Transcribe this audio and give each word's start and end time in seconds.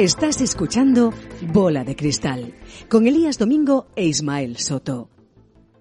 Estás 0.00 0.40
escuchando 0.40 1.12
Bola 1.52 1.84
de 1.84 1.94
Cristal 1.94 2.54
con 2.88 3.06
Elías 3.06 3.36
Domingo 3.36 3.86
e 3.96 4.06
Ismael 4.06 4.56
Soto. 4.56 5.10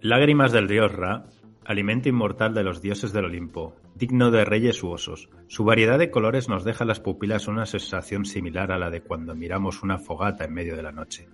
Lágrimas 0.02 0.52
del 0.52 0.68
dios 0.68 0.92
Ra, 0.92 1.28
alimento 1.64 2.10
inmortal 2.10 2.54
de 2.54 2.66
los 2.66 2.82
dioses 2.82 3.14
del 3.14 3.24
Olimpo, 3.24 3.78
digno 3.96 4.30
de 4.30 4.44
reyes 4.44 4.84
u 4.84 4.90
osos. 4.90 5.30
Su 5.48 5.64
variedad 5.64 5.98
de 5.98 6.12
colores 6.12 6.50
nos 6.50 6.66
deja 6.66 6.84
a 6.84 6.88
las 6.88 7.00
pupilas 7.00 7.48
una 7.48 7.66
sensación 7.66 8.26
similar 8.26 8.74
a 8.74 8.78
la 8.78 8.90
de 8.90 9.00
cuando 9.00 9.36
miramos 9.36 9.84
una 9.84 10.00
fogata 10.00 10.44
en 10.44 10.54
medio 10.54 10.76
de 10.76 10.84
la 10.84 10.92
noche. 10.92 11.30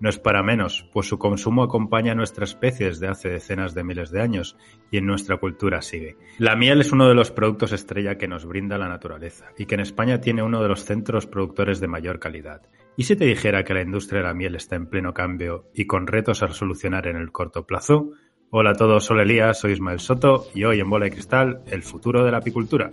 No 0.00 0.08
es 0.08 0.18
para 0.18 0.42
menos, 0.42 0.88
pues 0.94 1.06
su 1.06 1.18
consumo 1.18 1.62
acompaña 1.62 2.12
a 2.12 2.14
nuestra 2.14 2.44
especie 2.44 2.86
desde 2.86 3.06
hace 3.06 3.28
decenas 3.28 3.74
de 3.74 3.84
miles 3.84 4.10
de 4.10 4.22
años 4.22 4.56
y 4.90 4.96
en 4.96 5.04
nuestra 5.04 5.36
cultura 5.36 5.82
sigue. 5.82 6.16
La 6.38 6.56
miel 6.56 6.80
es 6.80 6.90
uno 6.90 7.06
de 7.06 7.14
los 7.14 7.30
productos 7.30 7.72
estrella 7.72 8.16
que 8.16 8.26
nos 8.26 8.46
brinda 8.46 8.78
la 8.78 8.88
naturaleza 8.88 9.52
y 9.58 9.66
que 9.66 9.74
en 9.74 9.82
España 9.82 10.18
tiene 10.18 10.42
uno 10.42 10.62
de 10.62 10.68
los 10.68 10.86
centros 10.86 11.26
productores 11.26 11.80
de 11.80 11.88
mayor 11.88 12.18
calidad. 12.18 12.62
¿Y 12.96 13.04
si 13.04 13.14
te 13.14 13.26
dijera 13.26 13.62
que 13.62 13.74
la 13.74 13.82
industria 13.82 14.22
de 14.22 14.28
la 14.28 14.34
miel 14.34 14.56
está 14.56 14.74
en 14.74 14.86
pleno 14.86 15.12
cambio 15.12 15.66
y 15.74 15.86
con 15.86 16.06
retos 16.06 16.42
a 16.42 16.48
solucionar 16.48 17.06
en 17.06 17.16
el 17.16 17.30
corto 17.30 17.66
plazo? 17.66 18.12
Hola 18.48 18.70
a 18.70 18.74
todos, 18.76 19.04
soy 19.04 19.20
Elías, 19.20 19.60
soy 19.60 19.72
Ismael 19.72 20.00
Soto 20.00 20.46
y 20.54 20.64
hoy 20.64 20.80
en 20.80 20.88
Bola 20.88 21.04
de 21.04 21.12
Cristal, 21.12 21.60
el 21.66 21.82
futuro 21.82 22.24
de 22.24 22.30
la 22.32 22.38
apicultura. 22.38 22.90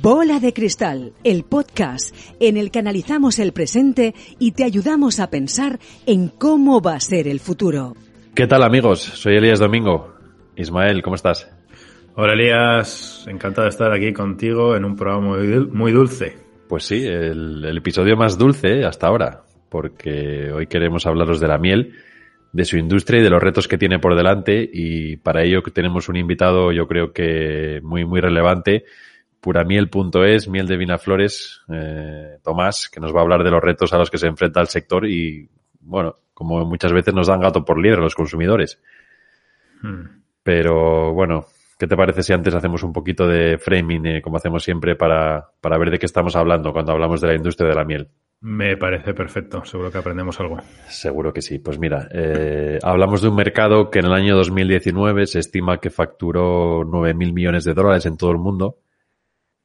Bola 0.00 0.40
de 0.40 0.52
Cristal, 0.52 1.12
el 1.24 1.44
podcast 1.44 2.14
en 2.40 2.56
el 2.56 2.70
que 2.70 2.78
analizamos 2.78 3.38
el 3.38 3.52
presente 3.52 4.14
y 4.38 4.52
te 4.52 4.64
ayudamos 4.64 5.20
a 5.20 5.30
pensar 5.30 5.78
en 6.06 6.28
cómo 6.28 6.80
va 6.80 6.94
a 6.94 7.00
ser 7.00 7.28
el 7.28 7.38
futuro. 7.40 7.94
¿Qué 8.34 8.46
tal 8.46 8.62
amigos? 8.62 9.00
Soy 9.00 9.36
Elías 9.36 9.58
Domingo. 9.58 10.14
Ismael, 10.56 11.02
¿cómo 11.02 11.16
estás? 11.16 11.50
Hola 12.16 12.32
Elías, 12.32 13.24
encantado 13.28 13.64
de 13.64 13.70
estar 13.70 13.92
aquí 13.92 14.12
contigo 14.12 14.76
en 14.76 14.84
un 14.84 14.96
programa 14.96 15.36
muy, 15.70 15.92
dulce. 15.92 16.36
Pues 16.68 16.84
sí, 16.84 17.04
el, 17.04 17.64
el 17.64 17.76
episodio 17.76 18.16
más 18.16 18.38
dulce 18.38 18.84
hasta 18.84 19.08
ahora, 19.08 19.42
porque 19.68 20.50
hoy 20.52 20.66
queremos 20.66 21.06
hablaros 21.06 21.40
de 21.40 21.48
la 21.48 21.58
miel, 21.58 21.94
de 22.52 22.64
su 22.64 22.78
industria 22.78 23.20
y 23.20 23.24
de 23.24 23.30
los 23.30 23.42
retos 23.42 23.68
que 23.68 23.78
tiene 23.78 23.98
por 23.98 24.16
delante 24.16 24.68
y 24.72 25.16
para 25.16 25.42
ello 25.42 25.60
tenemos 25.62 26.08
un 26.08 26.16
invitado 26.16 26.70
yo 26.70 26.86
creo 26.86 27.12
que 27.12 27.80
muy 27.82 28.04
muy 28.04 28.20
relevante 28.20 28.84
puramiel.es, 29.44 30.48
miel 30.48 30.66
de 30.66 30.78
Vinaflores, 30.78 31.60
eh, 31.68 32.38
Tomás, 32.42 32.88
que 32.88 32.98
nos 32.98 33.14
va 33.14 33.18
a 33.18 33.22
hablar 33.24 33.44
de 33.44 33.50
los 33.50 33.62
retos 33.62 33.92
a 33.92 33.98
los 33.98 34.10
que 34.10 34.16
se 34.16 34.26
enfrenta 34.26 34.62
el 34.62 34.68
sector 34.68 35.06
y, 35.06 35.46
bueno, 35.80 36.16
como 36.32 36.64
muchas 36.64 36.94
veces 36.94 37.12
nos 37.12 37.26
dan 37.26 37.40
gato 37.40 37.62
por 37.62 37.78
liebre 37.78 38.00
los 38.00 38.14
consumidores. 38.14 38.80
Hmm. 39.82 40.22
Pero, 40.42 41.12
bueno, 41.12 41.44
¿qué 41.78 41.86
te 41.86 41.94
parece 41.94 42.22
si 42.22 42.32
antes 42.32 42.54
hacemos 42.54 42.82
un 42.84 42.94
poquito 42.94 43.28
de 43.28 43.58
framing, 43.58 44.06
eh, 44.06 44.22
como 44.22 44.38
hacemos 44.38 44.64
siempre, 44.64 44.96
para, 44.96 45.46
para 45.60 45.76
ver 45.76 45.90
de 45.90 45.98
qué 45.98 46.06
estamos 46.06 46.34
hablando 46.36 46.72
cuando 46.72 46.92
hablamos 46.92 47.20
de 47.20 47.28
la 47.28 47.34
industria 47.34 47.68
de 47.68 47.74
la 47.74 47.84
miel? 47.84 48.08
Me 48.40 48.78
parece 48.78 49.12
perfecto, 49.12 49.62
seguro 49.66 49.92
que 49.92 49.98
aprendemos 49.98 50.40
algo. 50.40 50.56
Seguro 50.88 51.34
que 51.34 51.42
sí. 51.42 51.58
Pues 51.58 51.78
mira, 51.78 52.08
eh, 52.10 52.78
hablamos 52.82 53.20
de 53.20 53.28
un 53.28 53.36
mercado 53.36 53.90
que 53.90 53.98
en 53.98 54.06
el 54.06 54.14
año 54.14 54.36
2019 54.36 55.26
se 55.26 55.40
estima 55.40 55.80
que 55.80 55.90
facturó 55.90 56.80
9.000 56.80 57.34
millones 57.34 57.64
de 57.64 57.74
dólares 57.74 58.06
en 58.06 58.16
todo 58.16 58.30
el 58.30 58.38
mundo 58.38 58.78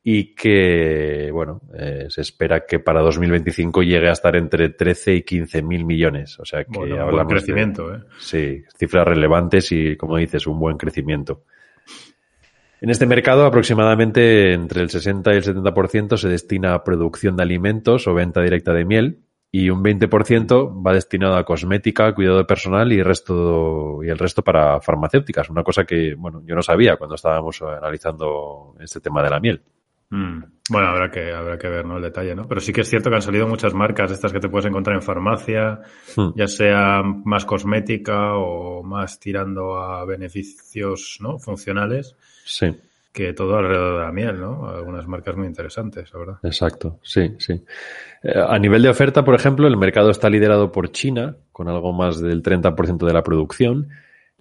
y 0.03 0.33
que, 0.33 1.29
bueno, 1.31 1.61
eh, 1.77 2.05
se 2.09 2.21
espera 2.21 2.65
que 2.65 2.79
para 2.79 3.01
2025 3.01 3.83
llegue 3.83 4.07
a 4.09 4.13
estar 4.13 4.35
entre 4.35 4.69
13 4.69 5.15
y 5.15 5.21
15 5.23 5.61
mil 5.61 5.85
millones. 5.85 6.39
O 6.39 6.45
sea 6.45 6.63
que 6.63 6.77
bueno, 6.77 6.95
hablamos. 6.95 7.25
Buen 7.25 7.27
crecimiento, 7.27 7.93
¿eh? 7.93 7.99
Sí, 8.17 8.63
cifras 8.77 9.07
relevantes 9.07 9.71
y, 9.71 9.97
como 9.97 10.17
dices, 10.17 10.47
un 10.47 10.59
buen 10.59 10.77
crecimiento. 10.77 11.43
En 12.81 12.89
este 12.89 13.05
mercado, 13.05 13.45
aproximadamente 13.45 14.53
entre 14.53 14.81
el 14.81 14.89
60 14.89 15.33
y 15.33 15.37
el 15.37 15.43
70% 15.43 16.15
se 16.15 16.29
destina 16.29 16.73
a 16.73 16.83
producción 16.83 17.35
de 17.35 17.43
alimentos 17.43 18.07
o 18.07 18.13
venta 18.13 18.41
directa 18.41 18.71
de 18.71 18.85
miel 18.85 19.19
y 19.51 19.69
un 19.69 19.83
20% 19.83 20.85
va 20.85 20.93
destinado 20.93 21.35
a 21.35 21.43
cosmética, 21.43 22.13
cuidado 22.15 22.47
personal 22.47 22.93
y, 22.93 23.03
resto, 23.03 23.99
y 24.01 24.07
el 24.07 24.17
resto 24.17 24.43
para 24.43 24.79
farmacéuticas. 24.79 25.49
Una 25.49 25.63
cosa 25.63 25.83
que, 25.83 26.15
bueno, 26.15 26.41
yo 26.45 26.55
no 26.55 26.61
sabía 26.61 26.95
cuando 26.95 27.15
estábamos 27.15 27.61
analizando 27.61 28.75
este 28.79 29.01
tema 29.01 29.23
de 29.23 29.29
la 29.29 29.41
miel. 29.41 29.61
Mm. 30.09 30.43
Bueno, 30.69 30.87
habrá 30.87 31.09
que, 31.09 31.31
habrá 31.31 31.57
que 31.57 31.67
ver 31.67 31.85
¿no? 31.85 31.97
el 31.97 32.03
detalle, 32.03 32.35
¿no? 32.35 32.47
Pero 32.47 32.61
sí 32.61 32.71
que 32.71 32.81
es 32.81 32.89
cierto 32.89 33.09
que 33.09 33.15
han 33.15 33.21
salido 33.23 33.47
muchas 33.47 33.73
marcas, 33.73 34.11
estas 34.11 34.31
que 34.31 34.39
te 34.39 34.49
puedes 34.49 34.67
encontrar 34.67 34.95
en 34.95 35.01
farmacia, 35.01 35.81
hmm. 36.15 36.29
ya 36.35 36.47
sea 36.47 37.01
más 37.03 37.45
cosmética 37.45 38.35
o 38.35 38.83
más 38.83 39.19
tirando 39.19 39.77
a 39.77 40.05
beneficios 40.05 41.17
¿no? 41.21 41.39
funcionales. 41.39 42.15
Sí. 42.45 42.75
Que 43.11 43.33
todo 43.33 43.57
alrededor 43.57 43.95
de 43.95 44.05
la 44.05 44.11
miel, 44.11 44.39
¿no? 44.39 44.69
Algunas 44.69 45.07
marcas 45.07 45.35
muy 45.35 45.47
interesantes, 45.47 46.13
la 46.13 46.19
verdad. 46.19 46.37
Exacto, 46.43 46.99
sí, 47.01 47.35
sí. 47.39 47.53
Eh, 48.21 48.33
a 48.35 48.59
nivel 48.59 48.83
de 48.83 48.89
oferta, 48.89 49.25
por 49.25 49.33
ejemplo, 49.33 49.67
el 49.67 49.75
mercado 49.75 50.11
está 50.11 50.29
liderado 50.29 50.71
por 50.71 50.91
China, 50.91 51.35
con 51.51 51.67
algo 51.67 51.91
más 51.93 52.21
del 52.21 52.43
30% 52.43 53.07
de 53.07 53.13
la 53.13 53.23
producción 53.23 53.89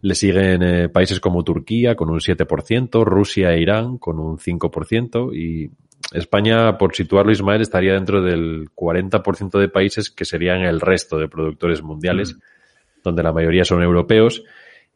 le 0.01 0.15
siguen 0.15 0.63
eh, 0.63 0.89
países 0.89 1.21
como 1.21 1.45
Turquía 1.45 1.95
con 1.95 2.11
un 2.11 2.21
7%, 2.21 3.05
Rusia 3.05 3.53
e 3.53 3.61
Irán 3.61 3.99
con 3.99 4.19
un 4.19 4.39
5% 4.39 5.35
y 5.35 5.71
España, 6.13 6.79
por 6.79 6.95
situarlo 6.95 7.33
Ismael, 7.33 7.61
estaría 7.61 7.95
dentro 7.95 8.23
del 8.23 8.71
40% 8.75 9.59
de 9.59 9.69
países 9.69 10.11
que 10.11 10.25
serían 10.25 10.63
el 10.63 10.81
resto 10.81 11.19
de 11.19 11.29
productores 11.29 11.83
mundiales, 11.83 12.35
mm. 12.35 12.41
donde 13.05 13.23
la 13.23 13.33
mayoría 13.33 13.65
son 13.65 13.83
europeos 13.83 14.45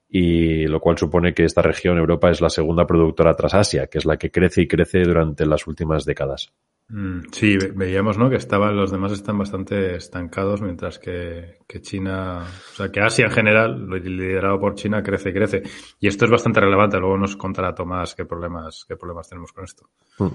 y 0.09 0.67
lo 0.67 0.81
cual 0.81 0.99
supone 0.99 1.33
que 1.33 1.45
esta 1.45 1.63
región, 1.63 1.99
Europa, 1.99 2.31
es 2.31 2.41
la 2.41 2.51
segunda 2.51 2.87
productora 2.87 3.35
tras 3.35 3.55
Asia, 3.55 3.87
que 3.87 3.99
es 3.99 4.05
la 4.05 4.19
que 4.19 4.31
crece 4.31 4.63
y 4.63 4.69
crece 4.69 5.03
durante 5.03 5.47
las 5.47 5.67
últimas 5.67 6.05
décadas. 6.05 6.53
Mm, 6.93 7.21
sí, 7.33 7.57
veíamos, 7.75 8.19
¿no? 8.19 8.29
Que 8.29 8.37
estaban, 8.37 8.77
los 8.77 8.91
demás 8.91 9.13
están 9.13 9.39
bastante 9.39 9.97
estancados, 9.97 10.61
mientras 10.61 10.99
que, 10.99 11.61
China, 11.81 12.43
o 12.43 12.77
sea, 12.77 12.91
que 12.91 13.01
Asia 13.01 13.25
en 13.25 13.31
general, 13.31 13.89
liderado 13.89 14.61
por 14.61 14.75
China, 14.75 15.03
crece 15.03 15.31
y 15.31 15.33
crece. 15.33 15.63
Y 16.01 16.07
esto 16.07 16.27
es 16.27 16.31
bastante 16.31 16.61
relevante. 16.61 16.99
Luego 16.99 17.17
nos 17.17 17.35
contará 17.35 17.75
Tomás 17.75 18.15
qué 18.15 18.27
problemas, 18.27 18.85
qué 18.87 18.97
problemas 18.97 19.27
tenemos 19.27 19.53
con 19.53 19.65
esto. 19.65 19.87
Mm. 20.19 20.27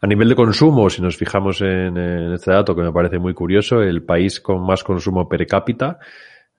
A 0.00 0.06
nivel 0.06 0.30
de 0.30 0.36
consumo, 0.36 0.88
si 0.88 1.02
nos 1.02 1.18
fijamos 1.18 1.60
en, 1.60 1.98
este 2.32 2.50
dato 2.50 2.74
que 2.74 2.82
me 2.82 2.92
parece 2.92 3.18
muy 3.18 3.34
curioso, 3.34 3.82
el 3.82 4.04
país 4.04 4.40
con 4.40 4.64
más 4.64 4.82
consumo 4.82 5.28
per 5.28 5.46
cápita, 5.46 5.98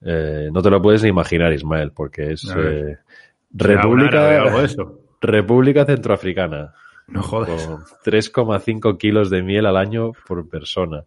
eh, 0.02 0.50
no 0.52 0.62
te 0.62 0.70
lo 0.70 0.80
puedes 0.80 1.02
ni 1.02 1.10
imaginar, 1.10 1.52
Ismael, 1.52 1.94
porque 1.94 2.34
es 2.34 2.46
eh, 2.56 2.98
República, 3.54 4.44
República 5.20 5.86
Centroafricana. 5.86 6.76
No 7.12 7.24
jodas. 7.24 7.68
3,5 8.06 8.98
kilos 8.98 9.30
de 9.30 9.42
miel 9.42 9.66
al 9.66 9.78
año 9.78 10.12
por 10.28 10.48
persona. 10.48 11.04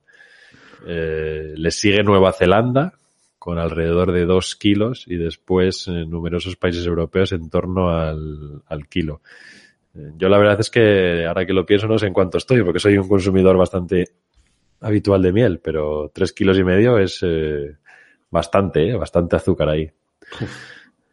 Eh, 0.87 1.55
le 1.57 1.71
sigue 1.71 2.03
Nueva 2.03 2.33
Zelanda 2.33 2.95
con 3.39 3.59
alrededor 3.59 4.13
de 4.13 4.25
2 4.25 4.57
kilos 4.57 5.05
y 5.07 5.17
después 5.17 5.89
en 5.89 6.11
numerosos 6.11 6.57
países 6.57 6.87
europeos 6.87 7.33
en 7.33 7.51
torno 7.51 7.91
al, 7.91 8.89
kilo. 8.89 9.21
Eh, 9.95 10.13
yo 10.17 10.29
la 10.29 10.39
verdad 10.39 10.61
es 10.61 10.71
que 10.71 11.27
ahora 11.27 11.45
que 11.45 11.53
lo 11.53 11.67
pienso 11.67 11.87
no 11.87 11.99
sé 11.99 12.07
en 12.07 12.13
cuánto 12.13 12.39
estoy 12.39 12.63
porque 12.63 12.79
soy 12.79 12.97
un 12.99 13.09
consumidor 13.09 13.57
bastante 13.57 14.05
habitual 14.81 15.23
de 15.23 15.33
miel, 15.33 15.61
pero 15.63 16.11
3 16.13 16.33
kilos 16.33 16.59
y 16.59 16.65
medio 16.65 16.99
es 16.99 17.21
eh, 17.23 17.77
bastante, 18.31 18.95
bastante 18.95 19.37
azúcar 19.37 19.69
ahí. 19.69 19.91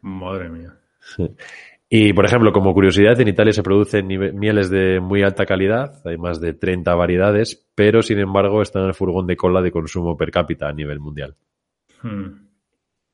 madre 0.00 0.48
mía. 0.48 0.74
Y, 1.92 2.12
por 2.12 2.24
ejemplo, 2.24 2.52
como 2.52 2.72
curiosidad, 2.72 3.20
en 3.20 3.26
Italia 3.26 3.52
se 3.52 3.64
producen 3.64 4.06
mieles 4.06 4.70
de 4.70 5.00
muy 5.00 5.24
alta 5.24 5.44
calidad, 5.44 6.00
hay 6.04 6.16
más 6.16 6.40
de 6.40 6.54
30 6.54 6.94
variedades, 6.94 7.68
pero 7.74 8.00
sin 8.00 8.20
embargo 8.20 8.62
están 8.62 8.82
en 8.82 8.88
el 8.88 8.94
furgón 8.94 9.26
de 9.26 9.36
cola 9.36 9.60
de 9.60 9.72
consumo 9.72 10.16
per 10.16 10.30
cápita 10.30 10.68
a 10.68 10.72
nivel 10.72 11.00
mundial. 11.00 11.34
Hmm. 12.00 12.46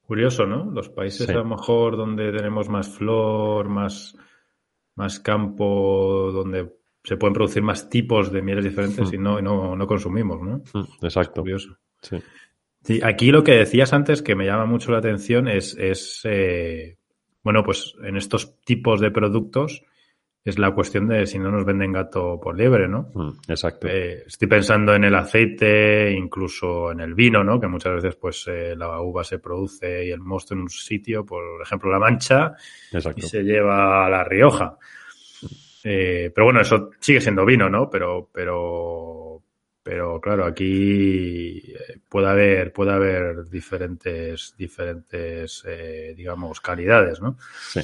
Curioso, 0.02 0.44
¿no? 0.44 0.70
Los 0.70 0.90
países 0.90 1.26
a 1.30 1.32
lo 1.32 1.46
mejor 1.46 1.96
donde 1.96 2.30
tenemos 2.30 2.68
más 2.68 2.90
flor, 2.94 3.70
más, 3.70 4.14
más 4.94 5.20
campo, 5.20 6.30
donde 6.30 6.70
se 7.02 7.16
pueden 7.16 7.32
producir 7.32 7.62
más 7.62 7.88
tipos 7.88 8.30
de 8.30 8.42
mieles 8.42 8.64
diferentes 8.64 9.10
hmm. 9.10 9.14
y 9.14 9.18
no, 9.18 9.40
no, 9.40 9.74
no 9.74 9.86
consumimos, 9.86 10.42
¿no? 10.42 10.56
Hmm, 10.74 10.84
exacto. 11.02 11.40
curioso. 11.40 11.78
Sí. 12.02 13.00
Aquí 13.02 13.30
lo 13.30 13.42
que 13.42 13.52
decías 13.52 13.94
antes 13.94 14.20
que 14.20 14.34
me 14.34 14.44
llama 14.44 14.66
mucho 14.66 14.92
la 14.92 14.98
atención 14.98 15.48
es, 15.48 15.74
es 15.78 16.20
eh, 16.24 16.98
bueno, 17.46 17.62
pues 17.62 17.94
en 18.02 18.16
estos 18.16 18.60
tipos 18.64 19.00
de 19.00 19.12
productos 19.12 19.84
es 20.44 20.58
la 20.58 20.72
cuestión 20.72 21.06
de 21.06 21.28
si 21.28 21.38
no 21.38 21.52
nos 21.52 21.64
venden 21.64 21.92
gato 21.92 22.40
por 22.42 22.58
liebre, 22.58 22.88
¿no? 22.88 23.12
Mm, 23.14 23.30
exacto. 23.46 23.86
Eh, 23.86 24.24
estoy 24.26 24.48
pensando 24.48 24.96
en 24.96 25.04
el 25.04 25.14
aceite, 25.14 26.10
incluso 26.10 26.90
en 26.90 26.98
el 26.98 27.14
vino, 27.14 27.44
¿no? 27.44 27.60
Que 27.60 27.68
muchas 27.68 27.94
veces, 27.94 28.16
pues, 28.16 28.48
eh, 28.48 28.74
la 28.76 29.00
uva 29.00 29.22
se 29.22 29.38
produce 29.38 30.06
y 30.06 30.10
el 30.10 30.18
mosto 30.18 30.54
en 30.54 30.62
un 30.62 30.68
sitio, 30.68 31.24
por 31.24 31.62
ejemplo, 31.62 31.88
La 31.88 32.00
Mancha, 32.00 32.54
y 33.14 33.22
se 33.22 33.44
lleva 33.44 34.06
a 34.06 34.10
La 34.10 34.24
Rioja. 34.24 34.76
Eh, 35.84 36.32
pero 36.34 36.46
bueno, 36.46 36.62
eso 36.62 36.90
sigue 36.98 37.20
siendo 37.20 37.46
vino, 37.46 37.70
¿no? 37.70 37.88
Pero, 37.88 38.28
pero, 38.32 39.25
pero 39.86 40.20
claro, 40.20 40.44
aquí 40.44 41.58
eh, 41.58 41.98
puede 42.08 42.26
haber, 42.26 42.72
puede 42.72 42.90
haber 42.90 43.48
diferentes, 43.48 44.52
diferentes, 44.58 45.62
eh, 45.64 46.12
digamos, 46.16 46.60
calidades, 46.60 47.20
¿no? 47.22 47.38
Sí. 47.70 47.82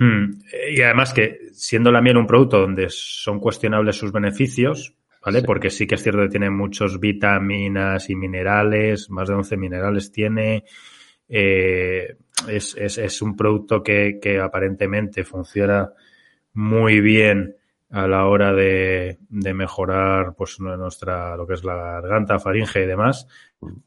Hmm. 0.00 0.40
Y 0.72 0.82
además 0.82 1.14
que 1.14 1.50
siendo 1.52 1.92
la 1.92 2.02
miel 2.02 2.16
un 2.16 2.26
producto 2.26 2.58
donde 2.58 2.86
son 2.88 3.38
cuestionables 3.38 3.94
sus 3.94 4.10
beneficios, 4.10 4.96
¿vale? 5.24 5.42
Porque 5.42 5.70
sí 5.70 5.86
que 5.86 5.94
es 5.94 6.02
cierto 6.02 6.22
que 6.22 6.30
tiene 6.30 6.50
muchos 6.50 6.98
vitaminas 6.98 8.10
y 8.10 8.16
minerales, 8.16 9.08
más 9.08 9.28
de 9.28 9.34
11 9.34 9.56
minerales 9.56 10.10
tiene. 10.10 10.64
Eh, 11.28 12.16
es, 12.48 12.76
es, 12.76 12.98
es, 12.98 13.22
un 13.22 13.36
producto 13.36 13.84
que, 13.84 14.18
que, 14.20 14.40
aparentemente 14.40 15.22
funciona 15.22 15.92
muy 16.54 17.00
bien 17.00 17.54
a 17.90 18.06
la 18.06 18.26
hora 18.26 18.52
de, 18.52 19.18
de, 19.28 19.54
mejorar 19.54 20.34
pues 20.36 20.60
nuestra 20.60 21.36
lo 21.36 21.46
que 21.46 21.54
es 21.54 21.64
la 21.64 21.74
garganta, 21.74 22.38
faringe 22.38 22.84
y 22.84 22.86
demás, 22.86 23.26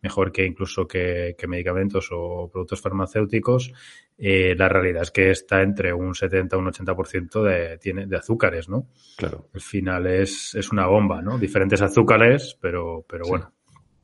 mejor 0.02 0.32
que 0.32 0.46
incluso 0.46 0.86
que, 0.86 1.36
que 1.38 1.48
medicamentos 1.48 2.10
o 2.12 2.50
productos 2.52 2.82
farmacéuticos. 2.82 3.72
Eh, 4.18 4.56
la 4.58 4.70
realidad 4.70 5.04
es 5.04 5.12
que 5.12 5.32
está 5.32 5.62
entre 5.62 5.94
un 5.94 6.14
70 6.14 6.56
y 6.56 6.60
un 6.60 6.66
80% 6.68 7.44
de, 7.44 7.78
tiene, 7.78 8.06
de 8.06 8.18
azúcares, 8.18 8.70
¿no? 8.70 8.90
Claro. 9.18 9.50
Al 9.54 9.62
final 9.62 10.06
es, 10.08 10.54
es 10.54 10.72
una 10.72 10.86
bomba, 10.86 11.22
¿no? 11.22 11.38
Diferentes 11.38 11.82
azúcares, 11.82 12.58
pero, 12.62 13.06
pero 13.08 13.26
bueno. 13.28 13.54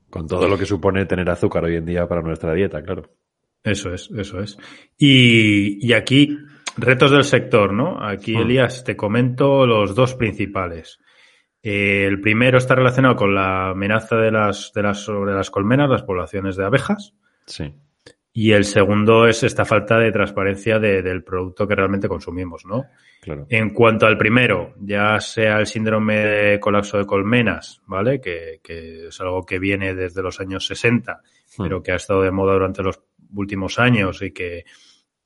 Con 0.10 0.28
todo 0.28 0.48
lo 0.48 0.58
que 0.58 0.66
supone 0.66 1.06
tener 1.06 1.30
azúcar 1.30 1.66
hoy 1.66 1.76
en 1.76 1.86
día 1.86 2.08
para 2.08 2.22
nuestra 2.22 2.54
dieta, 2.54 2.82
claro. 2.82 3.12
Eso 3.64 3.94
es, 3.94 4.10
eso 4.16 4.40
es. 4.40 4.58
Y, 4.98 5.86
y 5.86 5.94
aquí, 5.94 6.38
retos 6.78 7.12
del 7.12 7.24
sector, 7.24 7.74
¿no? 7.74 8.04
Aquí, 8.04 8.36
Hmm. 8.36 8.42
Elías, 8.42 8.84
te 8.84 8.96
comento 8.96 9.66
los 9.66 9.96
dos 9.96 10.16
principales. 10.16 11.00
Eh, 11.62 12.06
el 12.06 12.22
primero 12.22 12.58
está 12.58 12.76
relacionado 12.76 13.16
con 13.16 13.36
la 13.36 13.70
amenaza 13.72 14.16
de 14.16 14.32
las, 14.32 14.72
de 14.74 14.84
las, 14.84 15.00
sobre 15.00 15.34
las 15.34 15.52
colmenas, 15.52 15.90
las 15.90 16.04
poblaciones 16.04 16.56
de 16.56 16.66
abejas. 16.66 17.14
Sí. 17.46 17.74
Y 18.32 18.52
el 18.52 18.64
segundo 18.64 19.28
es 19.28 19.44
esta 19.44 19.66
falta 19.66 19.98
de 19.98 20.12
transparencia 20.12 20.80
de, 20.80 21.02
del 21.02 21.24
producto 21.24 21.68
que 21.68 21.76
realmente 21.76 22.08
consumimos, 22.08 22.66
¿no? 22.66 22.86
Claro. 23.22 23.46
En 23.50 23.72
cuanto 23.72 24.06
al 24.06 24.18
primero, 24.18 24.76
ya 24.80 25.20
sea 25.20 25.60
el 25.60 25.66
síndrome 25.66 26.16
de 26.20 26.60
colapso 26.60 26.98
de 26.98 27.06
colmenas, 27.06 27.82
¿vale? 27.88 28.22
Que, 28.22 28.62
que 28.64 29.08
es 29.08 29.20
algo 29.20 29.46
que 29.46 29.60
viene 29.60 29.94
desde 29.96 30.22
los 30.22 30.40
años 30.40 30.66
60, 30.68 31.22
Hmm. 31.58 31.64
pero 31.64 31.82
que 31.84 31.92
ha 31.92 31.96
estado 31.96 32.22
de 32.22 32.32
moda 32.32 32.54
durante 32.54 32.84
los 32.84 33.02
últimos 33.34 33.80
años 33.80 34.22
y 34.22 34.32
que, 34.32 34.66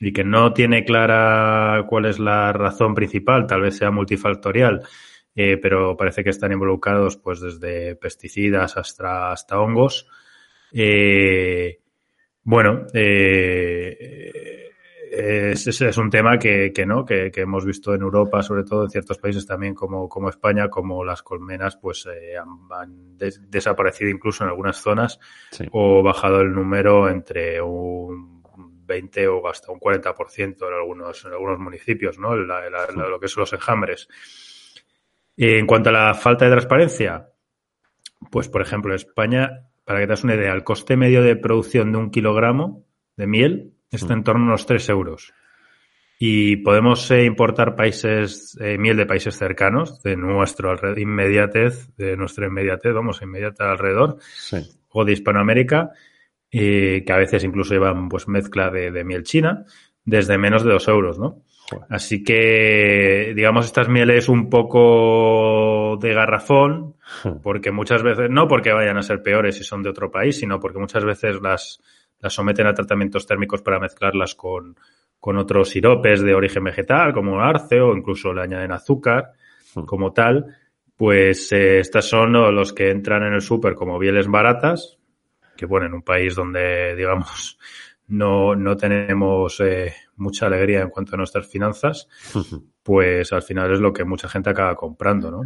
y 0.04 0.12
que 0.12 0.24
no 0.24 0.54
tiene 0.54 0.84
clara 0.84 1.86
cuál 1.88 2.06
es 2.06 2.20
la 2.20 2.52
razón 2.52 2.94
principal, 2.94 3.48
tal 3.48 3.62
vez 3.62 3.78
sea 3.78 3.90
multifactorial, 3.90 4.82
eh, 5.34 5.58
pero 5.58 5.96
parece 5.96 6.24
que 6.24 6.30
están 6.30 6.52
involucrados 6.52 7.18
pues 7.18 7.40
desde 7.40 7.96
pesticidas 7.96 8.76
hasta, 8.76 9.32
hasta 9.32 9.60
hongos. 9.60 10.08
Eh, 10.74 11.80
bueno, 12.44 12.86
eh, 12.94 14.72
es, 15.10 15.68
es, 15.68 15.82
es, 15.82 15.98
un 15.98 16.10
tema 16.10 16.38
que, 16.38 16.74
que 16.74 16.86
no, 16.86 17.06
que, 17.06 17.32
que, 17.32 17.42
hemos 17.42 17.66
visto 17.66 17.94
en 17.94 18.02
Europa, 18.02 18.44
sobre 18.44 18.64
todo 18.64 18.84
en 18.84 18.90
ciertos 18.90 19.20
países 19.20 19.46
también 19.46 19.74
como, 19.74 20.10
como 20.10 20.30
España, 20.30 20.70
como 20.70 21.06
las 21.06 21.24
colmenas 21.24 21.78
pues 21.78 22.08
eh, 22.08 22.36
han, 22.38 22.68
han 22.72 23.18
des 23.18 23.40
desaparecido 23.50 24.10
incluso 24.10 24.44
en 24.44 24.50
algunas 24.50 24.78
zonas 24.78 25.20
sí. 25.52 25.66
o 25.72 26.04
bajado 26.04 26.42
el 26.42 26.52
número 26.52 27.10
entre 27.10 27.62
un 27.62 28.33
20 28.94 29.28
o 29.28 29.48
hasta 29.48 29.72
un 29.72 29.80
40% 29.80 30.68
en 30.68 30.74
algunos, 30.74 31.26
en 31.26 31.32
algunos 31.32 31.60
municipios, 31.60 32.20
¿no? 32.20 32.36
La, 32.36 32.70
la, 32.70 32.88
la, 32.96 33.08
lo 33.08 33.20
que 33.20 33.28
son 33.28 33.42
los 33.42 33.54
enjambres. 33.54 34.08
En 35.36 35.66
cuanto 35.66 35.90
a 35.90 35.94
la 35.94 36.14
falta 36.14 36.46
de 36.46 36.52
transparencia, 36.52 37.30
pues 38.32 38.50
por 38.50 38.62
ejemplo, 38.62 38.94
España, 38.94 39.68
para 39.84 40.00
que 40.00 40.06
te 40.06 40.12
das 40.12 40.24
una 40.24 40.36
idea, 40.36 40.54
el 40.54 40.64
coste 40.64 40.96
medio 40.96 41.24
de 41.24 41.36
producción 41.36 41.92
de 41.92 41.98
un 41.98 42.12
kilogramo 42.12 42.86
de 43.18 43.28
miel 43.28 43.74
está 43.90 44.14
en 44.14 44.24
torno 44.24 44.44
a 44.44 44.48
unos 44.48 44.66
3 44.66 44.90
euros. 44.90 45.34
Y 46.20 46.58
podemos 46.58 47.10
eh, 47.12 47.26
importar 47.26 47.76
países, 47.76 48.58
eh, 48.62 48.78
miel 48.78 48.96
de 48.96 49.06
países 49.06 49.36
cercanos, 49.36 50.02
de 50.04 50.16
nuestro 50.16 50.74
inmediatez, 50.98 51.94
de 51.98 52.16
nuestra 52.16 52.48
inmediatez, 52.48 52.94
vamos, 52.94 53.22
inmediata 53.22 53.72
alrededor, 53.72 54.18
sí. 54.22 54.58
o 54.90 55.04
de 55.04 55.14
Hispanoamérica, 55.14 55.92
eh, 56.54 57.04
que 57.06 57.12
a 57.14 57.18
veces 57.18 57.44
incluso 57.44 57.74
llevan 57.74 58.08
pues 58.08 58.28
mezcla 58.28 58.70
de, 58.70 58.92
de, 58.92 59.04
miel 59.04 59.24
china, 59.24 59.66
desde 60.06 60.38
menos 60.38 60.64
de 60.64 60.72
2 60.72 60.88
euros, 60.88 61.20
¿no? 61.20 61.42
Así 61.90 62.24
que, 62.24 63.34
digamos, 63.36 63.66
estas 63.66 63.90
mieles 63.90 64.30
un 64.30 64.50
poco 64.50 65.98
de 66.00 66.14
garrafón, 66.14 66.96
porque 67.42 67.72
muchas 67.72 68.04
veces, 68.04 68.30
no 68.30 68.48
porque 68.48 68.72
vayan 68.72 68.98
a 68.98 69.02
ser 69.02 69.24
peores 69.24 69.58
si 69.58 69.64
son 69.64 69.82
de 69.82 69.90
otro 69.90 70.12
país, 70.12 70.38
sino 70.38 70.60
porque 70.60 70.78
muchas 70.78 71.04
veces 71.04 71.42
las, 71.42 71.82
las 72.20 72.34
someten 72.34 72.68
a 72.68 72.74
tratamientos 72.76 73.26
térmicos 73.26 73.64
para 73.64 73.80
mezclarlas 73.80 74.36
con, 74.36 74.76
con 75.20 75.38
otros 75.38 75.70
siropes 75.70 76.22
de 76.22 76.36
origen 76.36 76.66
vegetal, 76.66 77.14
como 77.14 77.42
arce, 77.42 77.82
o 77.82 77.96
incluso 77.96 78.32
le 78.32 78.44
añaden 78.44 78.74
azúcar 78.74 79.32
como 79.88 80.14
tal, 80.14 80.46
pues 80.96 81.52
eh, 81.52 81.80
estas 81.80 82.06
son 82.06 82.34
los 82.34 82.74
que 82.74 82.92
entran 82.92 83.24
en 83.24 83.34
el 83.34 83.42
súper 83.42 83.74
como 83.74 83.98
bieles 83.98 84.28
baratas, 84.28 85.00
que 85.56 85.66
bueno, 85.66 85.88
en 85.88 85.94
un 85.94 86.02
país 86.02 86.36
donde, 86.36 86.96
digamos, 86.96 87.58
no, 88.08 88.56
no 88.56 88.76
tenemos 88.78 89.60
eh, 89.60 89.94
mucha 90.18 90.48
alegría 90.48 90.82
en 90.82 90.90
cuanto 90.90 91.16
a 91.16 91.18
nuestras 91.18 91.48
finanzas, 91.48 92.08
pues 92.84 93.32
al 93.34 93.42
final 93.42 93.74
es 93.74 93.80
lo 93.80 93.94
que 93.94 94.04
mucha 94.04 94.28
gente 94.28 94.50
acaba 94.50 94.76
comprando, 94.76 95.32
¿no? 95.32 95.42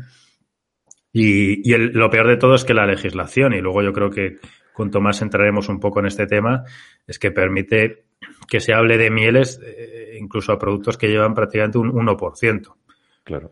Y, 1.13 1.67
y 1.67 1.73
el, 1.73 1.93
lo 1.93 2.09
peor 2.09 2.27
de 2.27 2.37
todo 2.37 2.55
es 2.55 2.63
que 2.63 2.73
la 2.73 2.85
legislación, 2.85 3.53
y 3.53 3.61
luego 3.61 3.81
yo 3.81 3.93
creo 3.93 4.09
que 4.09 4.37
cuanto 4.73 5.01
más 5.01 5.21
entraremos 5.21 5.69
un 5.69 5.79
poco 5.79 5.99
en 5.99 6.05
este 6.05 6.27
tema, 6.27 6.63
es 7.07 7.17
que 7.17 7.31
permite 7.31 8.05
que 8.47 8.59
se 8.59 8.73
hable 8.73 8.97
de 8.97 9.09
mieles 9.09 9.59
eh, 9.63 10.17
incluso 10.19 10.51
a 10.51 10.59
productos 10.59 10.97
que 10.97 11.07
llevan 11.07 11.33
prácticamente 11.33 11.79
un 11.79 11.91
1%. 11.91 12.75
Claro. 13.23 13.51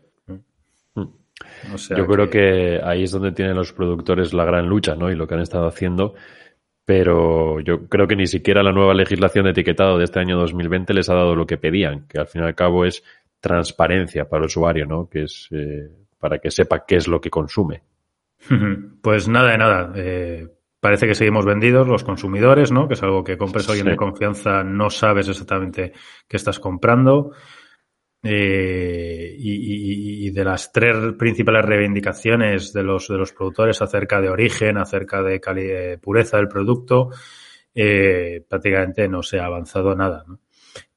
O 1.72 1.78
sea 1.78 1.98
Yo 1.98 2.06
creo 2.06 2.30
que... 2.30 2.38
que... 2.38 2.80
ahí 2.82 3.02
es 3.02 3.10
donde 3.10 3.32
tienen 3.32 3.56
los 3.56 3.72
productores 3.72 4.32
la 4.32 4.44
gran 4.44 4.66
lucha, 4.66 4.94
¿no? 4.94 5.10
Y 5.10 5.16
lo 5.16 5.26
que 5.26 5.34
han 5.34 5.40
estado 5.40 5.66
haciendo. 5.66 6.14
Pero 6.86 7.60
yo 7.60 7.88
creo 7.88 8.06
que 8.06 8.16
ni 8.16 8.26
siquiera 8.26 8.62
la 8.62 8.72
nueva 8.72 8.94
legislación 8.94 9.44
de 9.44 9.50
etiquetado 9.50 9.98
de 9.98 10.04
este 10.04 10.20
año 10.20 10.38
2020 10.38 10.94
les 10.94 11.10
ha 11.10 11.14
dado 11.14 11.34
lo 11.34 11.44
que 11.44 11.58
pedían, 11.58 12.06
que 12.06 12.18
al 12.18 12.28
fin 12.28 12.42
y 12.42 12.44
al 12.46 12.54
cabo 12.54 12.84
es 12.84 13.02
transparencia 13.40 14.28
para 14.28 14.42
el 14.42 14.46
usuario, 14.46 14.86
¿no? 14.86 15.08
Que 15.08 15.24
es 15.24 15.48
eh, 15.50 15.90
para 16.18 16.38
que 16.38 16.50
sepa 16.50 16.84
qué 16.86 16.96
es 16.96 17.08
lo 17.08 17.20
que 17.20 17.30
consume. 17.30 17.82
Pues 19.02 19.28
nada 19.28 19.52
de 19.52 19.58
nada. 19.58 19.92
Eh, 19.94 20.48
parece 20.80 21.06
que 21.06 21.14
seguimos 21.14 21.44
vendidos 21.44 21.86
los 21.88 22.04
consumidores, 22.04 22.72
¿no? 22.72 22.86
Que 22.86 22.94
es 22.94 23.02
algo 23.02 23.24
que 23.24 23.36
compres 23.36 23.68
a 23.68 23.72
alguien 23.72 23.86
sí. 23.86 23.90
de 23.90 23.96
confianza, 23.96 24.62
no 24.62 24.90
sabes 24.90 25.28
exactamente 25.28 25.92
qué 26.28 26.36
estás 26.36 26.58
comprando. 26.58 27.32
Eh, 28.22 29.36
y, 29.38 29.52
y, 29.52 30.26
y, 30.26 30.30
de 30.30 30.44
las 30.44 30.72
tres 30.72 30.96
principales 31.16 31.64
reivindicaciones 31.64 32.72
de 32.72 32.82
los, 32.82 33.06
de 33.08 33.18
los 33.18 33.32
productores 33.32 33.80
acerca 33.82 34.20
de 34.20 34.30
origen, 34.30 34.78
acerca 34.78 35.22
de, 35.22 35.38
de 35.38 35.98
pureza 35.98 36.38
del 36.38 36.48
producto, 36.48 37.10
eh, 37.74 38.42
prácticamente 38.48 39.06
no 39.06 39.22
se 39.22 39.38
ha 39.38 39.44
avanzado 39.44 39.94
nada. 39.94 40.24
¿no? 40.26 40.40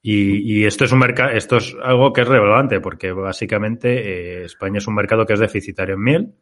Y, 0.02 0.60
y, 0.60 0.66
esto 0.66 0.86
es 0.86 0.92
un 0.92 1.00
mercado, 1.00 1.32
esto 1.32 1.58
es 1.58 1.76
algo 1.84 2.14
que 2.14 2.22
es 2.22 2.28
relevante 2.28 2.80
porque 2.80 3.12
básicamente 3.12 4.40
eh, 4.40 4.46
España 4.46 4.78
es 4.78 4.88
un 4.88 4.96
mercado 4.96 5.26
que 5.26 5.34
es 5.34 5.40
deficitario 5.40 5.96
en 5.96 6.04
miel, 6.04 6.34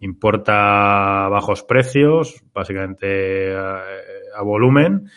importa 0.00 1.24
a 1.24 1.28
bajos 1.30 1.62
precios, 1.62 2.44
básicamente 2.52 3.56
a, 3.56 3.82
a 4.36 4.42
volumen 4.42 5.08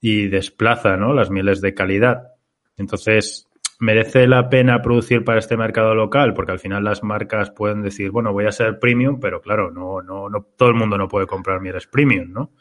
y 0.00 0.28
desplaza 0.28 0.96
¿no? 0.96 1.14
las 1.14 1.30
mieles 1.30 1.60
de 1.60 1.74
calidad. 1.74 2.34
Entonces, 2.76 3.49
merece 3.80 4.26
la 4.26 4.50
pena 4.50 4.82
producir 4.82 5.24
para 5.24 5.38
este 5.38 5.56
mercado 5.56 5.94
local, 5.94 6.34
porque 6.34 6.52
al 6.52 6.58
final 6.58 6.84
las 6.84 7.02
marcas 7.02 7.50
pueden 7.50 7.80
decir, 7.82 8.10
bueno, 8.10 8.30
voy 8.32 8.44
a 8.44 8.52
ser 8.52 8.78
premium, 8.78 9.18
pero 9.18 9.40
claro, 9.40 9.70
no, 9.70 10.02
no, 10.02 10.28
no, 10.28 10.46
todo 10.56 10.68
el 10.68 10.74
mundo 10.74 10.98
no 10.98 11.08
puede 11.08 11.26
comprar 11.26 11.60
mieles 11.62 11.86
premium, 11.86 12.30
¿no? 12.30 12.52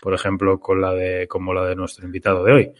Por 0.00 0.12
ejemplo, 0.12 0.60
con 0.60 0.80
la 0.80 0.92
de, 0.92 1.26
como 1.26 1.54
la 1.54 1.64
de 1.64 1.74
nuestro 1.74 2.04
invitado 2.04 2.44
de 2.44 2.52
hoy. 2.52 2.72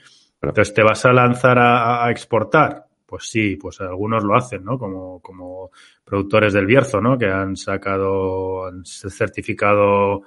Entonces, 0.43 0.75
¿te 0.75 0.83
vas 0.83 1.05
a 1.07 1.13
lanzar 1.13 1.59
a, 1.59 2.05
a 2.05 2.11
exportar? 2.11 2.85
Pues 3.07 3.31
sí, 3.31 3.57
pues 3.57 3.81
algunos 3.81 4.23
lo 4.23 4.37
hacen, 4.37 4.65
¿no? 4.65 4.79
Como, 4.79 5.21
como 5.21 5.71
productores 6.05 6.53
del 6.53 6.67
Bierzo, 6.67 7.01
¿no? 7.01 7.17
Que 7.17 7.27
han 7.27 7.57
sacado, 7.57 8.67
han 8.67 8.85
certificado 8.85 10.25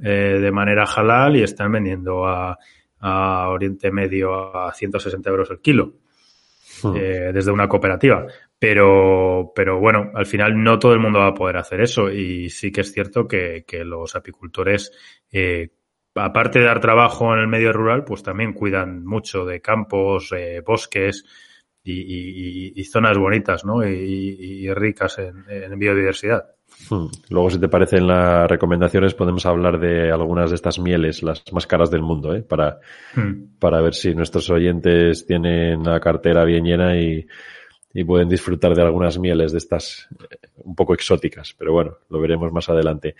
eh, 0.00 0.38
de 0.40 0.52
manera 0.52 0.84
halal 0.84 1.36
y 1.36 1.42
están 1.42 1.72
vendiendo 1.72 2.24
a, 2.24 2.56
a 3.00 3.48
Oriente 3.48 3.90
Medio 3.90 4.56
a 4.56 4.72
160 4.72 5.28
euros 5.28 5.50
el 5.50 5.60
kilo 5.60 6.03
eh, 6.96 7.30
desde 7.32 7.52
una 7.52 7.68
cooperativa. 7.68 8.26
Pero, 8.58 9.52
pero 9.54 9.78
bueno, 9.78 10.10
al 10.14 10.26
final 10.26 10.62
no 10.62 10.78
todo 10.78 10.92
el 10.92 11.00
mundo 11.00 11.20
va 11.20 11.28
a 11.28 11.34
poder 11.34 11.56
hacer 11.56 11.80
eso 11.80 12.10
y 12.10 12.50
sí 12.50 12.72
que 12.72 12.82
es 12.82 12.92
cierto 12.92 13.26
que, 13.28 13.64
los 13.84 14.16
apicultores, 14.16 14.92
eh, 15.30 15.70
aparte 16.14 16.60
de 16.60 16.66
dar 16.66 16.80
trabajo 16.80 17.32
en 17.34 17.40
el 17.40 17.48
medio 17.48 17.72
rural, 17.72 18.04
pues 18.04 18.22
también 18.22 18.52
cuidan 18.52 19.04
mucho 19.04 19.44
de 19.44 19.60
campos, 19.60 20.32
eh, 20.32 20.62
bosques 20.64 21.24
y, 21.82 22.80
y, 22.80 22.84
zonas 22.84 23.18
bonitas, 23.18 23.64
¿no? 23.64 23.86
Y, 23.86 24.72
ricas 24.72 25.18
en 25.18 25.78
biodiversidad. 25.78 26.53
Hmm. 26.90 27.06
Luego, 27.30 27.50
si 27.50 27.58
te 27.58 27.68
parecen 27.68 28.06
las 28.06 28.48
recomendaciones, 28.48 29.14
podemos 29.14 29.46
hablar 29.46 29.78
de 29.78 30.10
algunas 30.10 30.50
de 30.50 30.56
estas 30.56 30.78
mieles, 30.78 31.22
las 31.22 31.42
más 31.52 31.66
caras 31.66 31.90
del 31.90 32.02
mundo, 32.02 32.34
¿eh? 32.34 32.42
para, 32.42 32.80
hmm. 33.14 33.58
para 33.58 33.80
ver 33.80 33.94
si 33.94 34.14
nuestros 34.14 34.50
oyentes 34.50 35.26
tienen 35.26 35.82
la 35.82 36.00
cartera 36.00 36.44
bien 36.44 36.64
llena 36.64 36.96
y, 36.96 37.26
y 37.94 38.04
pueden 38.04 38.28
disfrutar 38.28 38.74
de 38.74 38.82
algunas 38.82 39.18
mieles 39.18 39.52
de 39.52 39.58
estas 39.58 40.08
eh, 40.30 40.48
un 40.56 40.74
poco 40.74 40.94
exóticas, 40.94 41.54
pero 41.56 41.72
bueno, 41.72 41.98
lo 42.10 42.20
veremos 42.20 42.52
más 42.52 42.68
adelante. 42.68 43.14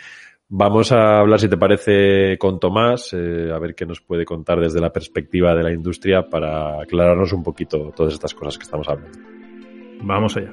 Vamos 0.48 0.92
a 0.92 1.20
hablar, 1.20 1.40
si 1.40 1.48
te 1.48 1.56
parece, 1.56 2.36
con 2.38 2.60
Tomás, 2.60 3.14
eh, 3.14 3.50
a 3.50 3.58
ver 3.58 3.74
qué 3.74 3.86
nos 3.86 4.00
puede 4.02 4.26
contar 4.26 4.60
desde 4.60 4.80
la 4.80 4.92
perspectiva 4.92 5.54
de 5.54 5.62
la 5.62 5.72
industria 5.72 6.28
para 6.28 6.82
aclararnos 6.82 7.32
un 7.32 7.42
poquito 7.42 7.92
todas 7.96 8.12
estas 8.12 8.34
cosas 8.34 8.58
que 8.58 8.64
estamos 8.64 8.86
hablando. 8.88 9.18
Vamos 10.02 10.36
allá. 10.36 10.52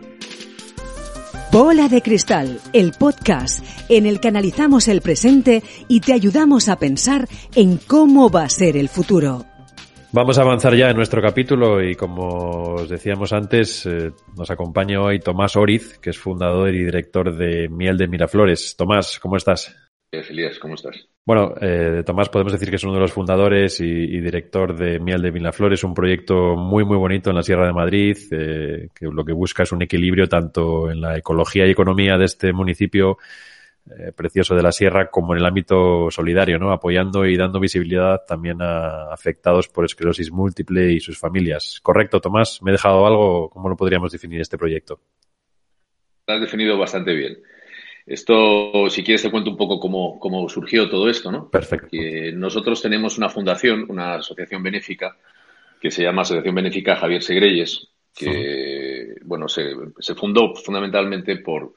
Bola 1.51 1.89
de 1.89 2.01
Cristal, 2.01 2.61
el 2.71 2.93
podcast 2.97 3.61
en 3.89 4.05
el 4.05 4.21
que 4.21 4.29
analizamos 4.29 4.87
el 4.87 5.01
presente 5.01 5.61
y 5.89 5.99
te 5.99 6.13
ayudamos 6.13 6.69
a 6.69 6.79
pensar 6.79 7.27
en 7.57 7.77
cómo 7.77 8.29
va 8.29 8.43
a 8.43 8.49
ser 8.49 8.77
el 8.77 8.87
futuro. 8.87 9.43
Vamos 10.13 10.37
a 10.37 10.43
avanzar 10.43 10.73
ya 10.75 10.89
en 10.89 10.95
nuestro 10.95 11.21
capítulo 11.21 11.83
y 11.83 11.95
como 11.95 12.75
os 12.75 12.87
decíamos 12.87 13.33
antes, 13.33 13.85
eh, 13.85 14.13
nos 14.37 14.49
acompaña 14.49 15.01
hoy 15.01 15.19
Tomás 15.19 15.57
Oriz, 15.57 15.99
que 15.99 16.11
es 16.11 16.17
fundador 16.17 16.73
y 16.73 16.85
director 16.85 17.35
de 17.35 17.67
Miel 17.67 17.97
de 17.97 18.07
Miraflores. 18.07 18.77
Tomás, 18.77 19.19
¿cómo 19.19 19.35
estás? 19.35 19.75
Elías, 20.09 20.57
¿cómo 20.57 20.75
estás? 20.75 21.10
Bueno, 21.23 21.53
eh, 21.61 22.01
Tomás 22.03 22.29
podemos 22.29 22.51
decir 22.51 22.69
que 22.69 22.77
es 22.77 22.83
uno 22.83 22.95
de 22.95 22.99
los 22.99 23.13
fundadores 23.13 23.79
y, 23.79 24.19
director 24.19 24.75
de 24.75 24.99
Miel 24.99 25.21
de 25.21 25.31
Miraflores, 25.31 25.83
un 25.83 25.93
proyecto 25.93 26.55
muy 26.55 26.83
muy 26.83 26.97
bonito 26.97 27.29
en 27.29 27.35
la 27.35 27.43
Sierra 27.43 27.67
de 27.67 27.73
Madrid, 27.73 28.17
eh, 28.31 28.89
que 28.95 29.05
lo 29.05 29.23
que 29.23 29.31
busca 29.31 29.61
es 29.63 29.71
un 29.71 29.83
equilibrio 29.83 30.27
tanto 30.27 30.89
en 30.89 30.99
la 30.99 31.17
ecología 31.17 31.67
y 31.67 31.71
economía 31.71 32.17
de 32.17 32.25
este 32.25 32.51
municipio 32.53 33.19
eh, 33.89 34.11
precioso 34.13 34.55
de 34.55 34.63
la 34.63 34.71
sierra 34.71 35.11
como 35.11 35.33
en 35.33 35.39
el 35.39 35.45
ámbito 35.45 36.09
solidario, 36.09 36.57
¿no? 36.57 36.71
Apoyando 36.71 37.25
y 37.25 37.37
dando 37.37 37.59
visibilidad 37.59 38.21
también 38.27 38.61
a 38.61 39.11
afectados 39.13 39.67
por 39.69 39.85
esclerosis 39.85 40.31
múltiple 40.31 40.91
y 40.91 40.99
sus 40.99 41.19
familias. 41.19 41.79
¿Correcto, 41.83 42.19
Tomás? 42.19 42.61
¿Me 42.63 42.71
he 42.71 42.73
dejado 42.73 43.05
algo? 43.05 43.49
¿Cómo 43.49 43.69
lo 43.69 43.75
podríamos 43.75 44.11
definir 44.11 44.41
este 44.41 44.57
proyecto? 44.57 44.99
Lo 46.27 46.33
has 46.33 46.41
definido 46.41 46.77
bastante 46.77 47.13
bien. 47.13 47.37
Esto, 48.05 48.89
si 48.89 49.03
quieres, 49.03 49.21
te 49.21 49.31
cuento 49.31 49.51
un 49.51 49.57
poco 49.57 49.79
cómo, 49.79 50.49
surgió 50.49 50.89
todo 50.89 51.09
esto, 51.09 51.31
¿no? 51.31 51.49
Perfecto. 51.49 51.95
nosotros 52.33 52.81
tenemos 52.81 53.17
una 53.17 53.29
fundación, 53.29 53.85
una 53.89 54.15
asociación 54.15 54.63
benéfica, 54.63 55.17
que 55.79 55.91
se 55.91 56.03
llama 56.03 56.23
Asociación 56.23 56.55
Benéfica 56.55 56.95
Javier 56.95 57.23
Segreyes, 57.23 57.87
que, 58.15 59.15
bueno, 59.23 59.47
se, 59.47 59.75
fundó 60.15 60.53
fundamentalmente 60.55 61.37
por, 61.37 61.73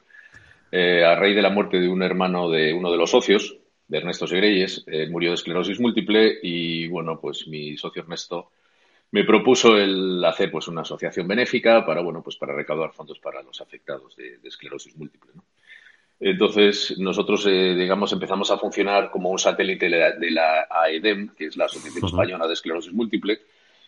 eh, 0.71 1.03
a 1.03 1.15
raíz 1.15 1.35
de 1.35 1.41
la 1.41 1.49
muerte 1.49 1.79
de 1.79 1.87
un 1.87 2.03
hermano 2.03 2.49
de 2.49 2.73
uno 2.73 2.91
de 2.91 2.97
los 2.97 3.11
socios, 3.11 3.57
de 3.87 3.97
Ernesto 3.99 4.25
Segreyes, 4.27 4.83
murió 5.09 5.29
de 5.29 5.35
esclerosis 5.35 5.79
múltiple 5.79 6.39
y, 6.41 6.87
bueno, 6.87 7.19
pues 7.19 7.47
mi 7.47 7.77
socio 7.77 8.01
Ernesto 8.01 8.51
me 9.11 9.23
propuso 9.23 9.77
el 9.77 10.23
hacer 10.25 10.51
pues 10.51 10.67
una 10.67 10.81
asociación 10.81 11.27
benéfica 11.27 11.85
para, 11.85 12.01
bueno, 12.01 12.21
pues 12.23 12.35
para 12.35 12.55
recaudar 12.55 12.93
fondos 12.93 13.19
para 13.19 13.43
los 13.43 13.61
afectados 13.61 14.15
de, 14.15 14.39
de 14.39 14.49
esclerosis 14.49 14.95
múltiple, 14.97 15.31
¿no? 15.35 15.43
Entonces, 16.19 16.97
nosotros, 16.97 17.45
eh, 17.45 17.75
digamos, 17.75 18.13
empezamos 18.13 18.49
a 18.49 18.57
funcionar 18.57 19.11
como 19.11 19.29
un 19.29 19.39
satélite 19.39 19.89
de 19.89 20.31
la, 20.31 20.67
AEDEM, 20.69 21.35
que 21.35 21.47
es 21.47 21.57
la 21.57 21.65
Asociación 21.65 22.05
Española 22.05 22.47
de 22.47 22.53
Esclerosis 22.53 22.93
Múltiple, 22.93 23.39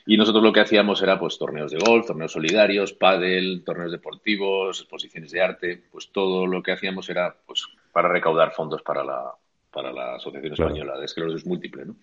y 0.05 0.17
nosotros 0.17 0.43
lo 0.43 0.53
que 0.53 0.62
hacíamos 0.62 1.01
era, 1.01 1.19
pues, 1.19 1.38
torneos 1.38 1.72
de 1.72 1.79
golf, 1.79 2.07
torneos 2.07 2.31
solidarios, 2.31 2.93
pádel, 2.93 3.63
torneos 3.65 3.91
deportivos, 3.91 4.79
exposiciones 4.79 5.31
de 5.31 5.41
arte, 5.41 5.84
pues 5.91 6.12
todo 6.12 6.48
lo 6.48 6.63
que 6.63 6.72
hacíamos 6.72 7.10
era, 7.10 7.36
pues, 7.46 7.65
para 7.91 8.10
recaudar 8.10 8.51
fondos 8.51 8.81
para 8.81 9.03
la, 9.03 9.34
para 9.72 9.91
la 9.91 10.15
Asociación 10.15 10.53
Española 10.53 10.98
de 10.98 11.05
Esclerosis 11.05 11.46
Múltiple, 11.46 11.86
¿no? 11.86 11.96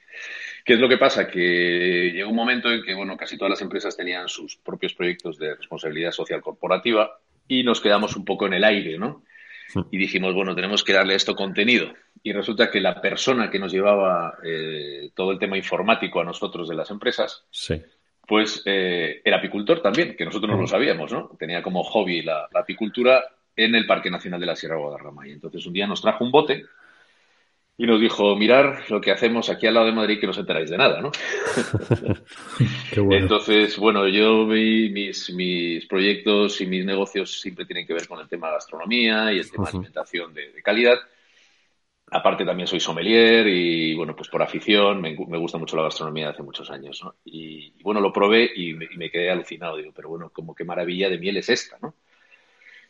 ¿Qué 0.64 0.74
es 0.74 0.80
lo 0.80 0.88
que 0.88 0.98
pasa? 0.98 1.26
Que 1.26 2.12
llegó 2.14 2.30
un 2.30 2.36
momento 2.36 2.70
en 2.70 2.82
que, 2.82 2.94
bueno, 2.94 3.16
casi 3.16 3.36
todas 3.36 3.50
las 3.50 3.62
empresas 3.62 3.96
tenían 3.96 4.28
sus 4.28 4.56
propios 4.56 4.94
proyectos 4.94 5.38
de 5.38 5.54
responsabilidad 5.54 6.12
social 6.12 6.40
corporativa 6.40 7.18
y 7.48 7.62
nos 7.62 7.80
quedamos 7.80 8.16
un 8.16 8.24
poco 8.24 8.46
en 8.46 8.54
el 8.54 8.64
aire, 8.64 8.98
¿no? 8.98 9.22
Y 9.90 9.98
dijimos, 9.98 10.34
bueno, 10.34 10.54
tenemos 10.54 10.84
que 10.84 10.92
darle 10.92 11.14
esto 11.14 11.34
contenido. 11.34 11.92
Y 12.22 12.32
resulta 12.32 12.70
que 12.70 12.80
la 12.80 13.00
persona 13.00 13.50
que 13.50 13.58
nos 13.58 13.72
llevaba 13.72 14.38
eh, 14.44 15.10
todo 15.14 15.32
el 15.32 15.38
tema 15.38 15.56
informático 15.56 16.20
a 16.20 16.24
nosotros 16.24 16.68
de 16.68 16.74
las 16.74 16.90
empresas, 16.90 17.44
pues 18.26 18.62
eh, 18.64 19.20
era 19.24 19.38
apicultor 19.38 19.80
también, 19.80 20.16
que 20.16 20.24
nosotros 20.24 20.50
no 20.50 20.60
lo 20.60 20.66
sabíamos, 20.66 21.12
¿no? 21.12 21.30
Tenía 21.38 21.62
como 21.62 21.82
hobby 21.82 22.22
la, 22.22 22.48
la, 22.52 22.60
apicultura 22.60 23.22
en 23.54 23.74
el 23.74 23.86
Parque 23.86 24.10
Nacional 24.10 24.40
de 24.40 24.46
la 24.46 24.56
Sierra 24.56 24.76
Guadarrama. 24.76 25.28
Y 25.28 25.32
entonces 25.32 25.66
un 25.66 25.72
día 25.72 25.86
nos 25.86 26.00
trajo 26.00 26.24
un 26.24 26.30
bote 26.30 26.64
y 27.76 27.86
nos 27.86 28.00
dijo, 28.00 28.36
mirar 28.36 28.84
lo 28.88 29.00
que 29.00 29.10
hacemos 29.10 29.50
aquí 29.50 29.66
al 29.66 29.74
lado 29.74 29.86
de 29.86 29.92
Madrid 29.92 30.20
que 30.20 30.26
no 30.26 30.30
os 30.30 30.38
enteráis 30.38 30.70
de 30.70 30.78
nada, 30.78 31.00
¿no? 31.00 31.10
Entonces, 33.10 33.76
bueno, 33.78 34.06
yo 34.06 34.46
vi 34.46 34.90
mis, 34.90 35.34
mis 35.34 35.84
proyectos 35.86 36.60
y 36.60 36.66
mis 36.66 36.84
negocios 36.84 37.40
siempre 37.40 37.66
tienen 37.66 37.84
que 37.84 37.94
ver 37.94 38.06
con 38.06 38.20
el 38.20 38.28
tema 38.28 38.46
de 38.46 38.54
gastronomía 38.54 39.32
y 39.32 39.38
el 39.38 39.50
tema 39.50 39.64
de 39.64 39.70
alimentación 39.70 40.32
de, 40.32 40.62
calidad. 40.62 40.98
Aparte 42.12 42.44
también 42.44 42.68
soy 42.68 42.78
sommelier 42.78 43.48
y, 43.48 43.96
bueno, 43.96 44.14
pues 44.14 44.28
por 44.28 44.40
afición 44.40 45.00
me, 45.00 45.16
gusta 45.16 45.58
mucho 45.58 45.76
la 45.76 45.82
gastronomía 45.82 46.26
de 46.26 46.30
hace 46.30 46.42
muchos 46.44 46.70
años, 46.70 47.02
¿no? 47.02 47.16
Y, 47.24 47.72
bueno, 47.82 48.00
lo 48.00 48.12
probé 48.12 48.48
y 48.54 48.74
me, 48.74 48.86
y 48.88 48.96
me, 48.96 49.10
quedé 49.10 49.30
alucinado. 49.30 49.78
Digo, 49.78 49.90
pero 49.92 50.10
bueno, 50.10 50.30
como 50.30 50.54
qué 50.54 50.62
maravilla 50.62 51.10
de 51.10 51.18
miel 51.18 51.38
es 51.38 51.48
esta, 51.48 51.76
¿no? 51.82 51.96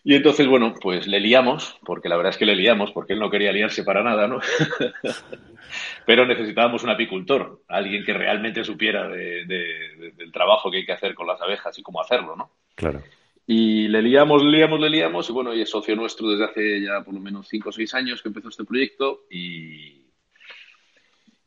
Y 0.06 0.14
entonces, 0.14 0.46
bueno, 0.46 0.74
pues 0.78 1.06
le 1.06 1.18
liamos, 1.18 1.78
porque 1.82 2.10
la 2.10 2.16
verdad 2.16 2.32
es 2.32 2.36
que 2.36 2.44
le 2.44 2.54
liamos, 2.54 2.92
porque 2.92 3.14
él 3.14 3.18
no 3.18 3.30
quería 3.30 3.52
liarse 3.52 3.84
para 3.84 4.02
nada, 4.02 4.28
¿no? 4.28 4.38
Pero 6.06 6.26
necesitábamos 6.26 6.84
un 6.84 6.90
apicultor, 6.90 7.62
alguien 7.68 8.04
que 8.04 8.12
realmente 8.12 8.62
supiera 8.64 9.08
del 9.08 10.30
trabajo 10.30 10.70
que 10.70 10.78
hay 10.78 10.84
que 10.84 10.92
hacer 10.92 11.14
con 11.14 11.26
las 11.26 11.40
abejas 11.40 11.78
y 11.78 11.82
cómo 11.82 12.02
hacerlo, 12.02 12.36
¿no? 12.36 12.50
Claro. 12.74 13.02
Y 13.46 13.88
le 13.88 14.02
liamos, 14.02 14.44
le 14.44 14.50
liamos, 14.50 14.78
le 14.78 14.90
liamos, 14.90 15.30
y 15.30 15.32
bueno, 15.32 15.54
y 15.54 15.62
es 15.62 15.70
socio 15.70 15.96
nuestro 15.96 16.28
desde 16.28 16.44
hace 16.44 16.82
ya 16.82 17.00
por 17.02 17.14
lo 17.14 17.20
menos 17.20 17.48
cinco 17.48 17.70
o 17.70 17.72
seis 17.72 17.94
años 17.94 18.20
que 18.20 18.28
empezó 18.28 18.50
este 18.50 18.64
proyecto 18.64 19.22
y, 19.30 20.04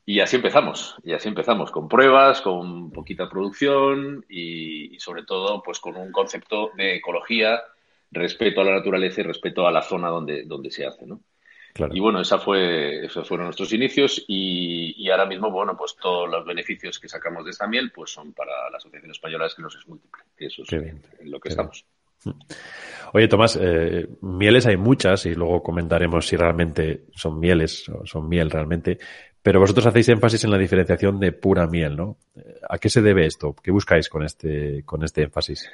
y 0.04 0.20
así 0.20 0.36
empezamos, 0.36 0.96
y 1.04 1.14
así 1.14 1.28
empezamos, 1.28 1.70
con 1.70 1.88
pruebas, 1.88 2.42
con 2.42 2.92
poquita 2.92 3.30
producción 3.30 4.26
y, 4.28 4.96
y 4.96 5.00
sobre 5.00 5.24
todo 5.26 5.62
pues 5.62 5.80
con 5.80 5.96
un 5.96 6.12
concepto 6.12 6.72
de 6.76 6.96
ecología 6.96 7.62
respeto 8.12 8.62
a 8.62 8.64
la 8.64 8.76
naturaleza 8.76 9.22
y 9.22 9.24
respeto 9.26 9.68
a 9.68 9.72
la 9.72 9.82
zona 9.82 10.10
donde, 10.10 10.44
donde 10.44 10.72
se 10.72 10.86
hace, 10.86 11.06
¿no? 11.06 11.22
Y 11.92 12.00
bueno, 12.00 12.22
esa 12.22 12.40
fue, 12.40 13.06
esos 13.06 13.28
fueron 13.28 13.46
nuestros 13.48 13.72
inicios 13.72 14.24
y, 14.28 15.10
ahora 15.12 15.26
mismo, 15.26 15.52
bueno, 15.52 15.78
pues 15.78 15.96
todos 16.02 16.30
los 16.30 16.46
beneficios 16.46 17.00
que 17.00 17.08
sacamos 17.08 17.46
de 17.46 17.52
esta 17.52 17.68
miel 17.68 17.92
pues 17.94 18.12
son 18.12 18.34
para 18.34 18.70
la 18.72 18.78
Asociación 18.78 19.12
Española 19.12 19.44
de 19.44 19.50
Esclerosis 19.50 19.88
Múltiple. 19.88 20.24
Eso 20.38 20.64
es 20.64 20.74
en 20.74 21.02
lo 21.22 21.40
que 21.40 21.50
estamos. 21.50 21.86
Oye, 23.14 23.28
Tomás, 23.28 23.60
eh, 23.62 24.08
mieles 24.22 24.66
hay 24.66 24.76
muchas 24.76 25.26
y 25.28 25.36
luego 25.36 25.62
comentaremos 25.62 26.26
si 26.26 26.36
realmente 26.36 27.04
son 27.14 27.40
mieles 27.40 27.88
o 27.90 28.06
son 28.06 28.28
miel 28.28 28.50
realmente, 28.50 28.98
pero 29.42 29.60
vosotros 29.60 29.86
hacéis 29.86 30.10
énfasis 30.10 30.44
en 30.44 30.52
la 30.52 30.58
diferenciación 30.58 31.20
de 31.20 31.32
pura 31.32 31.68
miel, 31.68 31.96
¿no? 31.96 32.18
¿A 32.68 32.80
qué 32.80 32.90
se 32.90 33.02
debe 33.02 33.26
esto? 33.28 33.56
¿Qué 33.64 33.72
buscáis 33.72 34.10
con 34.10 34.24
este, 34.24 34.84
con 34.84 35.04
este 35.04 35.24
énfasis? 35.24 35.70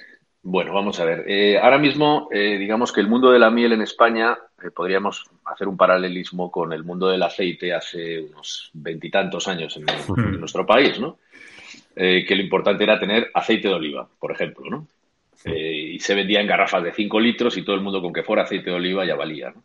Bueno, 0.45 0.73
vamos 0.73 0.99
a 0.99 1.05
ver. 1.05 1.23
Eh, 1.25 1.57
ahora 1.57 1.77
mismo, 1.77 2.27
eh, 2.29 2.57
digamos 2.57 2.91
que 2.91 2.99
el 2.99 3.07
mundo 3.07 3.31
de 3.31 3.39
la 3.39 3.49
miel 3.49 3.71
en 3.71 3.81
España, 3.81 4.37
eh, 4.61 4.71
podríamos 4.71 5.23
hacer 5.45 5.69
un 5.69 5.77
paralelismo 5.77 6.51
con 6.51 6.73
el 6.73 6.83
mundo 6.83 7.07
del 7.07 7.23
aceite 7.23 7.73
hace 7.73 8.19
unos 8.19 8.69
veintitantos 8.73 9.47
años 9.47 9.77
en, 9.77 9.85
nuestro 10.39 10.65
país, 10.65 10.99
¿no? 10.99 11.17
que 11.95 12.35
lo 12.35 12.41
importante 12.41 12.83
era 12.83 12.99
tener 12.99 13.29
aceite 13.35 13.67
de 13.67 13.75
oliva, 13.75 14.09
por 14.19 14.31
ejemplo, 14.31 14.67
¿no? 14.67 14.87
y 15.45 15.99
se 15.99 16.15
vendía 16.15 16.41
en 16.41 16.47
garrafas 16.47 16.83
de 16.83 16.91
5 16.91 17.19
litros 17.19 17.55
y 17.55 17.63
todo 17.63 17.75
el 17.75 17.83
mundo 17.83 18.01
con 18.01 18.11
que 18.11 18.23
fuera 18.23 18.43
aceite 18.43 18.71
de 18.71 18.75
oliva 18.75 19.05
ya 19.05 19.15
valía, 19.15 19.51
¿no? 19.51 19.63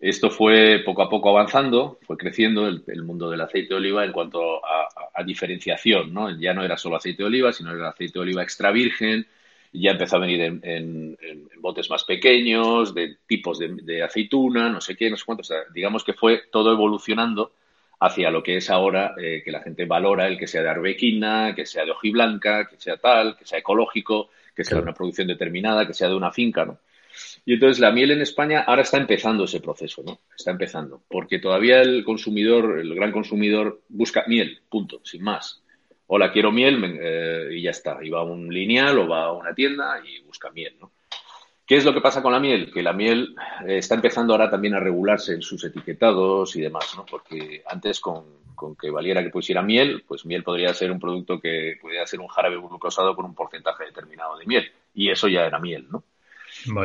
Esto 0.00 0.30
fue 0.30 0.82
poco 0.84 1.02
a 1.02 1.08
poco 1.08 1.30
avanzando, 1.30 1.98
fue 2.02 2.16
creciendo 2.16 2.66
el, 2.66 3.02
mundo 3.04 3.30
del 3.30 3.40
aceite 3.40 3.68
de 3.70 3.74
oliva 3.76 4.04
en 4.04 4.12
cuanto 4.12 4.60
a, 4.64 5.22
diferenciación, 5.24 6.12
¿no? 6.12 6.36
Ya 6.38 6.52
no 6.52 6.64
era 6.64 6.76
solo 6.76 6.96
aceite 6.96 7.22
de 7.22 7.28
oliva, 7.28 7.52
sino 7.52 7.72
era 7.72 7.90
aceite 7.90 8.18
de 8.18 8.22
oliva 8.22 8.42
extra 8.42 8.70
virgen, 8.72 9.26
ya 9.74 9.90
empezó 9.90 10.16
a 10.16 10.20
venir 10.20 10.40
en, 10.40 11.18
botes 11.58 11.90
más 11.90 12.04
pequeños, 12.04 12.94
de 12.94 13.16
tipos 13.26 13.58
de, 13.58 14.02
aceituna, 14.02 14.68
no 14.68 14.80
sé 14.80 14.96
qué, 14.96 15.10
no 15.10 15.16
sé 15.16 15.24
cuánto. 15.24 15.42
digamos 15.72 16.04
que 16.04 16.12
fue 16.12 16.42
todo 16.52 16.72
evolucionando 16.72 17.52
hacia 18.00 18.30
lo 18.30 18.42
que 18.42 18.58
es 18.58 18.70
ahora 18.70 19.14
eh, 19.18 19.42
que 19.44 19.50
la 19.50 19.62
gente 19.62 19.86
valora 19.86 20.26
el 20.26 20.38
que 20.38 20.46
sea 20.46 20.62
de 20.62 20.68
arbequina, 20.68 21.54
que 21.54 21.64
sea 21.64 21.84
de 21.84 21.92
hojiblanca, 21.92 22.68
que 22.68 22.78
sea 22.78 22.98
tal, 22.98 23.36
que 23.36 23.46
sea 23.46 23.58
ecológico, 23.58 24.30
que 24.54 24.62
sea 24.62 24.76
de 24.76 24.82
una 24.82 24.94
producción 24.94 25.26
determinada, 25.26 25.86
que 25.86 25.94
sea 25.94 26.08
de 26.08 26.16
una 26.16 26.30
finca, 26.30 26.64
¿no? 26.64 26.78
Y 27.46 27.54
entonces 27.54 27.78
la 27.80 27.92
miel 27.92 28.10
en 28.10 28.20
España 28.20 28.64
ahora 28.66 28.82
está 28.82 28.98
empezando 28.98 29.44
ese 29.44 29.60
proceso, 29.60 30.02
¿no? 30.04 30.20
Está 30.36 30.50
empezando, 30.50 31.02
porque 31.08 31.38
todavía 31.38 31.80
el 31.80 32.04
consumidor, 32.04 32.78
el 32.78 32.94
gran 32.94 33.12
consumidor, 33.12 33.82
busca 33.88 34.24
miel, 34.26 34.60
punto, 34.68 35.00
sin 35.04 35.22
más 35.22 35.63
hola, 36.06 36.32
quiero 36.32 36.52
miel, 36.52 36.98
eh, 37.00 37.48
y 37.52 37.62
ya 37.62 37.70
está. 37.70 37.98
Y 38.02 38.10
va 38.10 38.20
a 38.20 38.24
un 38.24 38.52
lineal 38.52 38.98
o 38.98 39.08
va 39.08 39.24
a 39.24 39.32
una 39.32 39.54
tienda 39.54 40.00
y 40.04 40.20
busca 40.22 40.50
miel, 40.50 40.76
¿no? 40.80 40.92
¿Qué 41.66 41.76
es 41.76 41.84
lo 41.84 41.94
que 41.94 42.02
pasa 42.02 42.22
con 42.22 42.32
la 42.32 42.40
miel? 42.40 42.70
Que 42.70 42.82
la 42.82 42.92
miel 42.92 43.34
eh, 43.66 43.78
está 43.78 43.94
empezando 43.94 44.34
ahora 44.34 44.50
también 44.50 44.74
a 44.74 44.80
regularse 44.80 45.32
en 45.32 45.40
sus 45.40 45.64
etiquetados 45.64 46.54
y 46.56 46.60
demás, 46.60 46.92
¿no? 46.94 47.06
Porque 47.06 47.62
antes 47.66 48.00
con, 48.00 48.24
que 48.78 48.90
valiera 48.90 49.22
que 49.22 49.30
pusiera 49.30 49.62
miel, 49.62 50.04
pues 50.06 50.26
miel 50.26 50.42
podría 50.42 50.74
ser 50.74 50.90
un 50.90 51.00
producto 51.00 51.40
que 51.40 51.78
podría 51.80 52.06
ser 52.06 52.20
un 52.20 52.28
jarabe 52.28 52.56
glucosado 52.56 53.16
con 53.16 53.24
un 53.24 53.34
porcentaje 53.34 53.84
determinado 53.84 54.36
de 54.36 54.46
miel. 54.46 54.70
Y 54.92 55.10
eso 55.10 55.26
ya 55.26 55.46
era 55.46 55.58
miel, 55.58 55.86
¿no? 55.90 56.04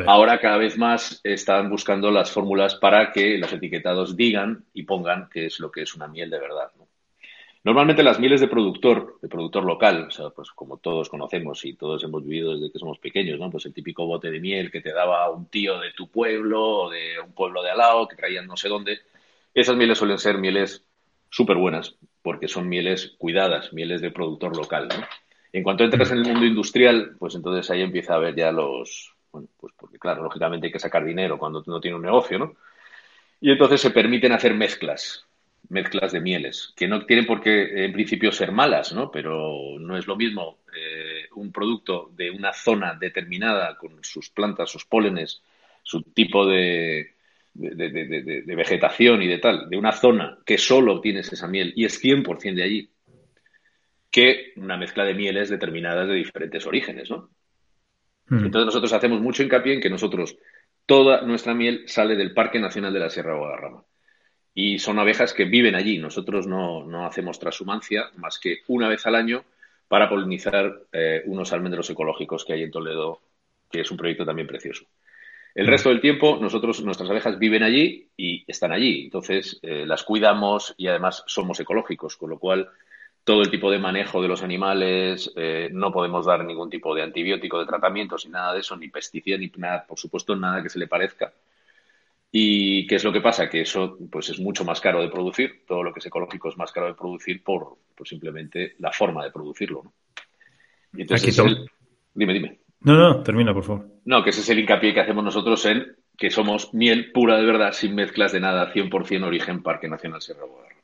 Ahora 0.06 0.40
cada 0.40 0.56
vez 0.56 0.76
más 0.76 1.20
están 1.22 1.70
buscando 1.70 2.10
las 2.10 2.30
fórmulas 2.32 2.74
para 2.74 3.12
que 3.12 3.38
los 3.38 3.52
etiquetados 3.52 4.16
digan 4.16 4.64
y 4.74 4.82
pongan 4.82 5.28
qué 5.30 5.46
es 5.46 5.60
lo 5.60 5.70
que 5.70 5.82
es 5.82 5.94
una 5.94 6.08
miel 6.08 6.28
de 6.28 6.40
verdad, 6.40 6.72
¿no? 6.76 6.89
Normalmente 7.62 8.02
las 8.02 8.18
mieles 8.18 8.40
de 8.40 8.48
productor, 8.48 9.18
de 9.20 9.28
productor 9.28 9.64
local, 9.64 10.06
o 10.08 10.10
sea, 10.10 10.30
pues 10.30 10.50
como 10.50 10.78
todos 10.78 11.10
conocemos 11.10 11.62
y 11.66 11.74
todos 11.74 12.02
hemos 12.04 12.24
vivido 12.24 12.54
desde 12.54 12.72
que 12.72 12.78
somos 12.78 12.98
pequeños, 12.98 13.38
¿no? 13.38 13.50
Pues 13.50 13.66
el 13.66 13.74
típico 13.74 14.06
bote 14.06 14.30
de 14.30 14.40
miel 14.40 14.70
que 14.70 14.80
te 14.80 14.92
daba 14.92 15.28
un 15.30 15.46
tío 15.46 15.78
de 15.78 15.92
tu 15.92 16.08
pueblo 16.08 16.62
o 16.64 16.90
de 16.90 17.20
un 17.22 17.32
pueblo 17.32 17.62
de 17.62 17.70
al 17.70 17.78
lado 17.78 18.08
que 18.08 18.16
traían 18.16 18.46
no 18.46 18.56
sé 18.56 18.70
dónde. 18.70 19.00
Esas 19.52 19.76
mieles 19.76 19.98
suelen 19.98 20.16
ser 20.18 20.38
mieles 20.38 20.84
súper 21.28 21.58
buenas 21.58 21.96
porque 22.22 22.48
son 22.48 22.66
mieles 22.66 23.14
cuidadas, 23.18 23.74
mieles 23.74 24.00
de 24.00 24.10
productor 24.10 24.56
local, 24.56 24.88
¿no? 24.88 25.04
En 25.52 25.62
cuanto 25.62 25.84
entras 25.84 26.10
en 26.12 26.18
el 26.18 26.24
mundo 26.24 26.46
industrial, 26.46 27.16
pues 27.18 27.34
entonces 27.34 27.70
ahí 27.70 27.82
empieza 27.82 28.14
a 28.14 28.16
haber 28.16 28.36
ya 28.36 28.52
los, 28.52 29.12
bueno, 29.32 29.48
pues 29.58 29.74
porque 29.76 29.98
claro, 29.98 30.22
lógicamente 30.22 30.68
hay 30.68 30.72
que 30.72 30.78
sacar 30.78 31.04
dinero 31.04 31.38
cuando 31.38 31.62
uno 31.66 31.80
tiene 31.80 31.96
un 31.96 32.02
negocio, 32.02 32.38
¿no? 32.38 32.54
Y 33.38 33.50
entonces 33.50 33.82
se 33.82 33.90
permiten 33.90 34.32
hacer 34.32 34.54
mezclas 34.54 35.26
mezclas 35.70 36.12
de 36.12 36.20
mieles, 36.20 36.72
que 36.76 36.88
no 36.88 37.06
tienen 37.06 37.26
por 37.26 37.40
qué 37.40 37.84
en 37.84 37.92
principio 37.92 38.32
ser 38.32 38.52
malas, 38.52 38.92
¿no? 38.92 39.10
Pero 39.10 39.78
no 39.78 39.96
es 39.96 40.06
lo 40.06 40.16
mismo 40.16 40.58
eh, 40.76 41.28
un 41.36 41.52
producto 41.52 42.10
de 42.14 42.30
una 42.30 42.52
zona 42.52 42.94
determinada 42.94 43.76
con 43.78 44.02
sus 44.02 44.30
plantas, 44.30 44.70
sus 44.70 44.84
pólenes, 44.84 45.42
su 45.82 46.02
tipo 46.02 46.44
de, 46.44 47.14
de, 47.54 48.54
vegetación 48.56 49.22
y 49.22 49.28
de 49.28 49.38
tal, 49.38 49.70
de 49.70 49.76
una 49.76 49.92
zona 49.92 50.38
que 50.44 50.58
solo 50.58 50.94
obtienes 50.94 51.32
esa 51.32 51.46
miel 51.46 51.72
y 51.76 51.84
es 51.84 52.02
100% 52.02 52.54
de 52.54 52.62
allí, 52.64 52.90
que 54.10 54.52
una 54.56 54.76
mezcla 54.76 55.04
de 55.04 55.14
mieles 55.14 55.50
determinadas 55.50 56.08
de 56.08 56.14
diferentes 56.14 56.66
orígenes, 56.66 57.10
¿no? 57.10 57.30
Hmm. 58.26 58.44
Entonces 58.44 58.66
nosotros 58.66 58.92
hacemos 58.92 59.20
mucho 59.20 59.44
hincapié 59.44 59.74
en 59.74 59.80
que 59.80 59.90
nosotros, 59.90 60.36
toda 60.84 61.22
nuestra 61.22 61.54
miel 61.54 61.84
sale 61.86 62.16
del 62.16 62.34
Parque 62.34 62.58
Nacional 62.58 62.92
de 62.92 63.00
la 63.00 63.10
Sierra 63.10 63.36
Guadarrama 63.36 63.84
y 64.54 64.78
son 64.78 64.98
abejas 64.98 65.32
que 65.32 65.44
viven 65.44 65.74
allí. 65.74 65.98
Nosotros 65.98 66.46
no, 66.46 67.06
hacemos 67.06 67.38
transhumancia 67.38 68.10
más 68.16 68.38
que 68.38 68.58
una 68.68 68.88
vez 68.88 69.06
al 69.06 69.14
año 69.14 69.44
para 69.88 70.08
polinizar 70.08 70.82
eh, 70.92 71.22
unos 71.26 71.52
almendros 71.52 71.90
ecológicos 71.90 72.44
que 72.44 72.52
hay 72.52 72.62
en 72.62 72.70
Toledo, 72.70 73.20
que 73.70 73.80
es 73.80 73.90
un 73.90 73.96
proyecto 73.96 74.24
también 74.24 74.46
precioso. 74.46 74.84
El 75.54 75.66
resto 75.66 75.88
del 75.88 76.00
tiempo, 76.00 76.38
nosotros, 76.40 76.80
nuestras 76.82 77.10
abejas 77.10 77.38
viven 77.38 77.64
allí 77.64 78.08
y 78.16 78.44
están 78.46 78.70
allí. 78.70 79.04
Entonces, 79.04 79.58
eh, 79.62 79.84
las 79.84 80.04
cuidamos 80.04 80.74
y 80.76 80.86
además 80.86 81.24
somos 81.26 81.58
ecológicos, 81.58 82.16
con 82.16 82.30
lo 82.30 82.38
cual 82.38 82.68
todo 83.24 83.42
el 83.42 83.50
tipo 83.50 83.70
de 83.70 83.78
manejo 83.78 84.22
de 84.22 84.28
los 84.28 84.42
animales, 84.42 85.32
eh, 85.36 85.68
no 85.72 85.92
podemos 85.92 86.24
dar 86.24 86.44
ningún 86.44 86.70
tipo 86.70 86.94
de 86.94 87.02
antibiótico, 87.02 87.58
de 87.58 87.66
tratamientos, 87.66 88.26
ni 88.26 88.32
nada 88.32 88.54
de 88.54 88.60
eso, 88.60 88.76
ni 88.76 88.88
pesticida, 88.88 89.36
ni 89.36 89.50
nada, 89.56 89.84
por 89.86 89.98
supuesto, 89.98 90.36
nada 90.36 90.62
que 90.62 90.68
se 90.68 90.78
le 90.78 90.86
parezca 90.86 91.32
¿Y 92.32 92.86
qué 92.86 92.96
es 92.96 93.04
lo 93.04 93.12
que 93.12 93.20
pasa? 93.20 93.48
Que 93.48 93.62
eso 93.62 93.98
pues 94.10 94.28
es 94.28 94.38
mucho 94.38 94.64
más 94.64 94.80
caro 94.80 95.02
de 95.02 95.08
producir, 95.08 95.64
todo 95.66 95.82
lo 95.82 95.92
que 95.92 95.98
es 95.98 96.06
ecológico 96.06 96.48
es 96.48 96.56
más 96.56 96.70
caro 96.70 96.86
de 96.86 96.94
producir 96.94 97.42
por, 97.42 97.78
simplemente 98.04 98.74
la 98.78 98.92
forma 98.92 99.24
de 99.24 99.32
producirlo. 99.32 99.82
¿no? 99.84 99.92
Y 100.94 101.02
entonces 101.02 101.36
Dime, 102.12 102.32
dime. 102.32 102.58
No, 102.80 102.94
no, 102.96 103.22
termina, 103.22 103.54
por 103.54 103.64
favor. 103.64 103.86
No, 104.04 104.22
que 104.24 104.30
ese 104.30 104.40
es 104.40 104.48
el 104.50 104.58
hincapié 104.58 104.92
que 104.94 105.00
hacemos 105.00 105.22
nosotros 105.22 105.64
en 105.66 105.96
que 106.16 106.30
somos 106.30 106.74
miel 106.74 107.12
pura 107.12 107.36
de 107.38 107.46
verdad, 107.46 107.72
sin 107.72 107.94
mezclas 107.94 108.32
de 108.32 108.40
nada, 108.40 108.72
100% 108.72 109.24
origen 109.24 109.62
Parque 109.62 109.88
Nacional 109.88 110.20
Sierra 110.20 110.44
Guadarrama. 110.44 110.80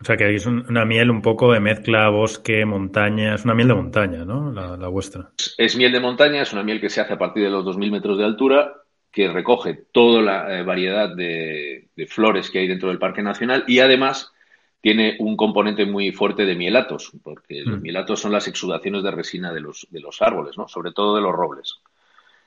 O 0.00 0.04
sea, 0.04 0.16
que 0.16 0.34
es 0.34 0.44
una 0.46 0.84
miel 0.84 1.10
un 1.10 1.22
poco 1.22 1.52
de 1.52 1.60
mezcla 1.60 2.08
bosque, 2.08 2.64
montaña, 2.66 3.34
es 3.34 3.44
una 3.44 3.54
miel 3.54 3.68
de 3.68 3.74
montaña, 3.74 4.24
¿no? 4.24 4.52
La, 4.52 4.76
la 4.76 4.88
vuestra. 4.88 5.30
Es 5.56 5.76
miel 5.76 5.92
de 5.92 6.00
montaña, 6.00 6.42
es 6.42 6.52
una 6.52 6.62
miel 6.62 6.80
que 6.80 6.90
se 6.90 7.00
hace 7.00 7.14
a 7.14 7.18
partir 7.18 7.44
de 7.44 7.50
los 7.50 7.64
2.000 7.64 7.90
metros 7.90 8.18
de 8.18 8.24
altura 8.24 8.83
que 9.14 9.28
recoge 9.28 9.74
toda 9.92 10.20
la 10.20 10.58
eh, 10.58 10.64
variedad 10.64 11.14
de, 11.14 11.88
flores 12.08 12.50
que 12.50 12.58
hay 12.58 12.66
dentro 12.66 12.88
del 12.88 12.98
Parque 12.98 13.22
Nacional 13.22 13.64
y 13.68 13.78
además 13.78 14.32
tiene 14.80 15.16
un 15.20 15.36
componente 15.36 15.86
muy 15.86 16.10
fuerte 16.10 16.44
de 16.44 16.56
mielatos, 16.56 17.12
porque 17.22 17.62
los 17.62 17.78
mm. 17.78 17.82
mielatos 17.82 18.20
son 18.20 18.32
las 18.32 18.48
exudaciones 18.48 19.04
de 19.04 19.12
resina 19.12 19.52
de 19.52 19.60
los, 19.60 19.86
de 19.88 20.00
los 20.00 20.20
árboles, 20.20 20.58
¿no? 20.58 20.66
sobre 20.66 20.90
todo 20.90 21.14
de 21.14 21.22
los 21.22 21.32
robles. 21.32 21.80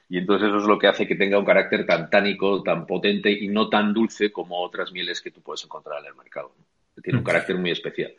Y 0.09 0.17
entonces 0.17 0.49
eso 0.49 0.57
es 0.57 0.65
lo 0.65 0.77
que 0.77 0.87
hace 0.87 1.07
que 1.07 1.15
tenga 1.15 1.39
un 1.39 1.45
carácter 1.45 1.85
tan 1.85 2.09
tánico, 2.09 2.61
tan 2.61 2.85
potente 2.85 3.31
y 3.31 3.47
no 3.47 3.69
tan 3.69 3.93
dulce 3.93 4.31
como 4.31 4.61
otras 4.61 4.91
mieles 4.91 5.21
que 5.21 5.31
tú 5.31 5.41
puedes 5.41 5.63
encontrar 5.63 6.01
en 6.01 6.07
el 6.07 6.15
mercado. 6.15 6.53
Tiene 7.01 7.19
un 7.19 7.23
mm. 7.23 7.27
carácter 7.27 7.57
muy 7.57 7.71
especial. 7.71 8.13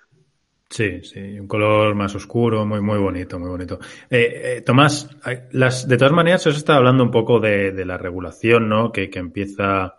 Sí, 0.70 1.02
sí, 1.02 1.40
un 1.40 1.46
color 1.46 1.94
más 1.94 2.14
oscuro, 2.14 2.66
muy, 2.66 2.82
muy 2.82 2.98
bonito, 2.98 3.38
muy 3.38 3.48
bonito. 3.48 3.78
Eh, 4.10 4.56
eh, 4.58 4.60
Tomás, 4.60 5.08
las, 5.52 5.88
de 5.88 5.96
todas 5.96 6.12
maneras, 6.12 6.46
os 6.46 6.58
está 6.58 6.76
hablando 6.76 7.02
un 7.02 7.10
poco 7.10 7.40
de, 7.40 7.72
la 7.86 7.96
regulación, 7.96 8.68
¿no? 8.68 8.92
Que, 8.92 9.10
empieza 9.14 9.94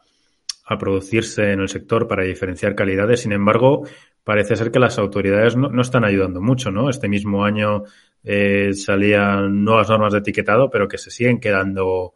a 0.65 0.77
producirse 0.77 1.53
en 1.53 1.61
el 1.61 1.69
sector 1.69 2.07
para 2.07 2.23
diferenciar 2.23 2.75
calidades. 2.75 3.21
Sin 3.21 3.31
embargo, 3.31 3.87
parece 4.23 4.55
ser 4.55 4.71
que 4.71 4.79
las 4.79 4.99
autoridades 4.99 5.55
no, 5.55 5.81
están 5.81 6.05
ayudando 6.05 6.39
mucho, 6.39 6.69
¿no? 6.71 6.89
Este 6.91 7.07
mismo 7.09 7.43
año 7.43 7.83
eh, 8.23 8.73
salían 8.75 9.63
nuevas 9.63 9.89
normas 9.89 10.13
de 10.13 10.19
etiquetado, 10.19 10.69
pero 10.69 10.87
que 10.87 10.99
se 10.99 11.09
siguen 11.09 11.39
quedando 11.39 12.13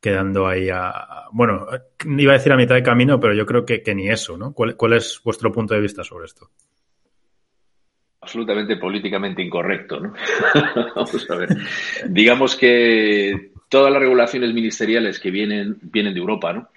quedando 0.00 0.46
ahí 0.46 0.68
a, 0.68 1.28
bueno, 1.32 1.66
iba 2.04 2.32
a 2.32 2.36
decir 2.36 2.52
a 2.52 2.58
mitad 2.58 2.74
de 2.74 2.82
camino, 2.82 3.18
pero 3.18 3.32
yo 3.32 3.46
creo 3.46 3.64
que, 3.64 3.82
que 3.82 3.94
ni 3.94 4.10
eso, 4.10 4.36
¿no? 4.36 4.52
¿Cuál 4.52 4.92
es 4.92 5.22
vuestro 5.24 5.50
punto 5.50 5.72
de 5.72 5.80
vista 5.80 6.04
sobre 6.04 6.26
esto? 6.26 6.50
Absolutamente 8.24 8.76
políticamente 8.76 9.42
incorrecto, 9.42 10.00
¿no? 10.00 10.14
Vamos 10.96 11.30
a 11.30 11.36
ver. 11.36 11.48
Digamos 12.08 12.56
que 12.56 13.52
todas 13.68 13.92
las 13.92 14.00
regulaciones 14.00 14.52
ministeriales 14.54 15.20
que 15.20 15.30
vienen, 15.30 15.78
vienen 15.82 16.14
de 16.14 16.20
Europa, 16.20 16.52
¿no? 16.52 16.68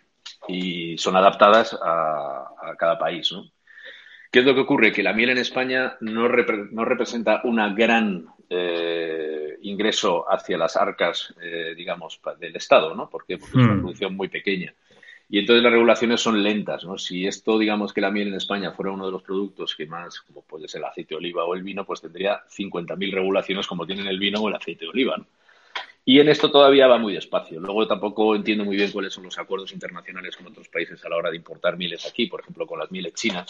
Y 0.47 0.97
son 0.97 1.15
adaptadas 1.15 1.77
a, 1.81 2.75
cada 2.77 2.99
país, 2.99 3.31
¿no? 3.31 3.49
¿Qué 4.29 4.39
es 4.39 4.45
lo 4.45 4.53
que 4.53 4.61
ocurre? 4.61 4.91
Que 4.91 5.03
la 5.03 5.13
miel 5.13 5.29
en 5.29 5.37
España 5.37 5.95
no, 6.01 6.27
representa 6.27 7.41
una 7.45 7.73
gran 7.73 8.27
eh, 8.49 9.57
ingreso 9.61 10.25
hacia 10.29 10.57
las 10.57 10.75
arcas, 10.75 11.33
eh, 11.41 11.73
digamos, 11.75 12.19
del 12.39 12.55
Estado, 12.55 12.93
¿no? 12.93 13.09
¿Por 13.09 13.25
qué? 13.25 13.37
Porque 13.37 13.57
es 13.57 13.63
una 13.63 13.73
hmm. 13.73 13.79
producción 13.79 14.15
muy 14.15 14.27
pequeña. 14.27 14.73
Y 15.29 15.39
entonces 15.39 15.61
las 15.61 15.73
regulaciones 15.73 16.21
son 16.21 16.41
lentas, 16.41 16.85
¿no? 16.85 16.97
Si 16.97 17.27
esto, 17.27 17.59
digamos 17.59 17.91
que 17.91 17.99
la 17.99 18.11
miel 18.11 18.29
en 18.29 18.35
España 18.35 18.71
fuera 18.71 18.91
uno 18.91 19.05
de 19.05 19.11
los 19.11 19.23
productos 19.23 19.75
que 19.75 19.85
más, 19.85 20.21
como 20.21 20.41
puede 20.41 20.69
ser 20.69 20.79
el 20.79 20.85
aceite 20.85 21.15
de 21.15 21.17
oliva 21.17 21.43
o 21.43 21.53
el 21.53 21.63
vino, 21.63 21.85
pues 21.85 21.99
tendría 21.99 22.43
50.000 22.47 23.13
regulaciones 23.13 23.67
como 23.67 23.85
tienen 23.85 24.07
el 24.07 24.19
vino 24.19 24.39
o 24.39 24.47
el 24.47 24.55
aceite 24.55 24.85
de 24.85 24.89
oliva, 24.89 25.17
¿no? 25.17 25.25
Y 26.05 26.21
en 26.21 26.29
esto 26.29 26.49
todavía 26.49 26.87
va 26.87 26.97
muy 26.97 27.11
despacio. 27.11 27.59
Luego 27.59 27.85
tampoco 27.85 28.33
entiendo 28.33 28.63
muy 28.63 28.77
bien 28.77 28.91
cuáles 28.91 29.11
son 29.11 29.25
los 29.25 29.37
acuerdos 29.37 29.73
internacionales 29.73 30.37
con 30.37 30.47
otros 30.47 30.69
países 30.69 31.03
a 31.03 31.09
la 31.09 31.17
hora 31.17 31.29
de 31.29 31.35
importar 31.35 31.75
mieles 31.75 32.05
aquí, 32.05 32.27
por 32.27 32.39
ejemplo, 32.39 32.65
con 32.65 32.79
las 32.79 32.89
mieles 32.89 33.13
chinas, 33.13 33.45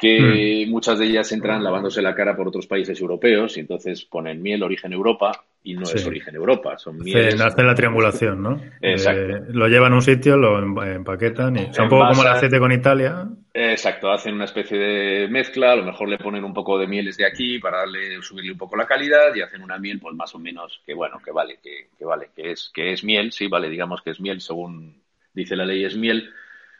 que 0.00 0.64
hmm. 0.64 0.70
muchas 0.70 1.00
de 1.00 1.06
ellas 1.06 1.32
entran 1.32 1.64
lavándose 1.64 2.02
la 2.02 2.14
cara 2.14 2.36
por 2.36 2.46
otros 2.46 2.68
países 2.68 3.00
europeos 3.00 3.56
y 3.56 3.60
entonces 3.60 4.04
ponen 4.04 4.40
miel 4.40 4.62
origen 4.62 4.92
Europa 4.92 5.44
y 5.66 5.74
no 5.74 5.82
es 5.82 6.06
origen 6.06 6.36
Europa. 6.36 6.78
Son 6.78 6.96
mieles... 6.96 7.40
Hace 7.40 7.64
la 7.64 7.74
triangulación, 7.74 8.40
¿no? 8.40 8.60
Exacto. 8.80 9.36
Eh, 9.36 9.42
lo 9.48 9.66
llevan 9.66 9.92
a 9.92 9.96
un 9.96 10.02
sitio, 10.02 10.36
lo 10.36 10.62
empaquetan 10.82 11.56
y... 11.56 11.64
O 11.64 11.82
un 11.82 11.88
poco 11.88 12.08
como 12.08 12.22
el 12.22 12.28
aceite 12.28 12.60
con 12.60 12.70
Italia. 12.70 13.26
Exacto, 13.52 14.12
hacen 14.12 14.34
una 14.34 14.44
especie 14.44 14.78
de 14.78 15.28
mezcla, 15.28 15.72
a 15.72 15.76
lo 15.76 15.84
mejor 15.84 16.08
le 16.08 16.18
ponen 16.18 16.44
un 16.44 16.54
poco 16.54 16.78
de 16.78 16.86
mieles 16.86 17.16
de 17.16 17.26
aquí 17.26 17.58
para 17.58 17.78
darle, 17.78 18.22
subirle 18.22 18.52
un 18.52 18.58
poco 18.58 18.76
la 18.76 18.86
calidad 18.86 19.34
y 19.34 19.42
hacen 19.42 19.60
una 19.60 19.76
miel 19.78 19.98
pues 19.98 20.14
más 20.14 20.32
o 20.36 20.38
menos 20.38 20.80
que 20.86 20.94
bueno, 20.94 21.18
que 21.24 21.32
vale, 21.32 21.58
que, 21.60 21.88
que 21.98 22.04
vale, 22.04 22.30
que 22.36 22.52
es, 22.52 22.70
que 22.72 22.92
es 22.92 23.02
miel, 23.02 23.32
sí, 23.32 23.48
vale, 23.48 23.68
digamos 23.68 24.02
que 24.02 24.10
es 24.10 24.20
miel 24.20 24.40
según 24.40 25.02
dice 25.32 25.56
la 25.56 25.64
ley 25.64 25.84
es 25.84 25.96
miel, 25.96 26.30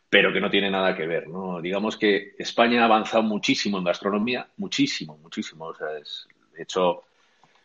pero 0.09 0.33
que 0.33 0.41
no 0.41 0.51
tiene 0.51 0.71
nada 0.71 0.95
que 0.95 1.07
ver, 1.07 1.27
¿no? 1.29 1.61
Digamos 1.61 1.97
que 1.97 2.35
España 2.39 2.83
ha 2.83 2.85
avanzado 2.85 3.25
muchísimo 3.25 3.79
en 3.79 3.85
gastronomía, 3.85 4.47
muchísimo, 4.57 5.19
muchísimo. 5.19 5.67
O 5.67 5.75
sea, 5.75 5.99
es, 5.99 6.29
de 6.55 6.63
hecho, 6.63 7.03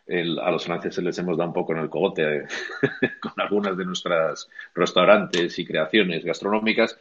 a 0.07 0.51
los 0.51 0.65
franceses 0.65 1.03
les 1.03 1.17
hemos 1.19 1.37
dado 1.37 1.49
un 1.49 1.53
poco 1.53 1.73
en 1.73 1.79
el 1.79 1.89
cogote 1.89 2.45
con 3.21 3.33
algunas 3.37 3.77
de 3.77 3.85
nuestras 3.85 4.49
restaurantes 4.73 5.57
y 5.59 5.65
creaciones 5.65 6.23
gastronómicas, 6.23 6.97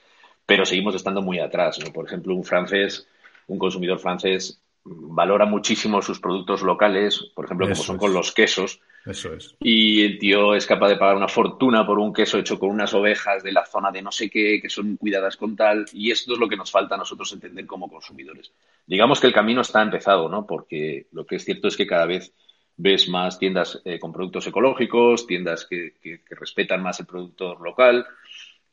pero 0.46 0.64
seguimos 0.64 0.94
estando 0.94 1.22
muy 1.22 1.38
atrás. 1.38 1.78
¿no? 1.84 1.92
Por 1.92 2.06
ejemplo, 2.06 2.34
un 2.34 2.44
francés, 2.44 3.06
un 3.48 3.58
consumidor 3.58 3.98
francés 3.98 4.60
valora 4.84 5.44
muchísimo 5.44 6.00
sus 6.00 6.20
productos 6.20 6.62
locales, 6.62 7.30
por 7.34 7.44
ejemplo, 7.44 7.66
como 7.68 7.82
son 7.82 7.98
con 7.98 8.12
los 8.12 8.32
quesos. 8.32 8.80
Eso 9.04 9.32
es. 9.34 9.56
Y 9.60 10.04
el 10.04 10.18
tío 10.18 10.54
es 10.54 10.66
capaz 10.66 10.88
de 10.88 10.96
pagar 10.96 11.16
una 11.16 11.28
fortuna 11.28 11.86
por 11.86 11.98
un 11.98 12.12
queso 12.12 12.38
hecho 12.38 12.58
con 12.58 12.70
unas 12.70 12.92
ovejas 12.92 13.42
de 13.42 13.52
la 13.52 13.64
zona 13.64 13.90
de 13.90 14.02
no 14.02 14.12
sé 14.12 14.28
qué, 14.28 14.60
que 14.60 14.68
son 14.68 14.96
cuidadas 14.96 15.36
con 15.36 15.56
tal. 15.56 15.86
Y 15.92 16.10
esto 16.10 16.34
es 16.34 16.38
lo 16.38 16.48
que 16.48 16.56
nos 16.56 16.70
falta 16.70 16.94
a 16.94 16.98
nosotros 16.98 17.32
entender 17.32 17.66
como 17.66 17.88
consumidores. 17.88 18.52
Digamos 18.86 19.20
que 19.20 19.26
el 19.26 19.32
camino 19.32 19.62
está 19.62 19.82
empezado, 19.82 20.28
¿no? 20.28 20.46
Porque 20.46 21.06
lo 21.12 21.24
que 21.24 21.36
es 21.36 21.44
cierto 21.44 21.68
es 21.68 21.76
que 21.76 21.86
cada 21.86 22.06
vez 22.06 22.32
ves 22.80 23.08
más 23.08 23.38
tiendas 23.38 23.80
eh, 23.84 23.98
con 23.98 24.12
productos 24.12 24.46
ecológicos, 24.46 25.26
tiendas 25.26 25.66
que, 25.66 25.94
que, 26.02 26.20
respetan 26.30 26.82
más 26.82 26.98
el 27.00 27.06
productor 27.06 27.60
local, 27.60 28.06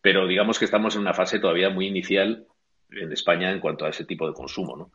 pero 0.02 0.26
digamos 0.26 0.58
que 0.58 0.66
estamos 0.66 0.96
en 0.96 1.02
una 1.02 1.14
fase 1.14 1.40
todavía 1.40 1.70
muy 1.70 1.88
inicial 1.88 2.46
en 2.90 3.12
España 3.12 3.52
en 3.52 3.60
cuanto 3.60 3.86
a 3.86 3.90
ese 3.90 4.06
tipo 4.06 4.26
de 4.26 4.34
consumo, 4.34 4.78
¿no? 4.78 4.92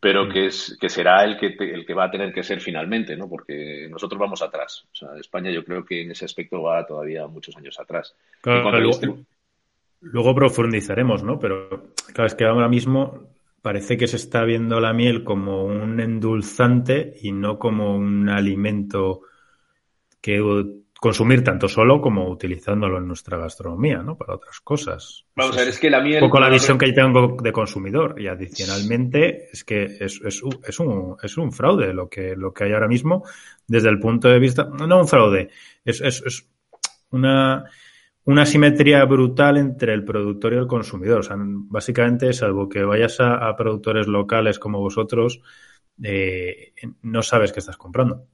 Pero 0.00 0.24
mm. 0.24 0.32
que, 0.32 0.46
es, 0.46 0.78
que 0.80 0.88
será 0.88 1.24
el 1.24 1.36
que, 1.36 1.54
el 1.58 1.84
que 1.84 1.94
va 1.94 2.04
a 2.04 2.10
tener 2.10 2.32
que 2.32 2.42
ser 2.42 2.60
finalmente, 2.60 3.14
¿no? 3.14 3.28
Porque 3.28 3.88
nosotros 3.90 4.18
vamos 4.18 4.40
atrás. 4.40 4.86
O 4.90 4.94
sea, 4.94 5.08
España 5.18 5.50
yo 5.50 5.62
creo 5.62 5.84
que 5.84 6.02
en 6.02 6.10
ese 6.12 6.24
aspecto 6.24 6.62
va 6.62 6.86
todavía 6.86 7.26
muchos 7.26 7.56
años 7.56 7.78
atrás. 7.78 8.14
luego, 8.42 9.18
luego 10.00 10.34
profundizaremos, 10.34 11.22
¿no? 11.22 11.38
Pero 11.38 11.92
claro, 12.14 12.26
es 12.26 12.34
que 12.34 12.44
ahora 12.44 12.68
mismo 12.68 13.35
parece 13.66 13.96
que 13.96 14.06
se 14.06 14.14
está 14.14 14.44
viendo 14.44 14.78
la 14.78 14.92
miel 14.92 15.24
como 15.24 15.64
un 15.64 15.98
endulzante 15.98 17.14
y 17.20 17.32
no 17.32 17.58
como 17.58 17.96
un 17.96 18.28
alimento 18.28 19.22
que 20.20 20.40
consumir 21.00 21.42
tanto 21.42 21.66
solo 21.66 22.00
como 22.00 22.30
utilizándolo 22.30 22.98
en 22.98 23.08
nuestra 23.08 23.38
gastronomía, 23.38 24.04
¿no? 24.04 24.16
Para 24.16 24.36
otras 24.36 24.60
cosas. 24.60 25.24
Vamos 25.34 25.56
a 25.56 25.60
ver, 25.62 25.70
es 25.70 25.80
que 25.80 25.90
la 25.90 26.00
miel... 26.00 26.22
Un 26.22 26.28
poco 26.28 26.38
la 26.38 26.48
visión 26.48 26.78
que 26.78 26.92
tengo 26.92 27.36
de 27.42 27.50
consumidor 27.50 28.14
y 28.22 28.28
adicionalmente 28.28 29.48
es 29.50 29.64
que 29.64 29.82
es, 29.82 30.20
es, 30.24 30.40
es, 30.64 30.78
un, 30.78 31.16
es 31.20 31.36
un 31.36 31.50
fraude 31.50 31.92
lo 31.92 32.08
que, 32.08 32.36
lo 32.36 32.54
que 32.54 32.66
hay 32.66 32.72
ahora 32.72 32.86
mismo 32.86 33.24
desde 33.66 33.88
el 33.88 33.98
punto 33.98 34.28
de 34.28 34.38
vista... 34.38 34.62
No 34.62 35.00
un 35.00 35.08
fraude, 35.08 35.50
es, 35.84 36.00
es, 36.00 36.22
es 36.24 36.48
una 37.10 37.64
una 38.26 38.44
simetría 38.44 39.04
brutal 39.04 39.56
entre 39.56 39.94
el 39.94 40.04
productor 40.04 40.52
y 40.52 40.56
el 40.56 40.66
consumidor. 40.66 41.20
O 41.20 41.22
sea, 41.22 41.36
básicamente, 41.38 42.32
salvo 42.32 42.68
que 42.68 42.82
vayas 42.82 43.18
a, 43.20 43.54
productores 43.56 44.08
locales 44.08 44.58
como 44.58 44.80
vosotros, 44.80 45.40
eh, 46.02 46.72
no 47.02 47.22
sabes 47.22 47.52
qué 47.52 47.60
estás 47.60 47.76
comprando. 47.76 48.26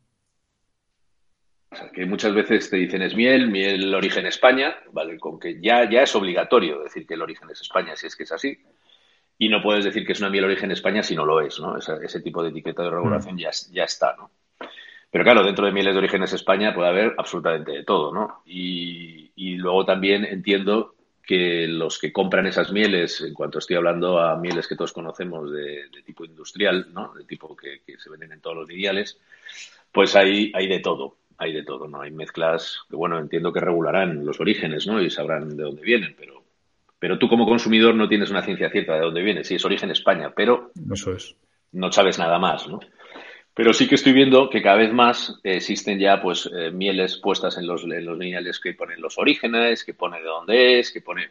O 1.70 1.76
sea, 1.76 1.90
que 1.90 2.06
muchas 2.06 2.34
veces 2.34 2.70
te 2.70 2.78
dicen 2.78 3.02
es 3.02 3.14
miel, 3.14 3.50
miel 3.50 3.94
origen 3.94 4.26
España, 4.26 4.76
¿vale? 4.92 5.18
Con 5.18 5.38
que 5.38 5.60
ya, 5.60 5.88
ya 5.88 6.02
es 6.02 6.16
obligatorio 6.16 6.82
decir 6.82 7.06
que 7.06 7.14
el 7.14 7.22
origen 7.22 7.50
es 7.50 7.60
España, 7.60 7.94
si 7.94 8.06
es 8.06 8.16
que 8.16 8.24
es 8.24 8.32
así. 8.32 8.58
Y 9.36 9.50
no 9.50 9.62
puedes 9.62 9.84
decir 9.84 10.06
que 10.06 10.12
es 10.12 10.20
una 10.20 10.30
miel 10.30 10.44
origen 10.44 10.70
España 10.70 11.02
si 11.02 11.14
no 11.14 11.26
lo 11.26 11.40
es, 11.42 11.60
¿no? 11.60 11.76
ese 11.76 12.20
tipo 12.20 12.42
de 12.42 12.48
etiqueta 12.48 12.82
de 12.82 12.90
regulación 12.90 13.34
mm. 13.34 13.38
ya, 13.38 13.50
ya 13.70 13.84
está, 13.84 14.16
¿no? 14.16 14.30
Pero 15.12 15.24
claro, 15.24 15.44
dentro 15.44 15.66
de 15.66 15.72
mieles 15.72 15.92
de 15.92 15.98
orígenes 15.98 16.32
España 16.32 16.74
puede 16.74 16.88
haber 16.88 17.14
absolutamente 17.18 17.70
de 17.72 17.84
todo, 17.84 18.14
¿no? 18.14 18.42
Y, 18.46 19.30
luego 19.58 19.84
también 19.84 20.24
entiendo 20.24 20.94
que 21.22 21.68
los 21.68 21.98
que 21.98 22.12
compran 22.12 22.46
esas 22.46 22.72
mieles, 22.72 23.20
en 23.20 23.34
cuanto 23.34 23.58
estoy 23.58 23.76
hablando 23.76 24.18
a 24.18 24.36
mieles 24.36 24.66
que 24.66 24.74
todos 24.74 24.92
conocemos 24.92 25.52
de, 25.52 25.82
tipo 26.04 26.24
industrial, 26.24 26.88
¿no? 26.92 27.12
De 27.12 27.24
tipo 27.24 27.54
que, 27.54 27.82
se 27.98 28.10
venden 28.10 28.32
en 28.32 28.40
todos 28.40 28.56
los 28.56 28.68
lineales, 28.68 29.20
pues 29.92 30.16
hay, 30.16 30.50
hay 30.54 30.66
de 30.66 30.80
todo, 30.80 31.18
hay 31.36 31.52
de 31.52 31.62
todo, 31.62 31.86
¿no? 31.86 32.00
Hay 32.00 32.10
mezclas 32.10 32.80
que, 32.88 32.96
bueno, 32.96 33.18
entiendo 33.18 33.52
que 33.52 33.60
regularán 33.60 34.24
los 34.24 34.40
orígenes, 34.40 34.86
¿no? 34.86 35.00
Y 35.00 35.10
sabrán 35.10 35.56
de 35.58 35.62
dónde 35.62 35.82
vienen, 35.82 36.16
pero, 36.18 36.42
pero 36.98 37.18
tú 37.18 37.28
como 37.28 37.46
consumidor 37.46 37.94
no 37.94 38.08
tienes 38.08 38.30
una 38.30 38.42
ciencia 38.42 38.70
cierta 38.70 38.94
de 38.94 39.00
dónde 39.00 39.22
viene. 39.22 39.44
Sí, 39.44 39.56
es 39.56 39.64
origen 39.66 39.90
España, 39.90 40.32
pero... 40.34 40.72
Eso 40.90 41.12
es. 41.12 41.36
No 41.72 41.92
sabes 41.92 42.18
nada 42.18 42.38
más, 42.38 42.66
¿no? 42.66 42.80
Pero 43.54 43.74
sí 43.74 43.86
que 43.86 43.96
estoy 43.96 44.12
viendo 44.12 44.48
que 44.48 44.62
cada 44.62 44.76
vez 44.76 44.92
más 44.92 45.38
existen 45.42 45.98
ya 45.98 46.22
pues 46.22 46.48
eh, 46.56 46.70
mieles 46.70 47.18
puestas 47.18 47.58
en 47.58 47.66
los, 47.66 47.84
en 47.84 48.04
los 48.04 48.18
lineales 48.18 48.58
que 48.58 48.72
ponen 48.72 49.00
los 49.00 49.18
orígenes, 49.18 49.84
que 49.84 49.94
pone 49.94 50.18
de 50.18 50.24
dónde 50.24 50.78
es, 50.78 50.90
que 50.90 51.02
pone... 51.02 51.30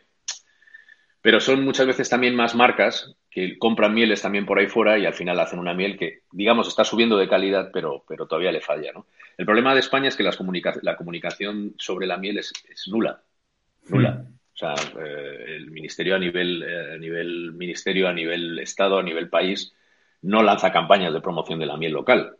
Pero 1.21 1.39
son 1.39 1.63
muchas 1.63 1.87
veces 1.87 2.09
también 2.09 2.35
más 2.35 2.55
marcas 2.55 3.15
que 3.29 3.57
compran 3.57 3.93
mieles 3.93 4.21
también 4.21 4.45
por 4.45 4.59
ahí 4.59 4.67
fuera 4.67 4.99
y 4.99 5.05
al 5.05 5.13
final 5.13 5.39
hacen 5.39 5.59
una 5.59 5.73
miel 5.73 5.97
que, 5.97 6.23
digamos, 6.31 6.67
está 6.67 6.83
subiendo 6.83 7.17
de 7.17 7.29
calidad, 7.29 7.69
pero, 7.71 8.03
pero 8.07 8.27
todavía 8.27 8.51
le 8.51 8.61
falla, 8.61 8.91
¿no? 8.91 9.07
El 9.37 9.45
problema 9.45 9.73
de 9.73 9.79
España 9.79 10.09
es 10.09 10.15
que 10.15 10.23
las 10.23 10.37
la 10.81 10.97
comunicación 10.97 11.73
sobre 11.77 12.07
la 12.07 12.17
miel 12.17 12.39
es, 12.39 12.53
nula. 12.87 13.21
Nula. 13.87 14.11
Mm. 14.11 14.33
O 14.53 14.57
sea, 14.57 14.75
eh, 15.03 15.45
el 15.55 15.71
ministerio 15.71 16.15
a 16.15 16.19
nivel, 16.19 16.61
eh, 16.61 16.93
a 16.95 16.97
nivel 16.97 17.53
ministerio, 17.53 18.07
a 18.07 18.13
nivel 18.13 18.59
Estado, 18.59 18.99
a 18.99 19.03
nivel 19.03 19.29
país, 19.29 19.73
no 20.23 20.43
lanza 20.43 20.71
campañas 20.71 21.13
de 21.13 21.21
promoción 21.21 21.59
de 21.59 21.65
la 21.65 21.77
miel 21.77 21.93
local. 21.93 22.35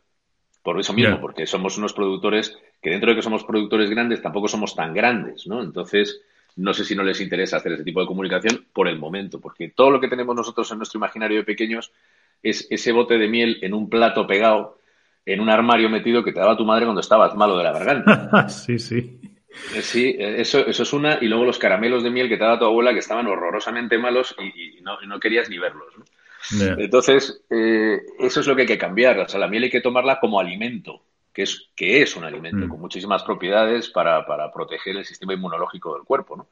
Por 0.63 0.79
eso 0.79 0.93
mismo, 0.93 1.19
porque 1.19 1.47
somos 1.47 1.77
unos 1.77 1.93
productores 1.93 2.55
que 2.81 2.91
dentro 2.91 3.09
de 3.09 3.15
que 3.15 3.23
somos 3.23 3.43
productores 3.43 3.89
grandes, 3.89 4.21
tampoco 4.21 4.47
somos 4.47 4.75
tan 4.75 4.93
grandes, 4.93 5.47
¿no? 5.47 5.63
Entonces, 5.63 6.21
no 6.55 6.73
sé 6.73 6.85
si 6.85 6.95
no 6.95 7.03
les 7.03 7.19
interesa 7.19 7.57
hacer 7.57 7.73
ese 7.73 7.83
tipo 7.83 7.99
de 7.99 8.05
comunicación 8.05 8.65
por 8.71 8.87
el 8.87 8.99
momento, 8.99 9.39
porque 9.39 9.69
todo 9.69 9.89
lo 9.89 9.99
que 9.99 10.07
tenemos 10.07 10.35
nosotros 10.35 10.71
en 10.71 10.77
nuestro 10.77 10.99
imaginario 10.99 11.37
de 11.37 11.43
pequeños 11.43 11.91
es 12.43 12.67
ese 12.69 12.91
bote 12.91 13.17
de 13.17 13.27
miel 13.27 13.57
en 13.61 13.73
un 13.73 13.89
plato 13.89 14.27
pegado, 14.27 14.77
en 15.25 15.39
un 15.39 15.49
armario 15.49 15.89
metido 15.89 16.23
que 16.23 16.31
te 16.31 16.39
daba 16.39 16.57
tu 16.57 16.65
madre 16.65 16.85
cuando 16.85 17.01
estabas 17.01 17.35
malo 17.35 17.57
de 17.57 17.63
la 17.63 17.71
garganta. 17.71 18.49
sí, 18.49 18.77
sí. 18.77 19.19
Eh, 19.75 19.81
sí, 19.81 20.15
eso, 20.17 20.65
eso 20.65 20.83
es 20.83 20.93
una. 20.93 21.17
Y 21.21 21.27
luego 21.27 21.45
los 21.45 21.59
caramelos 21.59 22.03
de 22.03 22.09
miel 22.09 22.29
que 22.29 22.37
te 22.37 22.43
daba 22.43 22.59
tu 22.59 22.65
abuela 22.65 22.93
que 22.93 22.99
estaban 22.99 23.27
horrorosamente 23.27 23.97
malos 23.97 24.35
y, 24.39 24.81
no, 24.81 24.97
y 25.03 25.07
no, 25.07 25.19
querías 25.19 25.49
ni 25.49 25.57
verlos. 25.57 25.87
¿no? 25.97 26.05
Entonces, 26.77 27.43
eh, 27.49 28.01
eso 28.19 28.39
es 28.39 28.47
lo 28.47 28.55
que 28.55 28.61
hay 28.61 28.67
que 28.67 28.77
cambiar. 28.77 29.19
O 29.19 29.27
sea, 29.27 29.39
la 29.39 29.47
miel 29.47 29.63
hay 29.63 29.69
que 29.69 29.81
tomarla 29.81 30.19
como 30.19 30.39
alimento, 30.39 31.03
que 31.33 31.43
es, 31.43 31.69
que 31.75 32.01
es 32.01 32.15
un 32.15 32.23
alimento, 32.23 32.65
mm. 32.65 32.69
con 32.69 32.79
muchísimas 32.79 33.23
propiedades 33.23 33.89
para, 33.89 34.25
para, 34.25 34.51
proteger 34.51 34.97
el 34.97 35.05
sistema 35.05 35.33
inmunológico 35.33 35.95
del 35.95 36.03
cuerpo, 36.03 36.35
¿no? 36.35 36.47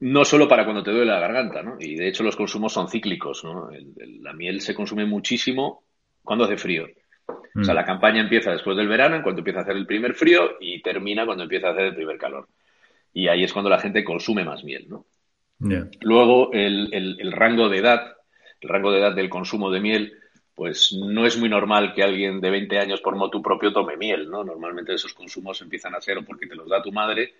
No 0.00 0.24
solo 0.24 0.48
para 0.48 0.64
cuando 0.64 0.82
te 0.82 0.90
duele 0.90 1.12
la 1.12 1.20
garganta, 1.20 1.62
¿no? 1.62 1.76
Y 1.78 1.94
de 1.94 2.08
hecho 2.08 2.24
los 2.24 2.34
consumos 2.34 2.72
son 2.72 2.88
cíclicos, 2.88 3.44
¿no? 3.44 3.70
la 4.20 4.32
miel 4.32 4.60
se 4.60 4.74
consume 4.74 5.06
muchísimo 5.06 5.84
cuando 6.24 6.44
hace 6.44 6.56
frío. 6.56 6.88
O 7.28 7.62
sea, 7.62 7.74
mm. 7.74 7.76
la 7.76 7.84
campaña 7.84 8.20
empieza 8.20 8.50
después 8.50 8.76
del 8.76 8.88
verano, 8.88 9.14
en 9.14 9.22
cuanto 9.22 9.40
empieza 9.40 9.60
a 9.60 9.62
hacer 9.62 9.76
el 9.76 9.86
primer 9.86 10.14
frío, 10.14 10.56
y 10.60 10.82
termina 10.82 11.24
cuando 11.24 11.44
empieza 11.44 11.68
a 11.68 11.72
hacer 11.72 11.84
el 11.84 11.94
primer 11.94 12.18
calor. 12.18 12.48
Y 13.12 13.28
ahí 13.28 13.44
es 13.44 13.52
cuando 13.52 13.70
la 13.70 13.78
gente 13.78 14.02
consume 14.02 14.44
más 14.44 14.64
miel, 14.64 14.86
¿no? 14.88 15.06
Luego, 16.00 16.52
el, 16.52 16.92
el, 16.92 17.30
rango 17.30 17.68
de 17.68 17.78
edad 17.78 18.16
el 18.62 18.68
rango 18.68 18.90
de 18.90 19.00
edad 19.00 19.14
del 19.14 19.28
consumo 19.28 19.70
de 19.70 19.80
miel, 19.80 20.18
pues 20.54 20.92
no 20.92 21.26
es 21.26 21.36
muy 21.36 21.48
normal 21.48 21.92
que 21.94 22.02
alguien 22.02 22.40
de 22.40 22.50
20 22.50 22.78
años 22.78 23.00
por 23.00 23.16
motu 23.16 23.42
propio 23.42 23.72
tome 23.72 23.96
miel, 23.96 24.30
¿no? 24.30 24.44
Normalmente 24.44 24.94
esos 24.94 25.12
consumos 25.14 25.60
empiezan 25.60 25.94
a 25.94 26.00
ser 26.00 26.18
o 26.18 26.24
porque 26.24 26.46
te 26.46 26.54
los 26.54 26.68
da 26.68 26.82
tu 26.82 26.92
madre 26.92 27.34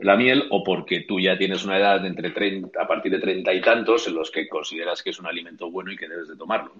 la 0.00 0.16
miel 0.16 0.46
o 0.50 0.64
porque 0.64 1.00
tú 1.00 1.20
ya 1.20 1.36
tienes 1.36 1.64
una 1.64 1.78
edad 1.78 2.00
de 2.00 2.08
entre 2.08 2.30
30, 2.30 2.80
a 2.80 2.86
partir 2.86 3.12
de 3.12 3.18
30 3.18 3.52
y 3.52 3.60
tantos 3.60 4.08
en 4.08 4.14
los 4.14 4.30
que 4.30 4.48
consideras 4.48 5.02
que 5.02 5.10
es 5.10 5.18
un 5.18 5.26
alimento 5.26 5.70
bueno 5.70 5.92
y 5.92 5.96
que 5.96 6.08
debes 6.08 6.28
de 6.28 6.36
tomarlo. 6.36 6.72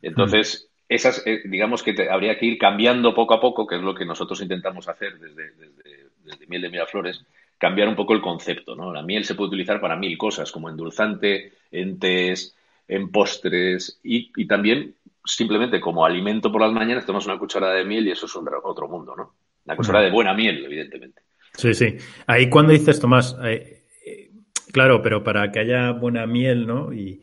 Entonces, 0.00 0.70
esas, 0.88 1.22
eh, 1.26 1.42
digamos 1.44 1.82
que 1.82 2.08
habría 2.10 2.38
que 2.38 2.46
ir 2.46 2.58
cambiando 2.58 3.14
poco 3.14 3.34
a 3.34 3.40
poco, 3.40 3.66
que 3.66 3.76
es 3.76 3.82
lo 3.82 3.94
que 3.94 4.06
nosotros 4.06 4.40
intentamos 4.40 4.88
hacer 4.88 5.18
desde, 5.18 5.50
desde, 5.52 6.08
desde 6.24 6.46
Miel 6.46 6.62
de 6.62 6.70
Miraflores, 6.70 7.22
cambiar 7.58 7.88
un 7.88 7.96
poco 7.96 8.14
el 8.14 8.22
concepto, 8.22 8.74
¿no? 8.74 8.92
La 8.92 9.02
miel 9.02 9.24
se 9.24 9.34
puede 9.34 9.48
utilizar 9.48 9.80
para 9.80 9.96
mil 9.96 10.16
cosas, 10.16 10.52
como 10.52 10.70
endulzante, 10.70 11.52
en 11.72 11.98
tés, 11.98 12.56
en 12.88 13.10
postres 13.10 14.00
y, 14.02 14.46
también 14.46 14.94
simplemente 15.24 15.78
como 15.78 16.04
alimento 16.04 16.50
por 16.50 16.62
las 16.62 16.72
mañanas 16.72 17.04
tomas 17.04 17.26
una 17.26 17.38
cucharada 17.38 17.74
de 17.74 17.84
miel 17.84 18.08
y 18.08 18.12
eso 18.12 18.26
es 18.26 18.34
otro 18.34 18.88
mundo, 18.88 19.14
¿no? 19.14 19.34
La 19.66 19.76
cucharada 19.76 20.06
de 20.06 20.10
buena 20.10 20.32
miel, 20.32 20.64
evidentemente. 20.64 21.22
Sí, 21.54 21.74
sí. 21.74 21.96
Ahí 22.26 22.48
cuando 22.48 22.72
dices, 22.72 22.98
Tomás, 22.98 23.36
eh, 23.44 23.84
eh, 24.06 24.30
claro, 24.72 25.02
pero 25.02 25.22
para 25.22 25.50
que 25.52 25.60
haya 25.60 25.92
buena 25.92 26.26
miel, 26.26 26.66
¿no? 26.66 26.92
Y, 26.92 27.22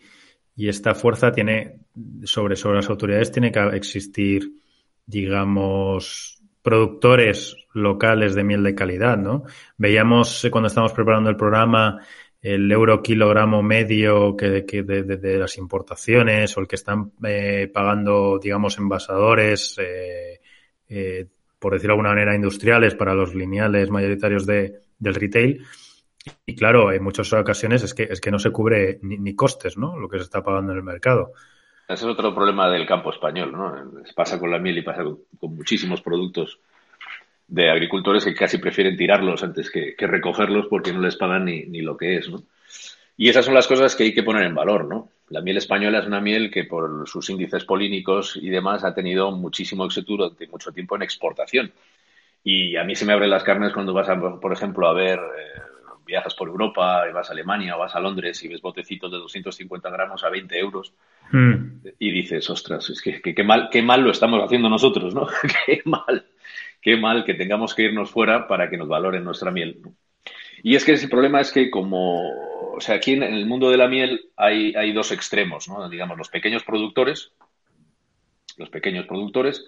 esta 0.58 0.96
fuerza 0.96 1.34
tiene, 1.34 1.82
sobre, 2.24 2.56
sobre 2.56 2.78
las 2.78 2.90
autoridades, 2.90 3.30
tiene 3.30 3.52
que 3.52 3.60
existir, 3.74 4.54
digamos, 5.06 6.42
productores 6.62 7.58
locales 7.74 8.36
de 8.36 8.44
miel 8.46 8.64
de 8.64 8.74
calidad, 8.74 9.18
¿no? 9.18 9.44
Veíamos 9.78 10.46
eh, 10.46 10.52
cuando 10.52 10.68
estábamos 10.68 10.94
preparando 10.94 11.30
el 11.30 11.36
programa 11.36 12.00
el 12.46 12.72
euro 12.72 13.02
kilogramo 13.02 13.64
medio 13.64 14.38
que, 14.38 14.64
de, 14.84 15.38
las 15.40 15.58
importaciones 15.58 16.56
o 16.56 16.60
el 16.60 16.68
que 16.68 16.76
están 16.76 17.12
eh, 17.26 17.72
pagando, 17.74 18.38
digamos, 18.38 18.78
envasadores, 18.78 19.76
eh, 19.80 20.42
eh, 20.88 21.26
por 21.58 21.74
decirlo 21.74 21.94
de 21.94 21.98
alguna 21.98 22.10
manera, 22.10 22.36
industriales 22.36 22.94
para 22.94 23.16
los 23.16 23.34
lineales 23.34 23.90
mayoritarios 23.90 24.46
de, 24.46 24.76
del 25.00 25.16
retail. 25.16 25.66
Y 26.46 26.56
claro, 26.56 26.92
en 26.92 27.04
muchas 27.04 27.34
ocasiones 27.34 27.82
es 27.82 27.96
que, 27.96 28.04
es 28.04 28.22
que 28.22 28.30
no 28.30 28.38
se 28.38 28.52
cubre 28.52 29.00
ni, 29.02 29.36
costes, 29.36 29.76
¿no? 29.76 29.98
Lo 29.98 30.08
que 30.08 30.20
se 30.20 30.26
está 30.26 30.44
pagando 30.44 30.72
en 30.72 30.78
el 30.78 30.84
mercado. 30.84 31.32
Ese 31.88 32.06
es 32.06 32.12
otro 32.12 32.36
problema 32.36 32.70
del 32.70 32.86
campo 32.86 33.10
español, 33.10 33.52
¿no? 33.54 33.74
Pasa 34.16 34.38
con 34.38 34.52
la 34.52 34.60
miel 34.60 34.78
y 34.78 34.82
pasa 34.84 35.02
con 35.04 35.56
muchísimos 35.56 36.00
productos 36.04 36.60
de 37.48 37.70
agricultores 37.70 38.26
que 38.26 38.34
casi 38.34 38.58
prefieren 38.58 38.98
tirarlos 38.98 39.44
antes 39.44 39.70
que, 39.70 39.96
recogerlos 40.00 40.68
porque 40.68 40.94
no 40.94 41.02
les 41.02 41.16
pagan 41.16 41.46
ni, 41.46 41.66
ni, 41.66 41.82
lo 41.82 41.96
que 41.96 42.18
es, 42.18 42.30
¿no? 42.30 42.44
Y 43.18 43.30
esas 43.30 43.46
son 43.46 43.54
las 43.54 43.68
cosas 43.68 43.96
que 43.96 44.04
hay 44.04 44.14
que 44.14 44.24
poner 44.24 44.44
en 44.44 44.56
valor, 44.56 44.86
¿no? 44.86 45.10
La 45.30 45.42
miel 45.42 45.58
española 45.58 46.00
es 46.00 46.06
una 46.06 46.20
miel 46.20 46.52
que 46.52 46.66
por 46.66 47.08
sus 47.08 47.30
índices 47.30 47.64
polínicos 47.64 48.38
y 48.40 48.50
demás 48.50 48.84
ha 48.84 48.94
tenido 48.94 49.32
muchísimo 49.32 49.86
éxito 49.86 50.18
durante 50.18 50.48
mucho 50.48 50.72
tiempo 50.72 50.96
en 50.96 51.04
exportación. 51.04 51.72
Y 52.44 52.76
a 52.76 52.84
mí 52.84 52.96
se 52.96 53.06
me 53.06 53.14
abren 53.14 53.30
las 53.30 53.44
carnes 53.44 53.74
cuando 53.74 53.94
vas, 53.94 54.10
a, 54.10 54.20
por 54.20 54.52
ejemplo, 54.52 54.88
a 54.88 54.94
ver, 54.94 55.18
eh, 55.18 55.62
viajas 56.06 56.36
por 56.36 56.48
Europa, 56.50 57.06
y 57.10 57.14
vas 57.14 57.30
a 57.30 57.34
Alemania 57.34 57.76
o 57.76 57.80
vas 57.80 57.96
a 57.96 58.00
Londres 58.00 58.44
y 58.44 58.48
ves 58.48 58.62
botecitos 58.62 59.12
de 59.12 59.18
250 59.18 59.90
gramos 59.90 60.24
a 60.24 60.30
20 60.30 60.60
euros 60.60 60.94
hmm. 61.32 61.88
y 61.98 62.12
dices, 62.12 62.48
ostras, 62.50 62.90
es 62.90 63.02
que, 63.02 63.22
que, 63.22 63.44
mal, 63.44 63.70
qué 63.72 63.82
mal 63.82 64.02
lo 64.02 64.12
estamos 64.12 64.44
haciendo 64.44 64.70
nosotros, 64.70 65.16
¿no? 65.16 65.28
qué 65.66 65.82
mal 65.86 66.26
qué 66.86 66.98
mal 66.98 67.26
que 67.26 67.34
tengamos 67.34 67.74
que 67.74 67.82
irnos 67.82 68.12
fuera 68.12 68.48
para 68.48 68.70
que 68.70 68.78
nos 68.78 68.88
valoren 68.88 69.24
nuestra 69.24 69.50
miel. 69.50 69.82
Y 70.62 70.76
es 70.76 70.86
que 70.86 70.92
el 70.92 71.10
problema 71.10 71.42
es 71.42 71.52
que 71.52 71.72
como, 71.72 72.30
o 72.76 72.80
sea, 72.80 72.94
aquí 72.94 73.14
en 73.14 73.24
el 73.24 73.48
mundo 73.48 73.72
de 73.72 73.78
la 73.78 73.88
miel 73.88 74.30
hay, 74.38 74.76
hay 74.76 74.94
dos 74.94 75.12
extremos, 75.12 75.68
¿no? 75.68 75.90
Digamos, 75.90 76.16
los 76.16 76.30
pequeños 76.30 76.64
productores, 76.64 77.32
los 78.58 78.70
pequeños 78.70 79.08
productores, 79.08 79.66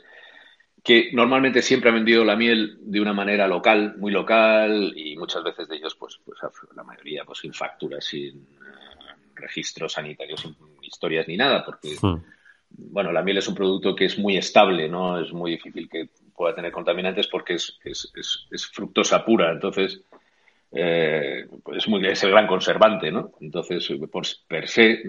que 0.84 1.10
normalmente 1.12 1.64
siempre 1.64 1.90
han 1.90 1.96
vendido 1.96 2.24
la 2.24 2.36
miel 2.36 2.78
de 2.82 3.02
una 3.02 3.14
manera 3.14 3.48
local, 3.48 3.96
muy 3.98 4.12
local, 4.12 4.94
y 4.96 5.18
muchas 5.18 5.44
veces 5.44 5.68
de 5.68 5.78
ellos, 5.78 5.96
pues, 5.96 6.20
pues 6.24 6.38
la 6.76 6.84
mayoría, 6.84 7.26
pues 7.26 7.40
sin 7.40 7.52
facturas, 7.52 8.06
sin 8.06 8.38
eh, 8.38 9.16
registros 9.34 9.94
sanitarios, 9.94 10.42
sin 10.42 10.56
historias 10.84 11.28
ni 11.28 11.36
nada, 11.36 11.66
porque, 11.66 11.96
hmm. 12.00 12.22
bueno, 12.70 13.12
la 13.12 13.24
miel 13.24 13.40
es 13.40 13.48
un 13.48 13.56
producto 13.56 13.96
que 13.96 14.06
es 14.06 14.20
muy 14.20 14.38
estable, 14.38 14.88
¿no? 14.88 15.20
Es 15.20 15.34
muy 15.34 15.50
difícil 15.50 15.90
que 15.90 16.10
pueda 16.38 16.56
tener 16.56 16.72
contaminantes 16.72 17.28
porque 17.28 17.56
es, 17.56 17.78
es, 17.84 18.14
es, 18.52 18.68
fructosa 18.68 19.26
pura, 19.26 19.52
entonces 19.52 20.02
eh, 20.72 21.48
es, 21.76 21.88
muy, 21.88 22.06
es 22.06 22.24
el 22.24 22.30
gran 22.30 22.46
conservante, 22.46 23.12
¿no? 23.12 23.32
Entonces, 23.42 23.92
por 24.12 24.24
per 24.48 24.68
se, 24.68 25.02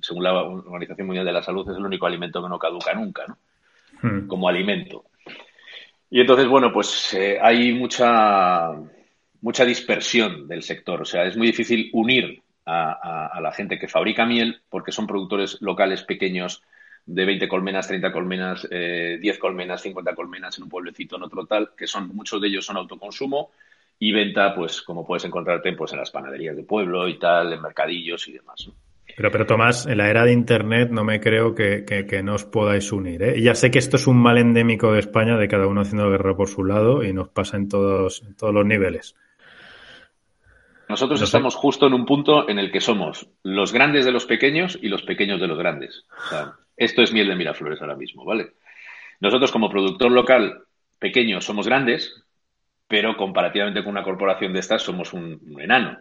según 0.00 0.22
la 0.22 0.42
Organización 0.42 1.08
Mundial 1.08 1.26
de 1.26 1.32
la 1.32 1.42
Salud, 1.42 1.68
es 1.68 1.76
el 1.76 1.84
único 1.84 2.06
alimento 2.06 2.40
que 2.40 2.48
no 2.48 2.58
caduca 2.58 2.94
nunca, 2.94 3.24
¿no? 3.26 3.38
Hmm. 4.00 4.28
Como 4.28 4.48
alimento. 4.48 5.06
Y 6.08 6.20
entonces, 6.20 6.46
bueno, 6.46 6.72
pues 6.72 7.12
eh, 7.14 7.38
hay 7.42 7.72
mucha, 7.72 8.70
mucha 9.40 9.64
dispersión 9.64 10.46
del 10.46 10.62
sector. 10.62 11.02
O 11.02 11.04
sea, 11.04 11.24
es 11.24 11.36
muy 11.36 11.48
difícil 11.48 11.90
unir 11.94 12.42
a, 12.64 13.26
a, 13.32 13.40
la 13.40 13.52
gente 13.52 13.78
que 13.78 13.88
fabrica 13.88 14.24
miel 14.24 14.60
porque 14.68 14.92
son 14.92 15.06
productores 15.06 15.60
locales 15.60 16.02
pequeños 16.02 16.62
de 17.06 17.24
20 17.24 17.48
colmenas, 17.48 17.86
30 17.86 18.12
colmenas, 18.12 18.68
eh, 18.70 19.18
10 19.20 19.38
colmenas, 19.38 19.80
50 19.80 20.14
colmenas 20.14 20.58
en 20.58 20.64
un 20.64 20.70
pueblecito, 20.70 21.16
en 21.16 21.22
otro 21.22 21.46
tal, 21.46 21.70
que 21.76 21.86
son 21.86 22.08
muchos 22.14 22.40
de 22.40 22.48
ellos 22.48 22.66
son 22.66 22.76
autoconsumo 22.76 23.52
y 23.98 24.12
venta, 24.12 24.54
pues 24.54 24.82
como 24.82 25.06
puedes 25.06 25.24
encontrarte 25.24 25.72
pues, 25.72 25.92
en 25.92 26.00
las 26.00 26.10
panaderías 26.10 26.56
de 26.56 26.64
pueblo 26.64 27.08
y 27.08 27.18
tal, 27.18 27.52
en 27.52 27.62
mercadillos 27.62 28.26
y 28.28 28.32
demás. 28.32 28.68
Pero, 29.16 29.30
pero 29.30 29.46
Tomás, 29.46 29.86
en 29.86 29.98
la 29.98 30.10
era 30.10 30.24
de 30.24 30.32
Internet 30.32 30.90
no 30.90 31.04
me 31.04 31.20
creo 31.20 31.54
que, 31.54 31.84
que, 31.84 32.22
no 32.22 32.34
os 32.34 32.44
podáis 32.44 32.90
unir. 32.92 33.22
¿eh? 33.22 33.40
Ya 33.40 33.54
sé 33.54 33.70
que 33.70 33.78
esto 33.78 33.96
es 33.96 34.06
un 34.06 34.18
mal 34.18 34.36
endémico 34.36 34.92
de 34.92 34.98
España, 34.98 35.38
de 35.38 35.48
cada 35.48 35.68
uno 35.68 35.82
haciendo 35.82 36.10
guerra 36.10 36.36
por 36.36 36.48
su 36.48 36.64
lado 36.64 37.04
y 37.04 37.12
nos 37.12 37.28
pasa 37.28 37.56
en 37.56 37.68
todos, 37.68 38.22
en 38.26 38.36
todos 38.36 38.52
los 38.52 38.66
niveles. 38.66 39.14
Nosotros 40.88 41.22
estamos 41.22 41.54
justo 41.54 41.86
en 41.86 41.94
un 41.94 42.04
punto 42.04 42.48
en 42.48 42.58
el 42.58 42.70
que 42.70 42.80
somos 42.80 43.28
los 43.42 43.72
grandes 43.72 44.04
de 44.04 44.12
los 44.12 44.26
pequeños 44.26 44.78
y 44.80 44.88
los 44.88 45.02
pequeños 45.02 45.40
de 45.40 45.48
los 45.48 45.58
grandes. 45.58 46.04
O 46.10 46.28
sea, 46.28 46.54
esto 46.76 47.02
es 47.02 47.12
miel 47.12 47.28
de 47.28 47.36
Miraflores 47.36 47.80
ahora 47.80 47.96
mismo, 47.96 48.24
¿vale? 48.24 48.52
Nosotros 49.20 49.50
como 49.50 49.70
productor 49.70 50.10
local 50.10 50.64
pequeño 50.98 51.40
somos 51.40 51.66
grandes, 51.66 52.22
pero 52.88 53.16
comparativamente 53.16 53.82
con 53.82 53.92
una 53.92 54.02
corporación 54.02 54.52
de 54.52 54.60
estas 54.60 54.82
somos 54.82 55.12
un, 55.12 55.40
enano. 55.58 55.98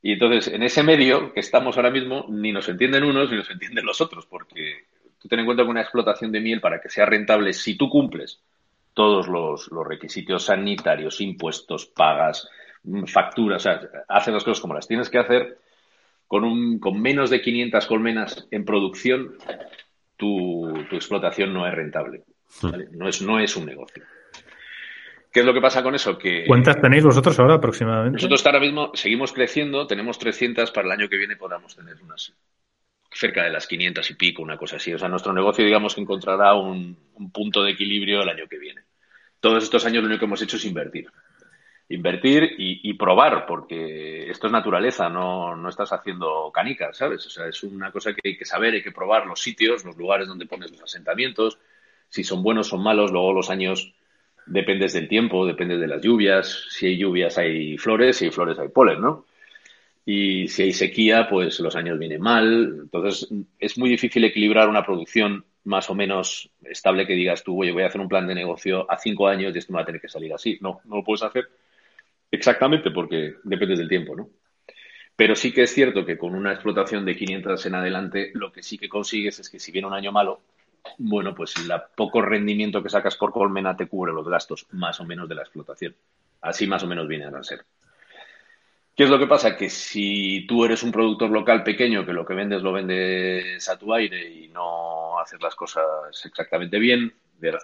Y 0.00 0.12
entonces, 0.12 0.48
en 0.48 0.62
ese 0.62 0.82
medio 0.82 1.32
que 1.32 1.40
estamos 1.40 1.76
ahora 1.76 1.90
mismo, 1.90 2.26
ni 2.28 2.52
nos 2.52 2.68
entienden 2.68 3.04
unos 3.04 3.30
ni 3.30 3.36
nos 3.36 3.50
entienden 3.50 3.84
los 3.84 4.00
otros, 4.00 4.26
porque 4.26 4.86
tú 5.20 5.28
ten 5.28 5.40
en 5.40 5.46
cuenta 5.46 5.64
que 5.64 5.70
una 5.70 5.82
explotación 5.82 6.30
de 6.30 6.40
miel, 6.40 6.60
para 6.60 6.80
que 6.80 6.88
sea 6.88 7.04
rentable, 7.04 7.52
si 7.52 7.76
tú 7.76 7.88
cumples 7.88 8.40
todos 8.94 9.28
los, 9.28 9.68
requisitos 9.86 10.46
sanitarios, 10.46 11.20
impuestos, 11.20 11.86
pagas, 11.86 12.48
mm, 12.84 13.04
facturas, 13.04 13.64
o 13.64 13.68
sea, 13.68 13.80
haces 14.08 14.34
las 14.34 14.44
cosas 14.44 14.60
como 14.60 14.74
las 14.74 14.88
tienes 14.88 15.10
que 15.10 15.18
hacer, 15.18 15.58
con, 16.26 16.44
un, 16.44 16.78
con 16.78 17.00
menos 17.00 17.30
de 17.30 17.40
500 17.40 17.86
colmenas 17.86 18.48
en 18.50 18.64
producción, 18.64 19.36
tu, 20.18 20.68
explotación 20.92 21.54
no 21.54 21.66
es 21.66 21.74
rentable. 21.74 22.24
Hmm. 22.60 22.70
No, 22.92 23.08
es, 23.08 23.22
no 23.22 23.40
es 23.40 23.56
un 23.56 23.64
negocio. 23.64 24.04
¿Qué 25.32 25.40
es 25.40 25.46
lo 25.46 25.54
que 25.54 25.60
pasa 25.60 25.82
con 25.82 25.94
eso? 25.94 26.18
Que, 26.18 26.44
¿Cuántas 26.46 26.80
tenéis 26.80 27.04
vosotros 27.04 27.38
ahora 27.38 27.54
aproximadamente? 27.54 28.16
Nosotros 28.16 28.44
ahora 28.44 28.60
mismo 28.60 28.90
seguimos 28.94 29.32
creciendo, 29.32 29.86
tenemos 29.86 30.18
300, 30.18 30.70
para 30.70 30.86
el 30.86 30.92
año 30.92 31.08
que 31.08 31.16
viene 31.16 31.36
podamos 31.36 31.76
tener 31.76 31.96
unas 32.02 32.34
cerca 33.10 33.44
de 33.44 33.50
las 33.50 33.66
500 33.66 34.10
y 34.10 34.14
pico, 34.14 34.42
una 34.42 34.58
cosa 34.58 34.76
así. 34.76 34.92
O 34.92 34.98
sea, 34.98 35.08
nuestro 35.08 35.32
negocio, 35.32 35.64
digamos, 35.64 35.94
que 35.94 36.00
encontrará 36.00 36.54
un, 36.54 36.98
un 37.14 37.30
punto 37.30 37.62
de 37.62 37.72
equilibrio 37.72 38.22
el 38.22 38.28
año 38.28 38.46
que 38.48 38.58
viene. 38.58 38.82
Todos 39.40 39.62
estos 39.64 39.84
años 39.86 40.02
lo 40.02 40.08
único 40.08 40.20
que 40.20 40.26
hemos 40.26 40.42
hecho 40.42 40.56
es 40.56 40.64
invertir 40.64 41.08
invertir 41.90 42.54
y, 42.58 42.92
probar, 42.94 43.46
porque 43.46 44.30
esto 44.30 44.46
es 44.46 44.52
naturaleza, 44.52 45.08
no, 45.08 45.56
no 45.56 45.68
estás 45.70 45.90
haciendo 45.92 46.50
canicas, 46.52 46.98
¿sabes? 46.98 47.24
O 47.26 47.30
sea, 47.30 47.46
es 47.46 47.62
una 47.62 47.90
cosa 47.90 48.12
que 48.12 48.20
hay 48.28 48.36
que 48.36 48.44
saber, 48.44 48.74
hay 48.74 48.82
que 48.82 48.92
probar 48.92 49.26
los 49.26 49.40
sitios, 49.40 49.84
los 49.84 49.96
lugares 49.96 50.28
donde 50.28 50.44
pones 50.44 50.70
los 50.70 50.82
asentamientos, 50.82 51.58
si 52.10 52.24
son 52.24 52.42
buenos 52.42 52.72
o 52.74 52.78
malos, 52.78 53.10
luego 53.10 53.32
los 53.32 53.48
años 53.48 53.94
dependes 54.44 54.92
del 54.92 55.08
tiempo, 55.08 55.46
dependes 55.46 55.80
de 55.80 55.86
las 55.86 56.02
lluvias, 56.02 56.66
si 56.70 56.86
hay 56.86 56.98
lluvias 56.98 57.38
hay 57.38 57.78
flores, 57.78 58.18
si 58.18 58.26
hay 58.26 58.30
flores 58.30 58.58
hay 58.58 58.68
polen, 58.68 59.00
¿no? 59.00 59.24
Y 60.04 60.48
si 60.48 60.62
hay 60.62 60.72
sequía, 60.72 61.28
pues 61.28 61.60
los 61.60 61.76
años 61.76 61.98
vienen 61.98 62.22
mal. 62.22 62.78
Entonces, 62.82 63.28
es 63.58 63.76
muy 63.76 63.90
difícil 63.90 64.24
equilibrar 64.24 64.68
una 64.68 64.84
producción 64.84 65.44
más 65.64 65.90
o 65.90 65.94
menos 65.94 66.50
estable 66.64 67.06
que 67.06 67.12
digas 67.12 67.44
tú, 67.44 67.60
oye, 67.60 67.72
voy 67.72 67.82
a 67.82 67.88
hacer 67.88 68.00
un 68.00 68.08
plan 68.08 68.26
de 68.26 68.34
negocio 68.34 68.90
a 68.90 68.96
cinco 68.96 69.28
años 69.28 69.54
y 69.54 69.58
esto 69.58 69.72
me 69.72 69.76
va 69.76 69.82
a 69.82 69.86
tener 69.86 70.00
que 70.00 70.08
salir 70.08 70.32
así. 70.32 70.56
No, 70.62 70.80
no 70.86 70.96
lo 70.96 71.04
puedes 71.04 71.22
hacer 71.22 71.48
Exactamente, 72.30 72.90
porque 72.90 73.36
depende 73.42 73.76
del 73.76 73.88
tiempo, 73.88 74.14
¿no? 74.14 74.28
Pero 75.16 75.34
sí 75.34 75.52
que 75.52 75.62
es 75.62 75.74
cierto 75.74 76.06
que 76.06 76.16
con 76.16 76.34
una 76.34 76.52
explotación 76.52 77.04
de 77.04 77.16
500 77.16 77.66
en 77.66 77.74
adelante, 77.74 78.30
lo 78.34 78.52
que 78.52 78.62
sí 78.62 78.78
que 78.78 78.88
consigues 78.88 79.40
es 79.40 79.50
que 79.50 79.58
si 79.58 79.72
viene 79.72 79.88
un 79.88 79.94
año 79.94 80.12
malo, 80.12 80.42
bueno, 80.98 81.34
pues 81.34 81.54
el 81.56 81.72
poco 81.96 82.22
rendimiento 82.22 82.82
que 82.82 82.88
sacas 82.88 83.16
por 83.16 83.32
colmena 83.32 83.76
te 83.76 83.88
cubre 83.88 84.12
los 84.12 84.28
gastos 84.28 84.66
más 84.70 85.00
o 85.00 85.04
menos 85.04 85.28
de 85.28 85.34
la 85.34 85.42
explotación. 85.42 85.94
Así 86.40 86.66
más 86.66 86.84
o 86.84 86.86
menos 86.86 87.08
viene 87.08 87.24
a 87.24 87.42
ser. 87.42 87.64
¿Qué 88.94 89.04
es 89.04 89.10
lo 89.10 89.18
que 89.18 89.26
pasa? 89.26 89.56
Que 89.56 89.70
si 89.70 90.44
tú 90.46 90.64
eres 90.64 90.82
un 90.82 90.90
productor 90.90 91.30
local 91.30 91.62
pequeño 91.62 92.04
que 92.04 92.12
lo 92.12 92.26
que 92.26 92.34
vendes 92.34 92.62
lo 92.62 92.72
vendes 92.72 93.68
a 93.68 93.78
tu 93.78 93.94
aire 93.94 94.28
y 94.28 94.48
no 94.48 95.18
haces 95.20 95.40
las 95.40 95.54
cosas 95.54 95.84
exactamente 96.24 96.78
bien, 96.78 97.12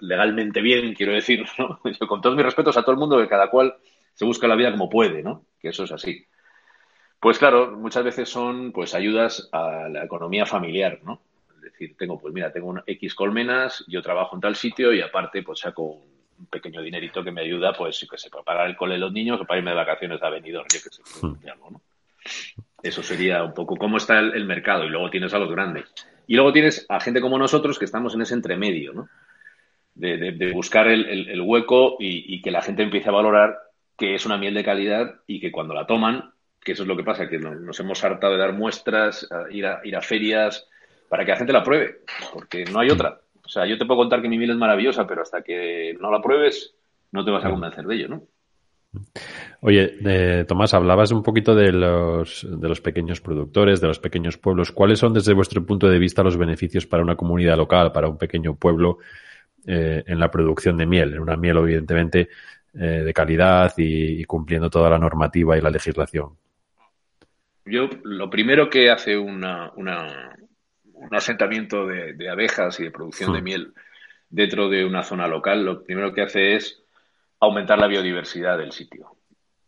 legalmente 0.01 0.61
bien, 0.61 0.95
quiero 0.95 1.13
decir, 1.13 1.45
¿no? 1.59 1.81
Con 2.09 2.21
todos 2.21 2.37
mis 2.37 2.45
respetos 2.45 2.77
a 2.77 2.83
todo 2.83 2.93
el 2.93 2.99
mundo, 2.99 3.19
que 3.19 3.29
cada 3.29 3.51
cual 3.51 3.75
se 4.15 4.25
busca 4.25 4.47
la 4.47 4.57
vida 4.57 4.71
como 4.71 4.89
puede, 4.89 5.23
¿no? 5.23 5.45
Que 5.61 5.69
eso 5.69 5.85
es 5.85 5.93
así. 5.93 6.27
Pues 7.21 7.39
claro, 7.39 7.73
muchas 7.73 8.05
veces 8.05 8.29
son 8.29 8.73
pues 8.73 8.95
ayudas 8.95 9.49
a 9.53 9.89
la 9.89 10.05
economía 10.05 10.47
familiar, 10.47 11.01
¿no? 11.05 11.23
Es 11.57 11.63
decir, 11.63 11.97
tengo, 11.97 12.19
pues 12.19 12.35
mira, 12.35 12.53
tengo 12.53 12.75
X 12.87 13.15
colmenas, 13.15 13.85
yo 13.89 14.03
trabajo 14.03 14.37
en 14.37 14.43
tal 14.43 14.57
sitio 14.57 14.93
y 14.93 15.01
aparte 15.01 15.43
pues 15.43 15.61
saco 15.61 16.03
un 16.39 16.47
pequeño 16.47 16.83
dinerito 16.83 17.25
que 17.25 17.31
me 17.31 17.41
ayuda, 17.41 17.73
pues 17.73 18.07
que 18.11 18.19
se 18.19 18.29
para 18.29 18.45
pagar 18.45 18.67
el 18.67 18.77
cole 18.77 18.95
de 18.95 19.01
los 19.01 19.13
niños 19.13 19.41
o 19.41 19.45
para 19.45 19.59
irme 19.59 19.71
de 19.71 19.77
vacaciones 19.77 20.23
a 20.23 20.29
Benidorm, 20.29 20.67
yo 20.73 20.81
que 20.83 20.91
sé, 20.91 21.03
pues, 21.03 21.23
hmm. 21.23 21.73
¿no? 21.73 21.81
Eso 22.83 23.03
sería 23.03 23.43
un 23.43 23.55
poco 23.55 23.77
cómo 23.77 23.97
está 23.97 24.19
el, 24.19 24.45
mercado 24.45 24.85
y 24.85 24.91
luego 24.91 25.09
tienes 25.09 25.33
a 25.33 25.39
los 25.39 25.51
grandes. 25.51 25.91
Y 26.27 26.35
luego 26.35 26.53
tienes 26.53 26.85
a 26.89 27.01
gente 27.01 27.23
como 27.23 27.39
nosotros 27.39 27.79
que 27.79 27.87
estamos 27.87 28.15
en 28.15 28.23
ese 28.23 28.35
entremedio, 28.35 28.93
¿no? 28.93 29.09
De, 29.95 30.53
buscar 30.53 30.89
el, 30.89 31.41
hueco 31.41 31.97
y, 31.99 32.35
y, 32.35 32.43
que 32.43 32.51
la 32.51 32.61
gente 32.61 32.83
empiece 32.83 33.09
a 33.09 33.13
valorar 33.13 33.57
que 33.97 34.15
es 34.15 34.27
una 34.27 34.39
miel 34.39 34.55
de 34.55 34.65
calidad 34.65 35.15
y 35.27 35.41
que 35.41 35.53
cuando 35.53 35.75
la 35.75 35.87
toman, 35.87 36.33
que 36.61 36.73
eso 36.73 36.83
es 36.83 36.89
lo 36.89 36.97
que 36.97 37.05
pasa, 37.05 37.29
que 37.29 37.39
nos, 37.39 37.79
hemos 37.79 38.03
hartado 38.05 38.33
de 38.33 38.39
dar 38.39 38.53
muestras, 38.53 39.29
ir, 39.51 39.67
a, 39.67 39.81
ir 39.85 39.97
a 39.97 40.01
ferias, 40.01 40.69
para 41.09 41.25
que 41.25 41.31
la 41.33 41.37
gente 41.37 41.53
la 41.53 41.63
pruebe, 41.63 42.01
porque 42.33 42.65
no 42.65 42.81
hay 42.81 42.91
otra. 42.91 43.21
O 43.45 43.49
sea, 43.49 43.67
yo 43.67 43.79
te 43.79 43.85
puedo 43.85 44.01
contar 44.01 44.23
que 44.23 44.29
mi 44.29 44.39
miel 44.39 44.51
es 44.51 44.57
maravillosa, 44.57 45.07
pero 45.07 45.23
hasta 45.23 45.43
que 45.43 45.97
no 46.01 46.11
la 46.11 46.23
pruebes, 46.23 46.75
no 47.13 47.25
te 47.25 47.31
vas 47.31 47.45
a 47.45 47.51
convencer 47.51 47.85
de 47.85 47.95
ello, 47.95 48.09
¿no? 48.09 48.23
Oye, 49.61 49.97
eh, 50.05 50.45
Tomás, 50.47 50.75
hablabas 50.75 51.11
un 51.11 51.23
poquito 51.23 51.55
de 51.55 51.73
los, 51.73 52.47
de 52.49 52.69
los 52.69 52.81
pequeños 52.81 53.21
productores, 53.21 53.81
de 53.81 53.89
los 53.89 53.99
pequeños 53.99 54.39
pueblos. 54.39 54.73
¿Cuáles 54.73 54.99
son, 54.99 55.13
desde 55.15 55.33
vuestro 55.33 55.65
punto 55.65 55.89
de 55.89 55.99
vista, 55.99 56.23
los 56.23 56.37
beneficios 56.37 56.87
para 56.87 57.03
una 57.03 57.17
comunidad 57.17 57.57
local, 57.57 57.93
para 57.93 58.09
un 58.09 58.19
pequeño 58.19 58.57
pueblo 58.57 58.99
eh, 59.67 60.05
en 60.07 60.19
la 60.19 60.31
producción 60.31 60.77
de 60.77 60.87
miel? 60.87 61.15
En 61.15 61.21
una 61.21 61.37
miel, 61.37 61.57
evidentemente, 61.59 62.29
eh, 62.75 63.03
de 63.05 63.13
calidad 63.13 63.73
y, 63.77 64.25
cumpliendo 64.25 64.69
toda 64.69 64.91
la 64.91 64.99
normativa 64.99 65.57
y 65.57 65.61
la 65.61 65.71
legislación? 65.71 66.37
Yo, 67.65 67.89
lo 68.03 68.29
primero 68.29 68.69
que 68.69 68.91
hace 68.91 69.17
una, 69.17 69.73
un 69.75 69.89
asentamiento 71.13 71.87
de, 71.87 72.29
abejas 72.29 72.79
y 72.81 72.85
de 72.85 72.91
producción 72.91 73.33
de 73.33 73.41
hmm. 73.41 73.45
miel 73.45 73.75
dentro 74.29 74.69
de 74.69 74.85
una 74.85 75.03
zona 75.03 75.29
local, 75.29 75.65
lo 75.65 75.85
primero 75.85 76.13
que 76.13 76.23
hace 76.23 76.57
es 76.57 76.83
aumentar 77.41 77.79
la 77.79 77.87
biodiversidad 77.87 78.59
del 78.59 78.73
sitio. 78.73 79.17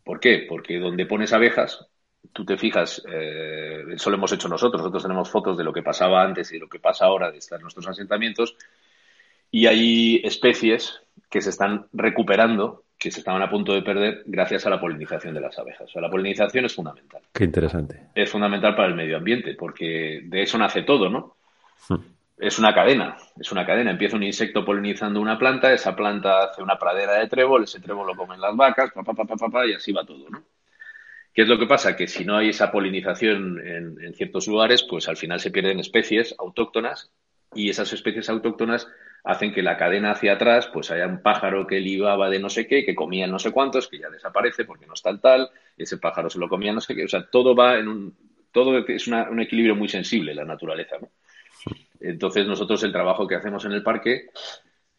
¿Por 0.03 0.19
qué? 0.19 0.45
Porque 0.49 0.79
donde 0.79 1.07
pones 1.07 1.33
abejas, 1.33 1.87
tú 2.33 2.45
te 2.45 2.57
fijas, 2.57 3.03
eh, 3.09 3.85
eso 3.91 4.11
lo 4.11 4.17
hemos 4.17 4.33
hecho 4.33 4.49
nosotros, 4.49 4.81
nosotros 4.81 5.03
tenemos 5.03 5.31
fotos 5.31 5.57
de 5.57 5.65
lo 5.65 5.73
que 5.73 5.83
pasaba 5.83 6.23
antes 6.23 6.53
y 6.53 6.59
lo 6.59 6.69
que 6.69 6.81
pasa 6.81 7.07
ahora 7.07 7.31
de 7.31 7.39
estar 7.39 7.59
en 7.59 7.63
nuestros 7.63 7.87
asentamientos, 7.87 8.57
y 9.51 9.67
hay 9.67 10.21
especies 10.25 11.01
que 11.31 11.41
se 11.41 11.51
están 11.51 11.87
recuperando 11.93 12.85
que 12.99 13.11
se 13.11 13.21
estaban 13.21 13.43
a 13.43 13.51
punto 13.51 13.75
de 13.75 13.83
perder 13.83 14.23
gracias 14.27 14.67
a 14.67 14.71
la 14.71 14.81
polinización 14.81 15.35
de 15.35 15.41
las 15.41 15.59
abejas. 15.59 15.83
O 15.83 15.89
sea, 15.89 16.03
la 16.03 16.11
polinización 16.11 16.65
es 16.65 16.75
fundamental. 16.75 17.23
Qué 17.33 17.45
interesante. 17.45 18.09
Es 18.15 18.31
fundamental 18.31 18.75
para 18.75 18.89
el 18.89 18.95
medio 18.95 19.19
ambiente, 19.19 19.55
porque 19.55 20.23
de 20.25 20.43
eso 20.43 20.57
nace 20.57 20.83
todo, 20.83 21.11
¿no? 21.11 21.37
Hmm. 21.89 21.97
es 22.39 22.59
una 22.59 22.75
cadena, 22.75 23.17
es 23.39 23.53
una 23.53 23.67
cadena. 23.67 23.91
Empieza 23.91 24.17
un 24.17 24.23
insecto 24.23 24.65
polinizando 24.65 25.21
una 25.21 25.39
planta, 25.39 25.73
esa 25.73 25.95
planta 25.95 26.45
hace 26.45 26.63
una 26.63 26.79
pradera 26.79 27.19
de 27.19 27.29
trébol, 27.29 27.65
ese 27.65 27.81
trébol 27.81 28.07
lo 28.07 28.17
comen 28.17 28.41
las 28.41 28.57
vacas, 28.57 28.93
pa, 28.93 29.03
pa, 29.03 29.13
pa, 29.13 29.49
pa, 29.49 29.67
y 29.67 29.75
así 29.75 29.93
va 29.93 30.05
todo, 30.05 30.29
¿no? 30.31 30.43
¿Qué 31.35 31.43
es 31.43 31.49
lo 31.49 31.59
que 31.59 31.67
pasa? 31.67 31.95
Que 31.95 32.07
si 32.07 32.25
no 32.25 32.39
hay 32.39 32.49
esa 32.49 32.73
polinización 32.73 33.61
en, 33.61 34.03
en, 34.03 34.15
ciertos 34.15 34.49
lugares, 34.49 34.83
pues 34.85 35.07
al 35.07 35.19
final 35.19 35.39
se 35.39 35.51
pierden 35.51 35.79
especies 35.79 36.35
autóctonas 36.39 37.11
y 37.55 37.69
esas 37.69 37.93
especies 37.93 38.31
autóctonas 38.31 38.89
hacen 39.27 39.53
que 39.53 39.63
la 39.63 39.77
cadena 39.77 40.13
hacia 40.13 40.35
atrás, 40.35 40.69
pues 40.73 40.91
haya 40.91 41.07
un 41.07 41.21
pájaro 41.21 41.67
que 41.67 41.81
libaba 41.81 42.31
de 42.31 42.39
no 42.39 42.49
sé 42.49 42.67
qué, 42.67 42.85
que 42.85 42.95
comía 42.95 43.27
no 43.27 43.39
sé 43.39 43.51
cuántos, 43.51 43.89
que 43.89 43.99
ya 43.99 44.09
desaparece 44.09 44.65
porque 44.65 44.87
no 44.87 44.95
está 44.95 45.11
el 45.11 45.21
tal, 45.21 45.51
ese 45.77 45.99
pájaro 45.99 46.31
se 46.31 46.39
lo 46.39 46.49
comía 46.49 46.73
no 46.73 46.81
sé 46.81 46.95
qué, 46.95 47.05
o 47.05 47.09
sea, 47.09 47.27
todo 47.27 47.55
va 47.55 47.77
en 47.77 47.89
un, 47.89 48.17
todo 48.53 48.79
es 48.79 49.07
un 49.07 49.41
equilibrio 49.41 49.77
muy 49.77 49.89
sensible 49.89 50.35
la 50.35 50.45
naturaleza. 50.45 50.97
Entonces 52.01 52.47
nosotros 52.47 52.83
el 52.85 52.93
trabajo 52.93 53.27
que 53.27 53.35
hacemos 53.35 53.65
en 53.65 53.73
el 53.73 53.83
parque 53.83 54.31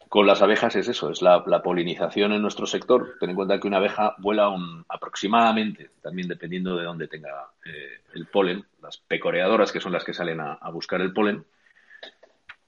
con 0.08 0.26
las 0.26 0.42
abejas 0.42 0.74
es 0.76 0.88
eso, 0.88 1.10
es 1.10 1.22
la, 1.22 1.42
polinización 1.62 2.32
en 2.32 2.42
nuestro 2.42 2.66
sector. 2.66 3.16
Ten 3.20 3.30
en 3.30 3.36
cuenta 3.36 3.60
que 3.60 3.66
una 3.66 3.76
abeja 3.76 4.14
vuela 4.18 4.50
aproximadamente, 4.88 5.90
también 6.02 6.28
dependiendo 6.28 6.76
de 6.76 6.84
dónde 6.84 7.08
tenga 7.08 7.50
eh, 7.64 8.02
el 8.14 8.26
polen, 8.26 8.64
las 8.82 8.98
pecoreadoras, 8.98 9.72
que 9.72 9.80
son 9.80 9.92
las 9.92 10.04
que 10.04 10.14
salen 10.14 10.40
a, 10.40 10.70
buscar 10.70 11.00
el 11.00 11.12
polen, 11.12 11.44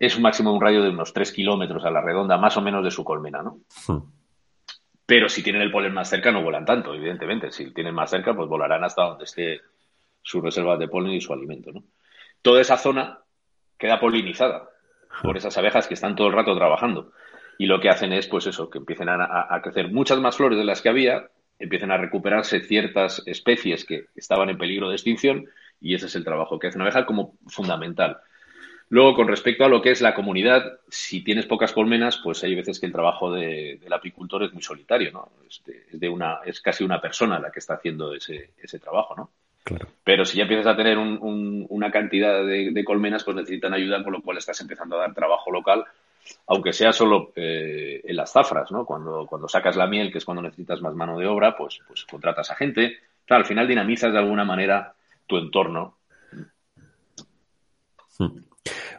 es 0.01 0.17
un 0.17 0.23
máximo 0.23 0.51
de 0.51 0.57
un 0.57 0.63
radio 0.63 0.83
de 0.83 0.89
unos 0.89 1.13
3 1.13 1.31
kilómetros 1.31 1.85
a 1.85 1.91
la 1.91 2.01
redonda, 2.01 2.39
más 2.39 2.57
o 2.57 2.63
menos 2.63 2.83
de 2.83 2.91
su 2.91 3.05
colmena, 3.05 3.43
¿no? 3.43 3.61
Hmm. 3.87 3.99
Pero 5.05 5.29
si 5.29 5.43
tienen 5.43 5.61
el 5.61 5.71
polen 5.71 5.93
más 5.93 6.09
cerca, 6.09 6.33
no 6.33 6.43
vuelan 6.43 6.65
tanto, 6.65 6.95
evidentemente. 6.95 7.53
Si 7.53 7.73
tienen 7.75 7.95
más 7.95 8.11
cerca, 8.11 8.35
pues 8.35 8.49
volarán 8.49 8.83
hasta 8.83 9.03
donde 9.03 9.25
esté 9.25 9.61
su 10.23 10.41
reserva 10.41 10.79
de 10.79 10.89
polen 10.89 11.13
y 11.13 11.21
su 11.21 11.33
alimento, 11.33 11.71
¿no? 11.71 11.85
Toda 12.41 12.63
esa 12.63 12.79
zona 12.79 13.19
queda 13.77 14.01
polinizada 14.01 14.71
por 15.23 15.37
esas 15.37 15.57
abejas 15.59 15.87
que 15.87 15.95
están 15.95 16.17
todo 16.17 16.29
el 16.29 16.33
rato 16.33 16.57
trabajando. 16.57 17.13
Y 17.59 17.67
lo 17.67 17.79
que 17.81 17.91
hacen 17.91 18.13
es, 18.15 18.27
pues 18.27 18.47
eso, 18.47 18.71
que 18.71 18.79
empiecen 18.79 19.09
a, 19.11 19.61
crecer 19.63 19.93
muchas 19.93 20.19
más 20.19 20.37
flores 20.37 20.59
de 20.59 20.65
las 20.65 20.81
que 20.81 20.89
había, 20.89 21.29
empiecen 21.59 21.91
a 21.91 21.99
recuperarse 21.99 22.61
ciertas 22.61 23.23
especies 23.27 23.85
que 23.85 24.07
estaban 24.17 24.49
en 24.49 24.57
peligro 24.57 24.89
de 24.89 24.95
extinción, 24.95 25.47
y 25.79 25.95
ese 25.95 26.07
es 26.07 26.15
el 26.17 26.25
trabajo 26.25 26.59
que 26.59 26.69
hace 26.69 26.79
una 26.79 26.85
abeja 26.85 27.05
como 27.05 27.35
fundamental. 27.49 28.19
Luego, 28.91 29.15
con 29.15 29.29
respecto 29.29 29.65
a 29.65 29.69
lo 29.69 29.81
que 29.81 29.93
es 29.93 30.01
la 30.01 30.15
comunidad, 30.15 30.81
si 30.89 31.23
tienes 31.23 31.47
pocas 31.47 31.73
colmenas, 31.73 32.21
pues 32.25 32.43
hay 32.43 32.57
veces 32.57 32.81
que 32.81 32.87
el 32.87 32.93
trabajo 32.93 33.33
del 33.33 33.93
apicultor 33.93 34.43
es 34.43 34.53
muy 34.53 34.63
solitario, 34.63 35.13
¿no? 35.13 35.31
Es, 35.49 35.63
de, 35.93 36.09
una, 36.09 36.41
es 36.45 36.61
casi 36.61 36.83
una 36.83 37.01
persona 37.01 37.39
la 37.39 37.53
que 37.53 37.61
está 37.61 37.75
haciendo 37.75 38.13
ese, 38.13 38.51
ese 38.61 38.81
trabajo, 38.81 39.15
¿no? 39.17 39.31
Pero 40.03 40.25
si 40.25 40.39
ya 40.39 40.43
empiezas 40.43 40.67
a 40.67 40.77
tener 40.77 40.99
una 40.99 41.91
cantidad 41.93 42.45
de, 42.45 42.85
colmenas, 42.85 43.23
pues 43.23 43.37
necesitan 43.37 43.75
ayuda, 43.75 44.03
con 44.03 44.13
lo 44.13 44.23
cual 44.23 44.39
estás 44.39 44.61
empezando 44.61 44.97
a 44.97 45.01
dar 45.01 45.15
trabajo 45.15 45.53
local, 45.53 45.85
aunque 46.49 46.73
sea 46.73 46.93
solo 46.93 47.33
eh, 47.37 48.01
en 48.03 48.17
las 48.17 48.33
zafras, 48.33 48.73
¿no? 48.73 48.85
Cuando, 48.85 49.25
cuando 49.27 49.49
sacas 49.49 49.77
la 49.77 49.87
miel, 49.87 50.11
que 50.11 50.19
es 50.19 50.25
cuando 50.25 50.43
necesitas 50.43 50.83
más 50.83 50.95
mano 50.95 51.17
de 51.17 51.29
obra, 51.29 51.57
pues, 51.57 51.81
pues 51.87 52.05
contratas 52.07 52.51
a 52.51 52.57
gente. 52.57 52.99
al 53.29 53.45
final 53.45 53.69
dinamizas 53.69 54.13
de 54.13 54.19
alguna 54.19 54.45
manera 54.45 54.95
tu 55.29 55.37
entorno. 55.37 55.95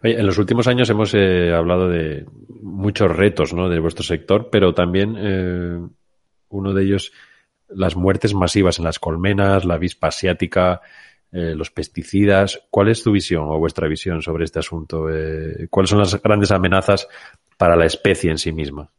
Hmm. 0.02 0.08
en 0.08 0.26
los 0.26 0.38
últimos 0.38 0.68
años 0.68 0.90
hemos 0.90 1.14
eh, 1.14 1.54
hablado 1.54 1.88
de 1.88 2.26
muchos 2.62 3.16
retos 3.16 3.54
¿no? 3.54 3.70
de 3.70 3.80
vuestro 3.80 4.04
sector, 4.04 4.50
pero 4.52 4.74
también 4.74 5.16
eh, 5.18 5.80
uno 6.50 6.74
de 6.74 6.84
ellos 6.84 7.12
las 7.70 7.96
muertes 7.96 8.34
masivas 8.34 8.80
en 8.80 8.86
las 8.86 9.00
colmenas, 9.00 9.66
la 9.66 9.76
avispa 9.76 10.08
asiática, 10.08 10.82
eh, 11.32 11.56
los 11.56 11.72
pesticidas. 11.72 12.68
¿Cuál 12.70 12.90
es 12.90 13.04
tu 13.04 13.12
visión 13.12 13.46
o 13.48 13.58
vuestra 13.58 13.88
visión 13.88 14.22
sobre 14.22 14.46
este 14.46 14.60
asunto? 14.60 15.10
Eh, 15.10 15.68
¿Cuáles 15.70 15.90
son 15.90 16.00
las 16.00 16.22
grandes 16.22 16.52
amenazas 16.52 17.08
para 17.58 17.76
la 17.76 17.86
especie 17.86 18.32
en 18.32 18.38
sí 18.38 18.52
misma? 18.52 18.90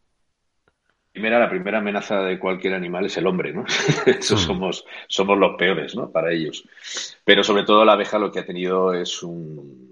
Primera, 1.12 1.38
la 1.38 1.51
primera 1.51 1.79
amenaza 1.79 2.22
de 2.22 2.38
cualquier 2.38 2.72
animal 2.72 3.05
es 3.05 3.18
el 3.18 3.27
hombre, 3.27 3.53
¿no? 3.53 3.66
Eso 4.07 4.37
mm. 4.37 4.38
somos, 4.38 4.85
somos 5.09 5.38
los 5.38 5.57
peores, 5.59 5.94
¿no? 5.94 6.11
Para 6.11 6.33
ellos. 6.33 6.66
Pero 7.22 7.44
sobre 7.44 7.64
todo 7.64 7.85
la 7.85 7.92
abeja 7.92 8.18
lo 8.18 8.33
que 8.33 8.38
ha 8.38 8.46
tenido 8.46 8.94
es 8.94 9.22
un, 9.22 9.92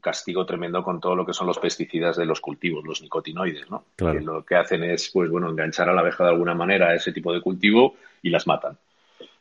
castigo 0.00 0.44
tremendo 0.46 0.82
con 0.82 1.00
todo 1.00 1.14
lo 1.14 1.26
que 1.26 1.32
son 1.32 1.46
los 1.46 1.58
pesticidas 1.58 2.16
de 2.16 2.26
los 2.26 2.40
cultivos, 2.40 2.84
los 2.84 3.02
nicotinoides, 3.02 3.70
¿no? 3.70 3.84
Que 3.96 4.20
lo 4.20 4.44
que 4.44 4.56
hacen 4.56 4.82
es, 4.84 5.10
pues 5.10 5.30
bueno, 5.30 5.48
enganchar 5.48 5.88
a 5.88 5.92
la 5.92 6.00
abeja 6.00 6.24
de 6.24 6.30
alguna 6.30 6.54
manera 6.54 6.88
a 6.88 6.94
ese 6.94 7.12
tipo 7.12 7.32
de 7.32 7.40
cultivo 7.40 7.96
y 8.22 8.30
las 8.30 8.46
matan. 8.46 8.78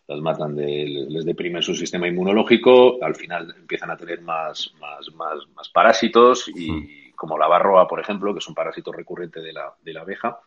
Las 0.07 0.21
matan, 0.21 0.55
les 0.55 1.23
deprimen 1.23 1.61
su 1.61 1.75
sistema 1.75 2.07
inmunológico, 2.07 2.97
al 3.03 3.15
final 3.15 3.53
empiezan 3.57 3.91
a 3.91 3.97
tener 3.97 4.21
más, 4.21 4.73
más, 4.79 5.13
más, 5.13 5.47
más 5.55 5.69
parásitos 5.69 6.47
y 6.47 6.71
hmm. 6.71 7.11
como 7.15 7.37
la 7.37 7.47
barroa, 7.47 7.87
por 7.87 7.99
ejemplo, 7.99 8.33
que 8.33 8.39
es 8.39 8.47
un 8.47 8.55
parásito 8.55 8.91
recurrente 8.91 9.39
de 9.39 9.53
la, 9.53 9.73
de 9.83 9.93
la 9.93 10.01
abeja, 10.01 10.39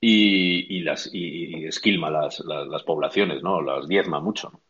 y, 0.00 0.80
las 0.80 1.10
y, 1.12 1.66
esquilma 1.66 2.10
las, 2.10 2.40
las, 2.40 2.82
poblaciones, 2.84 3.42
¿no? 3.42 3.60
Las 3.60 3.88
diezma 3.88 4.20
mucho. 4.20 4.60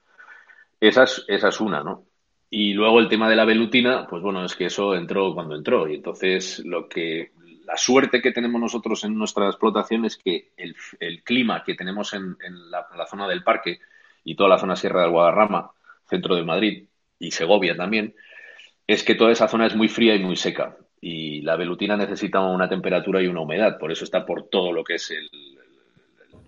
Esa 0.81 1.05
es, 1.05 1.25
esa 1.29 1.49
es 1.49 1.61
una, 1.61 1.83
¿no? 1.83 2.05
Y 2.51 2.73
luego 2.73 3.01
el 3.01 3.09
tema 3.09 3.29
de 3.29 3.37
la 3.37 3.45
velutina, 3.45 4.07
pues 4.09 4.23
bueno, 4.23 4.45
es 4.45 4.55
que 4.55 4.67
eso 4.67 4.95
entró 4.95 5.35
cuando 5.35 5.55
entró. 5.55 5.89
Y 5.89 5.97
entonces 5.97 6.63
lo 6.65 6.89
que 6.89 7.33
la 7.67 7.77
suerte 7.77 8.23
que 8.23 8.33
tenemos 8.33 8.59
nosotros 8.61 9.05
en 9.05 9.19
nuestra 9.19 9.47
explotación 9.47 10.07
es 10.07 10.17
que 10.17 10.53
el, 10.57 11.23
clima 11.23 11.63
que 11.63 11.75
tenemos 11.75 12.15
en, 12.15 12.37
la, 12.71 13.07
zona 13.07 13.29
del 13.29 13.43
parque 13.43 13.81
y 14.25 14.35
toda 14.35 14.49
la 14.49 14.59
zona 14.59 14.77
Sierra 14.77 15.03
del 15.03 15.11
Guadarrama, 15.11 15.71
centro 16.09 16.35
de 16.35 16.45
Madrid 16.45 16.85
y 17.19 17.31
Segovia 17.31 17.77
también, 17.77 18.15
es 18.87 19.03
que 19.05 19.15
toda 19.15 19.33
esa 19.33 19.49
zona 19.49 19.67
es 19.67 19.77
muy 19.77 19.89
fría 19.89 20.15
y 20.15 20.21
muy 20.21 20.37
seca. 20.37 20.79
Y 21.03 21.43
la 21.43 21.57
velutina 21.57 21.97
necesita 21.97 22.41
una 22.41 22.71
temperatura 22.71 23.21
y 23.23 23.27
una 23.27 23.43
humedad. 23.43 23.79
Por 23.79 23.93
eso 23.93 24.05
está 24.05 24.25
por 24.25 24.49
todo 24.49 24.73
lo 24.73 24.83
que 24.83 24.95
es 24.95 25.11
el, 25.11 25.29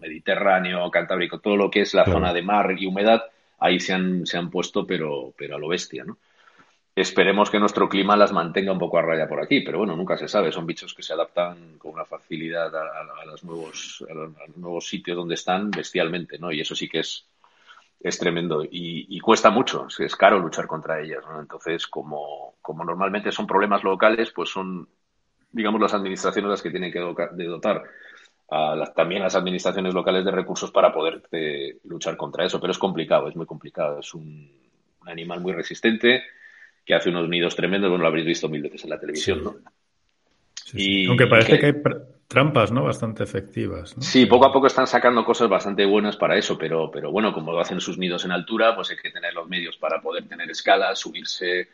Mediterráneo, 0.00 0.90
Cantábrico, 0.90 1.40
todo 1.40 1.58
lo 1.58 1.70
que 1.70 1.82
es 1.82 1.92
la 1.92 2.06
zona 2.06 2.32
de 2.32 2.40
mar 2.40 2.74
y 2.78 2.86
humedad 2.86 3.22
ahí 3.60 3.78
se 3.78 3.92
han, 3.92 4.26
se 4.26 4.38
han 4.38 4.50
puesto, 4.50 4.86
pero, 4.86 5.32
pero 5.36 5.56
a 5.56 5.58
lo 5.58 5.68
bestia, 5.68 6.04
¿no? 6.04 6.18
Esperemos 6.96 7.50
que 7.50 7.60
nuestro 7.60 7.88
clima 7.88 8.16
las 8.16 8.32
mantenga 8.32 8.72
un 8.72 8.78
poco 8.78 8.98
a 8.98 9.02
raya 9.02 9.28
por 9.28 9.40
aquí, 9.40 9.60
pero 9.60 9.78
bueno, 9.78 9.96
nunca 9.96 10.18
se 10.18 10.28
sabe. 10.28 10.50
Son 10.50 10.66
bichos 10.66 10.92
que 10.92 11.02
se 11.02 11.12
adaptan 11.12 11.78
con 11.78 11.92
una 11.92 12.04
facilidad 12.04 12.74
a, 12.74 13.24
los, 13.24 13.44
nuevos, 13.44 14.04
a 14.10 14.12
los, 14.12 14.30
nuevos 14.56 14.88
sitios 14.88 15.16
donde 15.16 15.34
están 15.34 15.70
bestialmente, 15.70 16.38
¿no? 16.38 16.50
Y 16.50 16.60
eso 16.60 16.74
sí 16.74 16.88
que 16.88 16.98
es, 16.98 17.24
es 18.00 18.18
tremendo 18.18 18.64
y, 18.68 19.18
cuesta 19.20 19.50
mucho, 19.50 19.86
es 19.98 20.16
caro 20.16 20.40
luchar 20.40 20.66
contra 20.66 21.00
ellas, 21.00 21.24
¿no? 21.26 21.40
Entonces, 21.40 21.86
como, 21.86 22.56
como 22.60 22.84
normalmente 22.84 23.30
son 23.30 23.46
problemas 23.46 23.84
locales, 23.84 24.32
pues 24.32 24.50
son, 24.50 24.88
digamos, 25.52 25.80
las 25.80 25.94
administraciones 25.94 26.50
las 26.50 26.62
que 26.62 26.70
tienen 26.70 26.92
que 26.92 26.98
dotar 26.98 27.84
a 28.50 28.92
también 28.94 29.22
a 29.22 29.26
las 29.26 29.36
administraciones 29.36 29.94
locales 29.94 30.24
de 30.24 30.32
recursos 30.32 30.70
para 30.72 30.92
poder 30.92 31.22
eh, 31.30 31.78
luchar 31.84 32.16
contra 32.16 32.44
eso. 32.44 32.60
Pero 32.60 32.72
es 32.72 32.78
complicado, 32.78 33.28
es 33.28 33.36
muy 33.36 33.46
complicado. 33.46 34.00
Es 34.00 34.12
un, 34.12 34.50
animal 35.06 35.40
muy 35.40 35.52
resistente 35.52 36.22
que 36.84 36.94
hace 36.94 37.10
unos 37.10 37.28
nidos 37.28 37.56
tremendos. 37.56 37.88
Bueno, 37.88 38.02
lo 38.02 38.08
habréis 38.08 38.26
visto 38.26 38.48
mil 38.48 38.62
veces 38.62 38.84
en 38.84 38.90
la 38.90 39.00
televisión, 39.00 39.44
¿no? 39.44 39.56
y, 40.74 41.06
Aunque 41.06 41.26
parece 41.26 41.58
que, 41.58 41.66
hay 41.66 41.74
trampas, 42.26 42.70
¿no? 42.70 42.84
Bastante 42.84 43.24
efectivas. 43.24 43.96
Sí, 43.98 44.26
poco 44.26 44.46
a 44.46 44.52
poco 44.52 44.66
están 44.66 44.86
sacando 44.86 45.24
cosas 45.24 45.48
bastante 45.48 45.84
buenas 45.84 46.16
para 46.16 46.36
eso, 46.36 46.58
pero, 46.58 46.90
pero 46.90 47.10
bueno, 47.10 47.32
como 47.32 47.58
hacen 47.58 47.80
sus 47.80 47.98
nidos 47.98 48.24
en 48.24 48.32
altura, 48.32 48.76
pues 48.76 48.90
hay 48.90 48.96
que 48.96 49.10
tener 49.10 49.32
los 49.32 49.48
medios 49.48 49.76
para 49.76 50.00
poder 50.00 50.28
tener 50.28 50.50
escala, 50.50 50.94
subirse. 50.94 51.68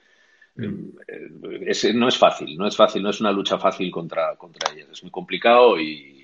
Mm. 0.54 0.88
Eh, 1.08 1.92
no 1.94 2.08
es 2.08 2.16
fácil, 2.16 2.56
no 2.56 2.66
es 2.66 2.76
fácil, 2.76 3.02
no 3.02 3.10
es 3.10 3.20
una 3.20 3.32
lucha 3.32 3.58
fácil 3.58 3.90
contra, 3.90 4.36
contra 4.36 4.72
ellas. 4.72 4.88
Es 4.92 5.02
muy 5.02 5.10
complicado 5.10 5.78
y, 5.78 6.15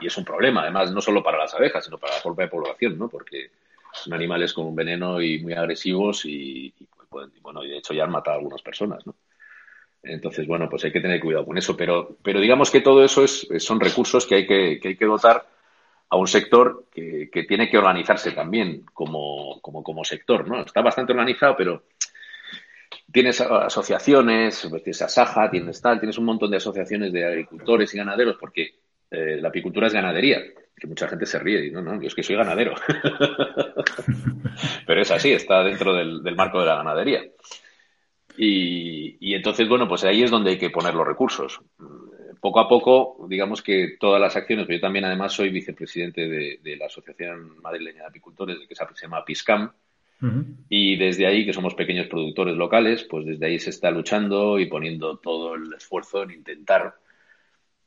y 0.00 0.06
es 0.06 0.16
un 0.16 0.24
problema, 0.24 0.62
además, 0.62 0.92
no 0.92 1.00
solo 1.00 1.22
para 1.22 1.38
las 1.38 1.54
abejas, 1.54 1.84
sino 1.84 1.98
para 1.98 2.16
la 2.16 2.22
propia 2.22 2.48
población, 2.48 2.98
¿no? 2.98 3.08
Porque 3.08 3.50
son 3.92 4.12
animales 4.12 4.52
con 4.52 4.66
un 4.66 4.74
veneno 4.74 5.20
y 5.20 5.38
muy 5.40 5.52
agresivos 5.52 6.24
y, 6.24 6.72
bueno, 7.42 7.64
y 7.64 7.70
de 7.70 7.78
hecho 7.78 7.94
ya 7.94 8.04
han 8.04 8.10
matado 8.10 8.36
a 8.36 8.38
algunas 8.38 8.62
personas, 8.62 9.06
¿no? 9.06 9.14
Entonces, 10.02 10.46
bueno, 10.46 10.68
pues 10.68 10.84
hay 10.84 10.92
que 10.92 11.00
tener 11.00 11.20
cuidado 11.20 11.44
con 11.44 11.58
eso, 11.58 11.76
pero, 11.76 12.16
pero 12.22 12.40
digamos 12.40 12.70
que 12.70 12.80
todo 12.80 13.04
eso 13.04 13.22
es, 13.22 13.46
son 13.58 13.78
recursos 13.80 14.26
que 14.26 14.36
hay 14.36 14.46
que, 14.46 14.80
que 14.80 14.88
hay 14.88 14.96
que 14.96 15.04
dotar 15.04 15.46
a 16.08 16.16
un 16.16 16.26
sector 16.26 16.86
que, 16.90 17.28
que 17.30 17.44
tiene 17.44 17.68
que 17.68 17.76
organizarse 17.76 18.32
también 18.32 18.84
como, 18.94 19.60
como, 19.60 19.82
como 19.82 20.04
sector, 20.04 20.48
¿no? 20.48 20.62
Está 20.62 20.80
bastante 20.80 21.12
organizado, 21.12 21.54
pero 21.56 21.82
tienes 23.12 23.40
asociaciones, 23.40 24.66
pues 24.70 24.82
tienes 24.82 25.02
Asaja, 25.02 25.50
tienes 25.50 25.80
tal, 25.80 26.00
tienes 26.00 26.18
un 26.18 26.24
montón 26.24 26.50
de 26.50 26.56
asociaciones 26.56 27.12
de 27.12 27.26
agricultores 27.26 27.94
y 27.94 27.98
ganaderos, 27.98 28.36
porque 28.38 28.74
eh, 29.10 29.38
la 29.40 29.48
apicultura 29.48 29.88
es 29.88 29.92
ganadería, 29.92 30.40
que 30.80 30.86
mucha 30.86 31.08
gente 31.08 31.26
se 31.26 31.38
ríe 31.38 31.66
y 31.66 31.70
no, 31.70 31.82
no, 31.82 32.00
yo 32.00 32.08
es 32.08 32.14
que 32.14 32.22
soy 32.22 32.36
ganadero. 32.36 32.74
Pero 34.86 35.02
es 35.02 35.10
así, 35.10 35.32
está 35.32 35.64
dentro 35.64 35.94
del, 35.94 36.22
marco 36.34 36.60
de 36.60 36.66
la 36.66 36.76
ganadería. 36.76 37.22
Y, 38.36 39.34
entonces, 39.34 39.68
bueno, 39.68 39.86
pues 39.86 40.04
ahí 40.04 40.22
es 40.22 40.30
donde 40.30 40.50
hay 40.50 40.58
que 40.58 40.70
poner 40.70 40.94
los 40.94 41.06
recursos. 41.06 41.60
Poco 42.40 42.60
a 42.60 42.68
poco, 42.68 43.26
digamos 43.28 43.60
que 43.60 43.96
todas 44.00 44.18
las 44.18 44.34
acciones, 44.34 44.66
yo 44.66 44.80
también 44.80 45.04
además 45.04 45.34
soy 45.34 45.50
vicepresidente 45.50 46.26
de, 46.26 46.76
la 46.76 46.86
Asociación 46.86 47.60
Madrileña 47.60 48.00
de 48.02 48.08
Apicultores, 48.08 48.56
que 48.66 48.74
se 48.74 48.86
llama 49.02 49.24
PISCAM, 49.24 49.70
Y 50.70 50.96
desde 50.96 51.26
ahí, 51.26 51.44
que 51.44 51.52
somos 51.52 51.74
pequeños 51.74 52.06
productores 52.06 52.56
locales, 52.56 53.04
pues 53.04 53.26
desde 53.26 53.44
ahí 53.44 53.58
se 53.58 53.70
está 53.70 53.90
luchando 53.90 54.58
y 54.58 54.66
poniendo 54.66 55.18
todo 55.18 55.56
el 55.56 55.74
esfuerzo 55.74 56.22
en 56.22 56.30
intentar 56.30 56.94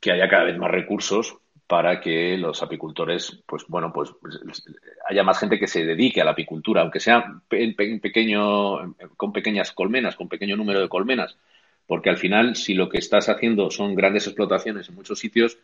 que 0.04 0.12
haya 0.12 0.28
cada 0.28 0.44
vez 0.44 0.58
más 0.58 0.70
recursos 0.70 1.38
para 1.66 2.02
que 2.02 2.38
los 2.38 2.62
apicultores, 2.62 3.42
pues 3.46 3.64
bueno, 3.70 3.94
pues 3.94 4.12
haya 5.10 5.24
más 5.24 5.40
gente 5.40 5.58
que 5.58 5.68
se 5.68 5.86
dedique 5.86 6.20
a 6.20 6.26
la 6.26 6.32
apicultura, 6.32 6.82
aunque 6.82 7.00
sea 7.00 7.42
pequeño, 7.48 8.96
con 9.16 9.32
pequeñas 9.32 9.72
colmenas, 9.72 10.18
con 10.18 10.28
pequeño 10.28 10.58
número 10.58 10.82
de 10.82 10.90
colmenas, 10.90 11.38
porque 11.88 12.10
al 12.10 12.18
final, 12.18 12.58
si 12.58 12.74
lo 12.74 12.90
que 12.90 12.98
estás 12.98 13.30
haciendo 13.30 13.72
son 13.72 13.96
grandes 13.96 14.28
explotaciones 14.28 14.90
en 14.90 14.96
muchos 14.96 15.20
sitios, 15.20 15.58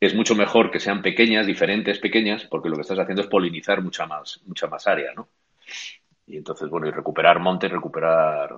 es 0.00 0.14
mucho 0.14 0.34
mejor 0.34 0.70
que 0.70 0.80
sean 0.80 1.02
pequeñas, 1.02 1.46
diferentes, 1.46 1.98
pequeñas, 1.98 2.46
porque 2.46 2.70
lo 2.70 2.76
que 2.76 2.82
estás 2.82 2.98
haciendo 2.98 3.20
es 3.20 3.28
polinizar 3.28 3.82
mucha 3.82 4.06
más, 4.06 4.40
mucha 4.46 4.68
más 4.68 4.86
área, 4.86 5.12
¿no? 5.14 5.28
Y 6.26 6.38
entonces, 6.38 6.70
bueno, 6.70 6.86
y 6.86 6.92
recuperar 6.92 7.40
monte, 7.40 7.68
recuperar 7.68 8.56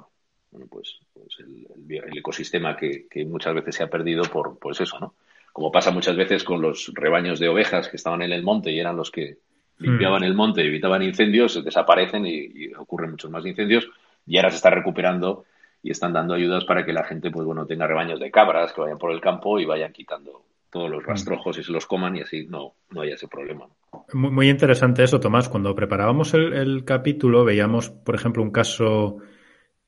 pues, 0.70 0.98
pues 1.12 1.38
el, 1.40 2.18
ecosistema 2.18 2.76
que, 2.76 3.06
muchas 3.26 3.54
veces 3.54 3.76
se 3.76 3.82
ha 3.82 3.90
perdido 3.90 4.22
por 4.24 4.58
pues 4.58 4.80
eso, 4.80 4.98
¿no? 4.98 5.14
Como 5.52 5.72
pasa 5.72 5.90
muchas 5.90 6.16
veces 6.16 6.44
con 6.44 6.62
los 6.62 6.92
rebaños 6.94 7.40
de 7.40 7.48
ovejas 7.48 7.88
que 7.88 7.96
estaban 7.96 8.22
en 8.22 8.32
el 8.32 8.42
monte 8.42 8.70
y 8.70 8.78
eran 8.78 8.96
los 8.96 9.10
que 9.10 9.38
limpiaban 9.78 10.22
el 10.22 10.34
monte 10.34 10.62
y 10.62 10.68
evitaban 10.68 11.02
incendios, 11.02 11.64
desaparecen 11.64 12.26
y, 12.26 12.72
ocurren 12.74 13.12
muchos 13.12 13.30
más 13.30 13.44
incendios 13.44 13.88
y 14.26 14.36
ahora 14.36 14.50
se 14.50 14.56
está 14.56 14.70
recuperando 14.70 15.44
y 15.82 15.90
están 15.90 16.12
dando 16.12 16.34
ayudas 16.34 16.64
para 16.64 16.84
que 16.84 16.92
la 16.92 17.04
gente, 17.04 17.30
pues 17.30 17.46
bueno, 17.46 17.66
tenga 17.66 17.86
rebaños 17.86 18.20
de 18.20 18.30
cabras 18.30 18.72
que 18.72 18.80
vayan 18.80 18.98
por 18.98 19.12
el 19.12 19.20
campo 19.20 19.58
y 19.58 19.64
vayan 19.64 19.92
quitando 19.92 20.42
todos 20.70 20.90
los 20.90 21.04
rastrojos 21.04 21.56
y 21.58 21.64
se 21.64 21.72
los 21.72 21.86
coman 21.86 22.16
y 22.16 22.20
así 22.20 22.46
no, 22.46 22.74
no 22.90 23.00
haya 23.00 23.14
ese 23.14 23.28
problema. 23.28 23.66
Muy, 24.12 24.48
interesante 24.48 25.02
eso, 25.02 25.20
Tomás. 25.20 25.48
Cuando 25.48 25.74
preparábamos 25.74 26.34
el, 26.34 26.84
capítulo 26.84 27.44
veíamos, 27.44 27.90
por 27.90 28.14
ejemplo, 28.14 28.42
un 28.42 28.50
caso 28.50 29.18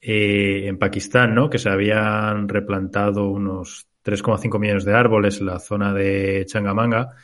eh, 0.00 0.66
en 0.66 0.78
Pakistán, 0.78 1.34
¿no? 1.34 1.50
Que 1.50 1.58
se 1.58 1.68
habían 1.68 2.48
replantado 2.48 3.28
unos 3.28 3.86
3,5 4.04 4.58
millones 4.58 4.84
de 4.84 4.94
árboles 4.94 5.40
en 5.40 5.46
la 5.46 5.58
zona 5.58 5.92
de 5.92 6.44
Changamanga 6.46 7.14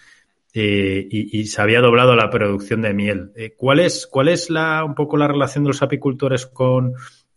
eh, 0.52 1.06
y, 1.10 1.44
se 1.46 1.60
había 1.60 1.80
doblado 1.80 2.16
la 2.16 2.30
producción 2.30 2.82
de 2.82 2.94
miel. 2.94 3.32
Eh, 3.34 3.54
¿Cuál 3.56 3.80
es, 3.80 4.06
cuál 4.06 4.28
es 4.28 4.50
la, 4.50 4.84
un 4.84 4.94
poco 4.94 5.16
la 5.16 5.28
relación 5.28 5.64
de 5.64 5.68
los 5.68 5.82
apicultores 5.82 6.46
con, 6.46 6.94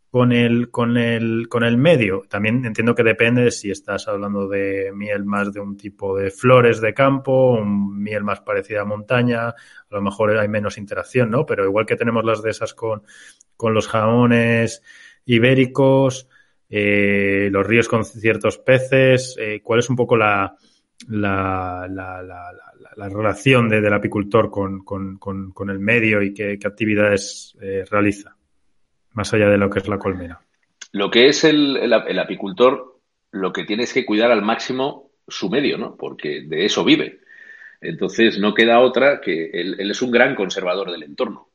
con 0.09 0.31
el, 0.31 0.71
con 0.71 0.97
el, 0.97 1.47
con 1.49 1.63
el 1.63 1.77
medio. 1.77 2.23
También 2.27 2.65
entiendo 2.65 2.95
que 2.95 3.03
depende 3.03 3.51
si 3.51 3.69
estás 3.69 4.07
hablando 4.07 4.47
de 4.47 4.91
miel 4.93 5.23
más 5.23 5.53
de 5.53 5.59
un 5.59 5.77
tipo 5.77 6.17
de 6.17 6.31
flores 6.31 6.81
de 6.81 6.93
campo, 6.93 7.51
un 7.51 8.01
miel 8.01 8.23
más 8.23 8.41
parecida 8.41 8.81
a 8.81 8.85
montaña, 8.85 9.49
a 9.49 9.55
lo 9.89 10.01
mejor 10.01 10.37
hay 10.37 10.47
menos 10.47 10.77
interacción, 10.77 11.29
¿no? 11.29 11.45
Pero 11.45 11.65
igual 11.65 11.85
que 11.85 11.95
tenemos 11.95 12.25
las 12.25 12.41
de 12.41 12.49
esas 12.49 12.73
con, 12.73 13.03
con 13.55 13.73
los 13.73 13.87
jamones 13.87 14.81
ibéricos, 15.35 16.27
eh, 16.69 17.49
los 17.51 17.65
ríos 17.65 17.87
con 17.87 18.05
ciertos 18.05 18.57
peces, 18.57 19.35
eh, 19.39 19.61
¿cuál 19.63 19.79
es 19.79 19.89
un 19.89 19.95
poco 19.95 20.17
la, 20.17 20.55
la, 21.07 21.87
la, 21.89 22.21
la, 22.21 22.51
la 22.95 23.09
relación 23.09 23.69
de, 23.69 23.81
del 23.81 23.93
apicultor 23.93 24.51
con, 24.51 24.83
con, 24.83 25.17
con, 25.17 25.69
el 25.69 25.79
medio 25.79 26.21
y 26.21 26.33
qué, 26.33 26.57
qué 26.59 26.67
actividades 26.67 27.55
eh, 27.61 27.85
realiza? 27.89 28.35
más 29.13 29.33
allá 29.33 29.49
de 29.49 29.57
lo 29.57 29.69
que 29.69 29.79
es 29.79 29.87
la 29.87 29.97
colmena. 29.97 30.39
Lo 30.93 31.11
que 31.11 31.27
es 31.27 31.43
el, 31.43 31.91
apicultor, 31.93 32.99
lo 33.31 33.51
que 33.51 33.65
tiene 33.65 33.83
es 33.83 33.93
que 33.93 34.05
cuidar 34.05 34.31
al 34.31 34.41
máximo 34.41 35.11
su 35.27 35.49
medio, 35.49 35.77
¿no? 35.77 35.95
Porque 35.97 36.43
de 36.47 36.65
eso 36.65 36.83
vive. 36.83 37.19
Entonces 37.81 38.39
no 38.39 38.53
queda 38.53 38.79
otra 38.79 39.21
que 39.21 39.49
él, 39.51 39.91
es 39.91 40.01
un 40.01 40.11
gran 40.11 40.35
conservador 40.35 40.91
del 40.91 41.03
entorno. 41.03 41.48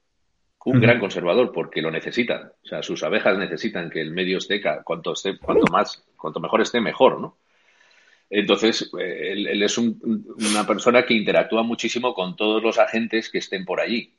Un 0.65 0.81
gran 0.81 0.99
conservador 0.99 1.53
porque 1.53 1.83
lo 1.83 1.91
necesitan. 1.91 2.51
O 2.65 2.67
sea, 2.67 2.83
sus 2.83 3.03
abejas 3.03 3.37
necesitan 3.37 3.91
que 3.91 4.01
el 4.01 4.13
medio 4.13 4.39
esté, 4.39 4.63
cuanto, 4.83 5.13
esté, 5.13 5.39
cuanto 5.39 5.71
más, 5.71 6.05
cuanto 6.17 6.41
mejor 6.41 6.63
esté, 6.63 6.81
mejor, 6.81 7.21
¿no? 7.21 7.37
Entonces, 8.31 8.91
eh, 8.99 9.33
él, 9.33 9.63
es 9.63 9.77
una 9.77 10.67
persona 10.67 11.05
que 11.05 11.15
interactúa 11.15 11.63
muchísimo 11.63 12.15
con 12.15 12.35
todos 12.35 12.63
los 12.63 12.79
agentes 12.79 13.31
que 13.31 13.39
estén 13.39 13.65
por 13.65 13.81
allí. 13.81 14.15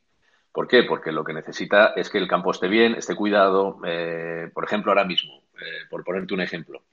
¿Por 0.52 0.68
qué? 0.68 0.84
Porque 0.84 1.12
lo 1.12 1.24
que 1.24 1.34
necesita 1.34 1.94
es 1.96 2.10
que 2.10 2.18
el 2.18 2.28
campo 2.28 2.52
esté 2.52 2.68
bien, 2.68 2.96
esté 2.96 3.16
cuidado. 3.16 3.80
Eh, 3.86 4.50
por 4.54 4.64
ejemplo, 4.64 4.92
ahora 4.92 5.04
mismo, 5.04 5.44
eh, 5.60 5.86
por 5.90 6.04
ponerte 6.04 6.34
un 6.34 6.42
ejemplo, 6.42 6.84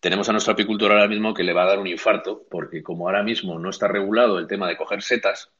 tenemos 0.00 0.28
a 0.28 0.32
nuestro 0.32 0.52
apicultor 0.52 0.92
ahora 0.92 1.08
mismo 1.08 1.34
que 1.34 1.42
le 1.42 1.52
va 1.52 1.64
a 1.64 1.66
dar 1.66 1.78
un 1.78 1.88
infarto, 1.88 2.44
porque 2.50 2.82
como 2.82 3.06
ahora 3.06 3.22
mismo 3.22 3.58
no 3.58 3.68
está 3.68 3.88
regulado 3.88 4.38
el 4.38 4.46
tema 4.46 4.68
de 4.68 4.76
coger 4.76 5.02
setas, 5.02 5.50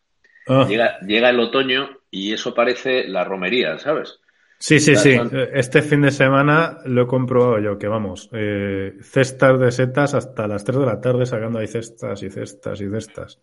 ah. 0.47 0.65
llega, 0.69 0.99
llega 1.01 1.29
el 1.29 1.41
otoño 1.41 1.96
y 2.19 2.33
eso 2.33 2.55
parece 2.55 3.07
la 3.09 3.25
romería, 3.25 3.79
¿sabes? 3.79 4.21
Sí, 4.59 4.81
sí, 4.81 4.97
sí. 4.97 5.19
Este 5.53 5.83
fin 5.83 6.01
de 6.01 6.11
semana 6.11 6.79
lo 6.87 7.03
he 7.03 7.07
comprobado 7.07 7.59
yo, 7.59 7.79
que 7.79 7.89
vamos, 7.89 8.31
eh, 8.33 8.95
cestas 9.03 9.61
de 9.61 9.71
setas 9.71 10.15
hasta 10.15 10.47
las 10.47 10.65
3 10.65 10.79
de 10.79 10.87
la 10.87 11.01
tarde 11.01 11.27
sacando 11.27 11.59
ahí 11.59 11.67
cestas 11.67 12.23
y 12.23 12.31
cestas 12.31 12.81
y 12.81 12.89
cestas 12.89 13.39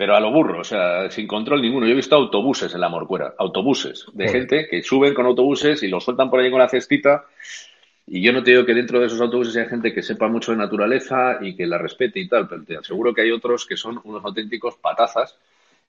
pero 0.00 0.16
a 0.16 0.20
lo 0.20 0.32
burro, 0.32 0.60
o 0.60 0.64
sea, 0.64 1.10
sin 1.10 1.26
control 1.26 1.60
ninguno. 1.60 1.84
Yo 1.84 1.92
he 1.92 1.96
visto 1.96 2.16
autobuses 2.16 2.72
en 2.72 2.80
la 2.80 2.88
Morcuera, 2.88 3.34
autobuses 3.36 4.06
de 4.14 4.28
gente 4.30 4.66
que 4.66 4.82
suben 4.82 5.12
con 5.12 5.26
autobuses 5.26 5.82
y 5.82 5.88
los 5.88 6.02
sueltan 6.02 6.30
por 6.30 6.40
ahí 6.40 6.50
con 6.50 6.58
la 6.58 6.70
cestita. 6.70 7.26
Y 8.06 8.22
yo 8.22 8.32
no 8.32 8.42
te 8.42 8.52
digo 8.52 8.64
que 8.64 8.72
dentro 8.72 8.98
de 8.98 9.08
esos 9.08 9.20
autobuses 9.20 9.54
hay 9.58 9.68
gente 9.68 9.92
que 9.92 10.00
sepa 10.02 10.26
mucho 10.26 10.52
de 10.52 10.56
naturaleza 10.56 11.36
y 11.42 11.54
que 11.54 11.66
la 11.66 11.76
respete 11.76 12.18
y 12.18 12.26
tal, 12.26 12.48
pero 12.48 12.64
te 12.64 12.78
aseguro 12.78 13.12
que 13.12 13.20
hay 13.20 13.30
otros 13.30 13.66
que 13.66 13.76
son 13.76 14.00
unos 14.04 14.24
auténticos 14.24 14.76
patazas. 14.76 15.36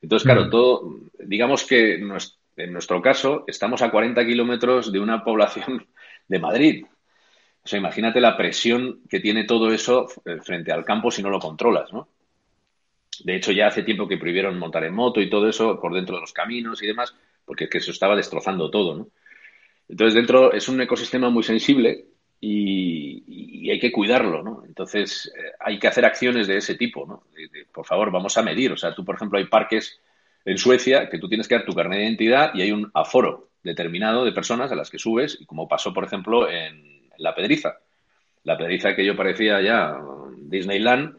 Entonces, 0.01 0.25
claro, 0.25 0.45
mm. 0.45 0.49
todo, 0.49 0.95
digamos 1.19 1.65
que 1.65 1.95
en 1.95 2.73
nuestro 2.73 3.01
caso 3.01 3.43
estamos 3.47 3.81
a 3.81 3.91
40 3.91 4.25
kilómetros 4.25 4.91
de 4.91 4.99
una 4.99 5.23
población 5.23 5.87
de 6.27 6.39
Madrid. 6.39 6.85
O 7.63 7.67
sea, 7.67 7.79
imagínate 7.79 8.19
la 8.19 8.35
presión 8.35 9.01
que 9.07 9.19
tiene 9.19 9.43
todo 9.43 9.71
eso 9.71 10.07
frente 10.43 10.71
al 10.71 10.83
campo 10.83 11.11
si 11.11 11.21
no 11.21 11.29
lo 11.29 11.39
controlas, 11.39 11.93
¿no? 11.93 12.07
De 13.23 13.35
hecho, 13.35 13.51
ya 13.51 13.67
hace 13.67 13.83
tiempo 13.83 14.07
que 14.07 14.17
prohibieron 14.17 14.57
montar 14.57 14.83
en 14.83 14.95
moto 14.95 15.21
y 15.21 15.29
todo 15.29 15.47
eso 15.47 15.79
por 15.79 15.93
dentro 15.93 16.15
de 16.15 16.21
los 16.21 16.33
caminos 16.33 16.81
y 16.81 16.87
demás, 16.87 17.13
porque 17.45 17.65
es 17.65 17.69
que 17.69 17.77
eso 17.77 17.91
estaba 17.91 18.15
destrozando 18.15 18.71
todo, 18.71 18.95
¿no? 18.95 19.07
Entonces, 19.87 20.15
dentro 20.15 20.53
es 20.53 20.67
un 20.69 20.81
ecosistema 20.81 21.29
muy 21.29 21.43
sensible 21.43 22.05
y, 22.43 23.69
hay 23.69 23.79
que 23.79 23.91
cuidarlo, 23.91 24.41
¿no? 24.41 24.63
Entonces, 24.65 25.31
eh, 25.37 25.51
hay 25.59 25.79
que 25.79 25.87
hacer 25.87 26.03
acciones 26.03 26.47
de 26.47 26.57
ese 26.57 26.75
tipo, 26.75 27.05
¿no? 27.05 27.23
por 27.71 27.85
favor, 27.85 28.11
vamos 28.11 28.37
a 28.37 28.41
medir. 28.41 28.71
O 28.71 28.77
sea, 28.77 28.93
tú, 28.93 29.05
por 29.05 29.15
ejemplo, 29.15 29.37
hay 29.37 29.45
parques 29.45 30.01
en 30.43 30.57
Suecia 30.57 31.07
que 31.09 31.19
tú 31.19 31.29
tienes 31.29 31.47
que 31.47 31.55
dar 31.55 31.65
tu 31.65 31.73
carnet 31.73 31.99
de 31.99 32.05
identidad 32.05 32.51
y 32.55 32.63
hay 32.63 32.71
un 32.71 32.89
aforo 32.93 33.49
determinado 33.63 34.25
de 34.25 34.31
personas 34.31 34.71
a 34.71 34.75
las 34.75 34.89
que 34.89 34.97
subes, 34.97 35.37
y 35.39 35.45
como 35.45 35.67
pasó, 35.67 35.93
por 35.93 36.03
ejemplo, 36.03 36.49
en, 36.49 37.09
La 37.17 37.35
Pedriza. 37.35 37.77
La 38.43 38.57
Pedriza 38.57 38.95
que 38.95 39.05
yo 39.05 39.15
parecía 39.15 39.61
ya 39.61 39.95
Disneyland, 40.37 41.15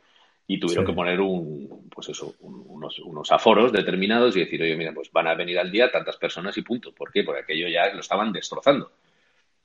y 0.48 0.58
tuvieron 0.58 0.84
que 0.84 0.92
poner 0.92 1.20
un, 1.20 1.88
pues 1.88 2.08
eso, 2.08 2.34
unos, 2.40 2.98
unos, 2.98 3.30
aforos 3.30 3.72
determinados 3.72 4.36
y 4.36 4.40
decir, 4.40 4.60
oye, 4.60 4.76
mira, 4.76 4.92
pues 4.92 5.10
van 5.12 5.28
a 5.28 5.34
venir 5.34 5.58
al 5.58 5.70
día 5.70 5.90
tantas 5.90 6.16
personas 6.16 6.58
y 6.58 6.62
punto. 6.62 6.92
¿Por 6.92 7.12
qué? 7.12 7.22
Porque 7.22 7.42
aquello 7.42 7.68
ya 7.68 7.94
lo 7.94 8.00
estaban 8.00 8.32
destrozando, 8.32 8.90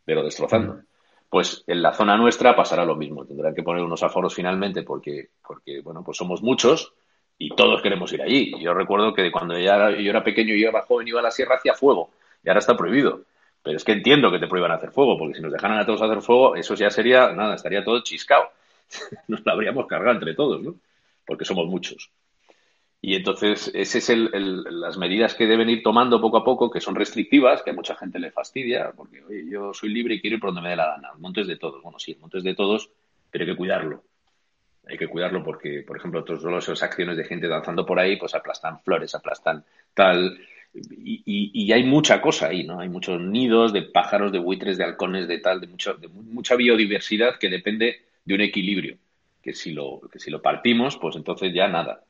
pero 0.06 0.24
destrozando. 0.24 0.84
Pues 1.30 1.64
en 1.68 1.82
la 1.82 1.94
zona 1.94 2.16
nuestra 2.18 2.56
pasará 2.56 2.86
lo 2.86 2.96
mismo. 2.96 3.26
Tendrán 3.26 3.54
que 3.54 3.64
poner 3.64 3.84
unos 3.84 4.04
aforos 4.04 4.34
finalmente 4.34 4.84
porque, 4.84 5.30
porque 5.46 5.82
bueno, 5.82 6.04
pues 6.04 6.18
somos 6.18 6.42
muchos 6.42 6.94
y 7.38 7.50
todos 7.50 7.82
queremos 7.82 8.12
ir 8.14 8.22
allí. 8.22 8.54
Yo 8.62 8.74
recuerdo 8.74 9.14
que 9.14 9.32
cuando 9.32 9.58
yo 9.58 9.72
era, 9.72 9.92
yo 9.92 10.10
era 10.10 10.24
pequeño 10.24 10.54
y 10.56 10.62
yo 10.62 10.70
era 10.70 10.84
joven 10.84 11.08
iba 11.08 11.20
a 11.20 11.24
la 11.24 11.32
sierra 11.32 11.56
hacía 11.56 11.74
fuego 11.74 12.12
y 12.44 12.50
ahora 12.50 12.60
está 12.60 12.78
prohibido. 12.78 13.22
Pero 13.62 13.76
es 13.76 13.84
que 13.84 13.92
entiendo 13.92 14.32
que 14.32 14.40
te 14.40 14.48
prohíban 14.48 14.72
hacer 14.72 14.92
fuego, 14.92 15.18
porque 15.18 15.36
si 15.36 15.42
nos 15.42 15.52
dejaran 15.52 15.78
a 15.78 15.86
todos 15.86 16.02
hacer 16.02 16.22
fuego, 16.22 16.56
eso 16.56 16.74
ya 16.76 16.90
sería, 16.90 17.34
nada, 17.34 17.56
estaría 17.56 17.84
todo 17.84 18.02
chiscado. 18.02 18.50
nos 19.28 19.46
la 19.46 19.52
habríamos 19.52 19.86
cargado 19.88 20.14
entre 20.14 20.34
todos, 20.34 20.62
¿no? 20.62 20.76
Porque 21.26 21.44
somos 21.44 21.68
muchos. 21.68 22.10
Y 23.08 23.16
entonces, 23.16 23.72
esas 23.74 23.96
es 23.96 24.10
el, 24.10 24.66
las 24.82 24.98
medidas 24.98 25.34
que 25.34 25.48
deben 25.48 25.70
ir 25.70 25.82
tomando 25.82 26.20
poco 26.20 26.36
a 26.36 26.44
poco, 26.44 26.70
que 26.70 26.82
son 26.82 26.94
restrictivas, 26.94 27.64
que 27.64 27.70
a 27.70 27.74
mucha 27.74 27.96
gente 27.96 28.20
le 28.20 28.32
fastidia, 28.32 28.92
porque 28.92 29.24
oye, 29.24 29.46
yo 29.50 29.74
soy 29.74 29.94
libre 29.94 30.16
y 30.16 30.20
quiero 30.20 30.36
ir 30.36 30.42
por 30.42 30.50
donde 30.50 30.64
me 30.64 30.72
dé 30.72 30.76
la 30.76 30.88
gana. 30.88 31.14
Montes 31.18 31.48
de 31.48 31.56
todos. 31.56 31.82
Bueno, 31.82 32.00
sí, 32.00 32.18
montes 32.20 32.44
de 32.44 32.54
todos, 32.54 32.90
pero 33.32 33.46
hay 33.46 33.52
que 33.52 33.56
cuidarlo. 33.56 34.04
Hay 34.90 34.98
que 34.98 35.08
cuidarlo 35.08 35.42
porque, 35.42 35.86
por 35.88 35.96
ejemplo, 35.96 36.26
todas 36.26 36.44
esas 36.66 36.84
acciones 36.84 37.16
de 37.16 37.24
gente 37.24 37.48
danzando 37.48 37.86
por 37.86 37.98
ahí, 37.98 38.18
pues 38.18 38.36
aplastan 38.36 38.82
flores, 38.82 39.16
aplastan 39.16 39.64
tal. 39.94 40.38
Y, 40.74 41.22
y, 41.54 41.72
hay 41.72 41.86
mucha 41.86 42.20
cosa 42.20 42.48
ahí, 42.48 42.66
¿no? 42.66 42.82
Hay 42.82 42.90
muchos 42.90 43.22
nidos 43.22 43.72
de 43.72 43.84
pájaros, 43.84 44.34
de 44.34 44.40
buitres, 44.40 44.78
de 44.78 44.84
halcones, 44.84 45.30
de 45.30 45.38
tal, 45.38 45.62
de, 45.62 45.68
mucho, 45.68 45.94
de 45.94 46.10
mucha 46.10 46.58
biodiversidad 46.58 47.40
que 47.40 47.50
depende 47.50 48.02
de 48.26 48.36
un 48.36 48.42
equilibrio, 48.42 48.98
que 49.42 49.54
si 49.54 49.72
lo, 49.72 50.02
que 50.12 50.20
si 50.20 50.30
lo 50.30 50.42
partimos, 50.42 50.98
pues 50.98 51.16
entonces 51.16 51.54
ya 51.54 51.70
nada. 51.70 52.04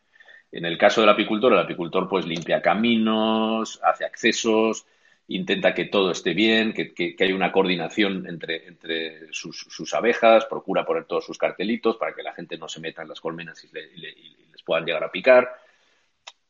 En 0.52 0.66
el 0.66 0.78
caso 0.78 1.02
del 1.02 1.10
apicultor, 1.10 1.54
el 1.54 1.60
apicultor 1.60 2.08
pues 2.08 2.26
limpia 2.26 2.62
caminos, 2.62 3.80
hace 3.84 4.06
accesos, 4.06 4.86
intenta 5.28 5.74
que 5.74 5.86
todo 5.86 6.12
esté 6.12 6.34
bien, 6.34 6.74
que, 6.74 6.93
que, 6.93 7.16
haya 7.20 7.36
una 7.36 7.52
coordinación 7.52 8.28
entre, 8.28 8.68
entre 8.68 9.34
sus, 9.34 9.93
abejas, 9.93 10.45
procura 10.45 10.86
poner 10.86 11.06
todos 11.06 11.26
sus 11.26 11.38
cartelitos 11.38 11.98
para 11.98 12.14
que 12.14 12.24
la 12.24 12.34
gente 12.34 12.58
no 12.58 12.68
se 12.70 12.80
meta 12.80 13.02
en 13.02 13.10
las 13.10 13.20
colmenas 13.20 13.62
y, 13.64 13.68
les 13.76 14.64
puedan 14.64 14.86
llegar 14.86 15.04
a 15.04 15.12
picar. 15.12 15.50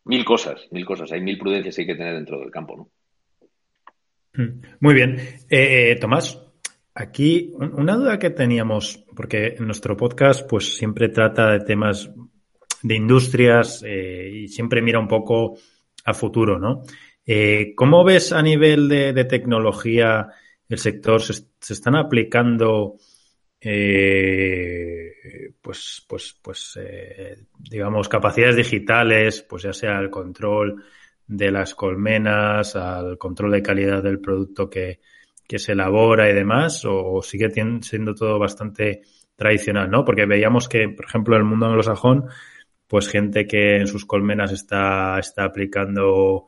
Mil 0.06 0.24
cosas, 0.24 0.68
mil 0.72 0.86
cosas. 0.86 1.12
Hay 1.12 1.22
mil 1.22 1.38
prudencias 1.38 1.76
que 1.76 1.82
hay 1.82 1.88
que 1.88 1.95
tener 1.95 2.14
dentro 2.14 2.39
del 2.39 2.52
campo, 2.52 2.78
¿no? 2.78 2.89
Mm, 4.34 4.62
muy 4.80 4.93
bien. 4.93 5.18
Eh, 5.50 5.98
Tomás, 6.00 6.39
aquí 6.93 7.52
una 7.56 7.95
duda 7.95 8.20
que 8.20 8.30
teníamos, 8.30 9.04
porque 9.16 9.56
en 9.58 9.66
nuestro 9.66 9.98
podcast 9.98 10.48
pues 10.48 10.78
siempre 10.78 11.10
trata 11.10 11.52
de 11.52 11.60
temas 11.62 12.10
de 12.88 12.96
industrias 12.96 13.84
eh, 13.86 14.30
y 14.32 14.48
siempre 14.48 14.82
mira 14.82 15.00
un 15.00 15.08
poco 15.08 15.58
a 16.06 16.14
futuro, 16.14 16.58
¿no? 16.58 16.84
Eh, 17.26 17.74
¿Cómo 17.76 18.04
ves 18.04 18.32
a 18.32 18.42
nivel 18.42 18.88
de, 18.88 19.26
tecnología 19.26 20.30
el 20.70 20.78
sector? 20.78 21.22
¿Se, 21.22 21.44
están 21.74 21.96
aplicando 21.96 22.96
eh, 23.60 25.12
pues, 25.62 26.06
pues, 26.08 26.40
pues 26.42 26.80
digamos, 27.60 28.08
capacidades 28.08 28.56
digitales, 28.56 29.42
pues 29.42 29.64
ya 29.64 29.74
sea 29.74 30.00
el 30.00 30.10
control 30.10 30.84
de 31.28 31.52
las 31.52 31.76
colmenas, 31.76 32.78
al 32.78 33.18
control 33.18 33.52
de 33.52 33.62
calidad 33.62 34.02
del 34.02 34.22
producto 34.22 34.70
que, 34.70 35.02
que 35.48 35.60
se 35.60 35.72
elabora 35.72 36.30
y 36.30 36.34
demás, 36.34 36.84
o, 36.86 37.22
sigue 37.22 37.50
siendo 37.82 38.14
todo 38.14 38.38
bastante 38.38 39.02
tradicional, 39.36 39.90
¿no? 39.90 40.04
Porque 40.04 40.26
veíamos 40.26 40.68
que, 40.68 40.90
por 40.90 41.06
ejemplo, 41.06 41.36
en 41.36 41.42
el 41.42 41.48
mundo 41.48 41.68
anglosajón, 41.68 42.26
pues 42.88 43.10
gente 43.10 43.46
que 43.46 43.78
en 43.78 43.88
sus 43.88 44.06
colmenas 44.06 44.52
está, 44.52 45.20
está 45.20 45.44
aplicando 45.44 46.48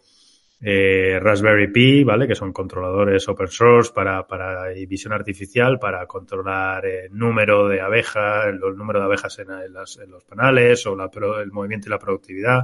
eh, 0.62 1.20
Raspberry 1.22 1.72
Pi, 1.72 2.04
¿vale? 2.04 2.28
Que 2.28 2.36
son 2.36 2.52
controladores 2.52 3.28
open 3.30 3.48
source 3.48 3.92
para, 3.94 4.28
para 4.28 4.70
visión 4.88 5.14
artificial, 5.14 5.80
para 5.80 6.06
controlar 6.06 6.86
el 6.86 7.18
número 7.18 7.68
de 7.68 7.80
abejas, 7.80 8.48
el, 8.48 8.60
número 8.60 9.00
de 9.00 9.06
abejas 9.06 9.40
en, 9.40 9.74
los 9.74 10.24
panales 10.26 10.86
o 10.86 10.96
la, 10.96 11.10
el 11.42 11.52
movimiento 11.52 11.88
y 11.88 11.92
la 11.92 12.00
productividad. 12.00 12.64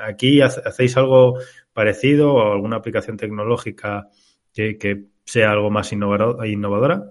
¿Aquí 0.00 0.42
hacéis 0.42 0.96
algo 0.96 1.38
parecido 1.72 2.34
o 2.34 2.52
alguna 2.52 2.76
aplicación 2.76 3.16
tecnológica 3.16 4.08
que, 4.52 5.04
sea 5.24 5.52
algo 5.52 5.70
más 5.70 5.90
innovadora? 5.90 7.02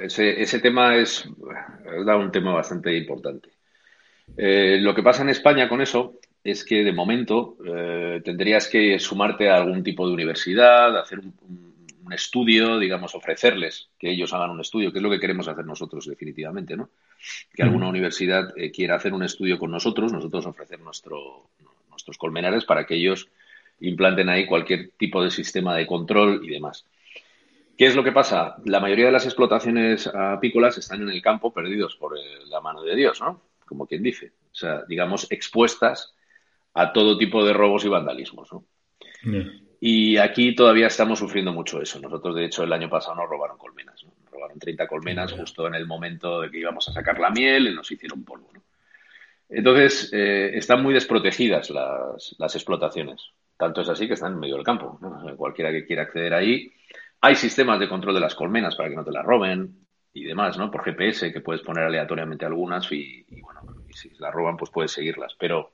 Ese, 0.00 0.42
ese 0.42 0.58
tema 0.58 0.96
es, 0.96 1.24
es 1.24 2.06
un 2.06 2.32
tema 2.32 2.54
bastante 2.54 2.96
importante. 2.96 3.53
Eh, 4.36 4.78
lo 4.80 4.94
que 4.94 5.02
pasa 5.02 5.22
en 5.22 5.28
España 5.28 5.68
con 5.68 5.80
eso 5.80 6.18
es 6.42 6.64
que 6.64 6.84
de 6.84 6.92
momento 6.92 7.56
eh, 7.64 8.20
tendrías 8.24 8.68
que 8.68 8.98
sumarte 8.98 9.48
a 9.48 9.56
algún 9.56 9.82
tipo 9.82 10.06
de 10.06 10.12
universidad, 10.12 10.98
hacer 10.98 11.20
un, 11.20 11.34
estudio, 12.12 12.78
digamos, 12.78 13.14
ofrecerles 13.14 13.88
que 13.98 14.10
ellos 14.10 14.34
hagan 14.34 14.50
un 14.50 14.60
estudio, 14.60 14.92
que 14.92 14.98
es 14.98 15.02
lo 15.02 15.10
que 15.10 15.18
queremos 15.18 15.48
hacer 15.48 15.64
nosotros 15.64 16.06
definitivamente, 16.06 16.76
¿no? 16.76 16.90
Que 17.52 17.62
alguna 17.62 17.88
universidad 17.88 18.52
eh, 18.58 18.70
quiera 18.70 18.96
hacer 18.96 19.14
un 19.14 19.22
estudio 19.22 19.58
con 19.58 19.70
nosotros, 19.70 20.12
nosotros 20.12 20.44
ofrecer 20.44 20.80
nuestro, 20.80 21.48
nuestros 21.88 22.18
colmenares 22.18 22.66
para 22.66 22.84
que 22.84 22.96
ellos 22.96 23.30
implanten 23.80 24.28
ahí 24.28 24.44
cualquier 24.44 24.90
tipo 24.98 25.24
de 25.24 25.30
sistema 25.30 25.74
de 25.74 25.86
control 25.86 26.44
y 26.44 26.50
demás. 26.50 26.84
¿Qué 27.76 27.86
es 27.86 27.96
lo 27.96 28.04
que 28.04 28.12
pasa? 28.12 28.56
La 28.66 28.80
mayoría 28.80 29.06
de 29.06 29.12
las 29.12 29.24
explotaciones 29.24 30.06
apícolas 30.06 30.76
están 30.76 31.02
en 31.02 31.08
el 31.08 31.22
campo 31.22 31.54
perdidos 31.54 31.96
por 31.96 32.14
la 32.48 32.60
mano 32.60 32.82
de 32.82 32.94
Dios, 32.94 33.18
¿no? 33.22 33.40
Como 33.64 33.86
quien 33.86 34.02
dice. 34.02 34.32
O 34.52 34.54
sea, 34.54 34.82
digamos, 34.88 35.26
expuestas 35.30 36.14
a 36.74 36.92
todo 36.92 37.18
tipo 37.18 37.44
de 37.44 37.52
robos 37.52 37.84
y 37.84 37.88
vandalismos. 37.88 38.52
¿no? 38.52 38.64
Y 39.80 40.16
aquí 40.16 40.54
todavía 40.54 40.86
estamos 40.86 41.18
sufriendo 41.18 41.52
mucho 41.52 41.80
eso. 41.80 42.00
Nosotros, 42.00 42.34
de 42.34 42.44
hecho, 42.44 42.64
el 42.64 42.72
año 42.72 42.88
pasado 42.88 43.16
nos 43.16 43.28
robaron 43.28 43.58
colmenas. 43.58 44.02
¿no? 44.04 44.12
Nos 44.22 44.32
robaron 44.32 44.58
30 44.58 44.86
colmenas 44.86 45.32
justo 45.32 45.66
en 45.66 45.74
el 45.74 45.86
momento 45.86 46.40
de 46.40 46.50
que 46.50 46.58
íbamos 46.58 46.88
a 46.88 46.92
sacar 46.92 47.18
la 47.18 47.30
miel 47.30 47.68
y 47.68 47.74
nos 47.74 47.90
hicieron 47.90 48.24
polvo. 48.24 48.50
¿no? 48.52 48.62
Entonces, 49.48 50.10
eh, 50.12 50.52
están 50.54 50.82
muy 50.82 50.94
desprotegidas 50.94 51.70
las, 51.70 52.34
las, 52.38 52.54
explotaciones. 52.54 53.22
Tanto 53.56 53.82
es 53.82 53.88
así 53.88 54.08
que 54.08 54.14
están 54.14 54.32
en 54.32 54.40
medio 54.40 54.56
del 54.56 54.64
campo. 54.64 54.98
cualquiera 55.36 55.70
que 55.70 55.84
quiera 55.84 56.02
acceder 56.02 56.34
ahí. 56.34 56.72
Hay 57.20 57.36
sistemas 57.36 57.78
de 57.78 57.88
control 57.88 58.14
de 58.14 58.20
las 58.20 58.34
colmenas 58.34 58.74
para 58.74 58.88
que 58.88 58.96
no 58.96 59.04
te 59.04 59.12
las 59.12 59.24
roben 59.24 59.83
y 60.14 60.24
demás, 60.24 60.56
¿no? 60.56 60.70
Por 60.70 60.84
GPS, 60.84 61.32
que 61.32 61.40
puedes 61.40 61.62
poner 61.62 61.84
aleatoriamente 61.84 62.46
algunas 62.46 62.90
y, 62.92 63.26
bueno, 63.42 63.60
si 63.92 64.10
las 64.18 64.32
roban, 64.32 64.56
pues 64.56 64.70
puedes 64.70 64.92
seguirlas. 64.92 65.34
Pero 65.38 65.72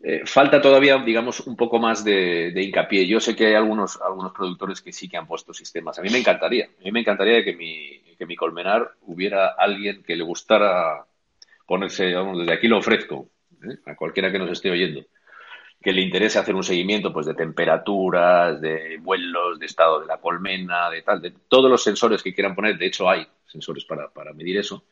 eh, 0.00 0.22
falta 0.24 0.62
todavía, 0.62 0.96
digamos, 0.98 1.40
un 1.40 1.56
poco 1.56 1.80
más 1.80 2.04
de, 2.04 2.52
hincapié. 2.54 3.06
Yo 3.08 3.18
sé 3.18 3.34
que 3.34 3.46
hay 3.46 3.54
algunos, 3.54 4.00
algunos 4.00 4.32
productores 4.32 4.80
que 4.80 4.92
sí 4.92 5.08
que 5.08 5.16
han 5.16 5.26
puesto 5.26 5.52
sistemas. 5.52 5.98
A 5.98 6.02
mí 6.02 6.10
me 6.10 6.18
encantaría. 6.18 6.66
A 6.66 6.84
mí 6.84 6.92
me 6.92 7.00
encantaría 7.00 7.44
que 7.44 7.54
mi, 7.54 8.14
que 8.16 8.24
mi 8.24 8.36
colmenar 8.36 8.92
hubiera 9.02 9.48
alguien 9.48 10.04
que 10.04 10.14
le 10.14 10.22
gustara 10.22 11.04
ponerse, 11.66 12.14
vamos, 12.14 12.38
desde 12.38 12.52
aquí 12.52 12.68
lo 12.68 12.78
ofrezco, 12.78 13.30
¿eh? 13.64 13.78
a 13.86 13.96
cualquiera 13.96 14.30
que 14.30 14.38
nos 14.38 14.50
esté 14.50 14.70
oyendo 14.70 15.04
que 15.84 15.92
le 15.92 16.00
interese 16.00 16.38
hacer 16.38 16.54
un 16.54 16.64
seguimiento 16.64 17.12
pues 17.12 17.26
de 17.26 17.34
temperaturas, 17.34 18.58
de 18.58 18.96
vuelos, 19.02 19.58
de 19.58 19.66
estado 19.66 20.00
de 20.00 20.06
la 20.06 20.16
colmena, 20.16 20.88
de 20.88 21.02
tal, 21.02 21.20
de 21.20 21.34
todos 21.46 21.70
los 21.70 21.82
sensores 21.82 22.22
que 22.22 22.32
quieran 22.32 22.54
poner, 22.54 22.78
de 22.78 22.86
hecho 22.86 23.06
hay 23.06 23.26
sensores 23.44 23.84
para, 23.84 24.32
medir 24.32 24.56
eso. 24.56 24.82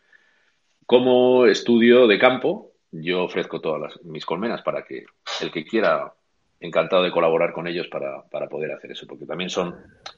Como 0.84 1.46
estudio 1.46 2.06
de 2.06 2.18
campo, 2.18 2.72
yo 2.90 3.24
ofrezco 3.24 3.62
todas 3.62 4.04
mis 4.04 4.26
colmenas 4.26 4.60
para 4.60 4.84
que 4.84 5.06
el 5.40 5.50
que 5.50 5.64
quiera, 5.64 6.12
encantado 6.60 7.02
de 7.02 7.10
colaborar 7.10 7.54
con 7.54 7.66
ellos 7.66 7.88
para, 7.88 8.24
poder 8.50 8.72
hacer 8.72 8.92
eso, 8.92 9.06
porque 9.06 9.24
también 9.24 9.48
son 9.48 9.74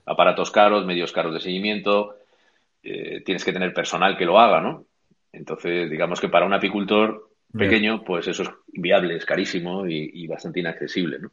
aparatos 0.07 0.51
caros, 0.51 0.85
medios 0.85 1.13
caros 1.13 1.35
de 1.35 1.41
seguimiento, 1.41 2.17
eh, 2.83 3.23
tienes 3.25 3.45
que 3.45 3.53
tener 3.53 3.73
personal 3.73 4.17
que 4.17 4.27
lo 4.27 4.41
haga, 4.41 4.61
¿no? 4.61 4.87
Entonces, 5.31 5.89
digamos 5.89 6.21
que 6.21 6.29
para 6.29 6.47
un 6.47 6.53
apicultor 6.53 7.31
pequeño, 7.57 8.03
pues 8.05 8.27
eso 8.27 8.43
es 8.43 8.51
inviable, 8.73 9.17
es 9.17 9.25
carísimo 9.25 9.87
y, 9.87 10.27
bastante 10.27 10.61
inaccesible, 10.61 11.19
¿no? 11.19 11.33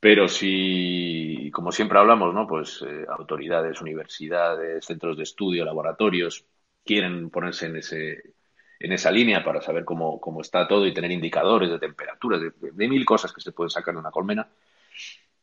Pero 0.00 0.26
si, 0.26 1.48
como 1.52 1.70
siempre 1.70 1.98
hablamos, 1.98 2.34
¿no? 2.34 2.46
Pues 2.46 2.84
eh, 2.86 3.06
autoridades, 3.08 3.80
universidades, 3.80 4.84
centros 4.84 5.16
de 5.16 5.22
estudio, 5.22 5.64
laboratorios, 5.64 6.44
quieren 6.84 7.30
ponerse 7.30 7.66
en 7.66 7.76
ese 7.76 8.34
en 8.80 8.90
esa 8.90 9.12
línea 9.12 9.44
para 9.44 9.62
saber 9.62 9.84
cómo, 9.84 10.20
cómo 10.20 10.40
está 10.40 10.66
todo 10.66 10.84
y 10.86 10.92
tener 10.92 11.12
indicadores 11.12 11.70
de 11.70 11.78
temperaturas, 11.78 12.40
de, 12.40 12.88
mil 12.88 13.04
cosas 13.04 13.32
que 13.32 13.40
se 13.40 13.52
pueden 13.52 13.70
sacar 13.70 13.94
de 13.94 14.00
una 14.00 14.10
colmena. 14.10 14.48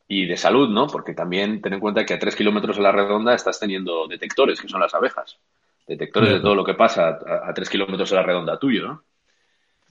Y 0.06 0.26
de 0.26 0.36
salud, 0.36 0.68
¿no? 0.68 0.88
Porque 0.88 1.14
también 1.14 1.62
ten 1.62 1.72
en 1.72 1.80
cuenta 1.80 2.04
que 2.04 2.12
a 2.12 2.18
tres 2.18 2.36
kilómetros 2.36 2.76
a 2.78 2.82
la 2.82 2.92
redonda 2.92 3.34
estás 3.34 3.58
teniendo 3.58 4.06
detectores, 4.08 4.60
que 4.60 4.68
son 4.68 4.80
las 4.80 4.92
abejas. 4.92 5.38
Detectores 5.86 6.30
de 6.32 6.40
todo 6.40 6.54
lo 6.54 6.64
que 6.64 6.74
pasa 6.74 7.18
a, 7.26 7.48
a 7.48 7.54
tres 7.54 7.70
kilómetros 7.70 8.12
a 8.12 8.16
la 8.16 8.24
redonda 8.24 8.58
tuyo, 8.58 8.86
¿no? 8.86 9.04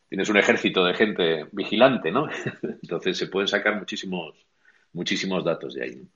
Tienes 0.09 0.27
un 0.29 0.37
ejército 0.37 0.83
de 0.83 0.95
gente 0.95 1.47
vigilante, 1.51 2.11
¿no? 2.11 2.27
Entonces 2.81 3.17
se 3.17 3.27
pueden 3.27 3.47
sacar 3.47 3.77
muchísimos, 3.77 4.35
muchísimos 4.91 5.45
datos 5.45 5.75
de 5.75 5.83
ahí. 5.83 6.07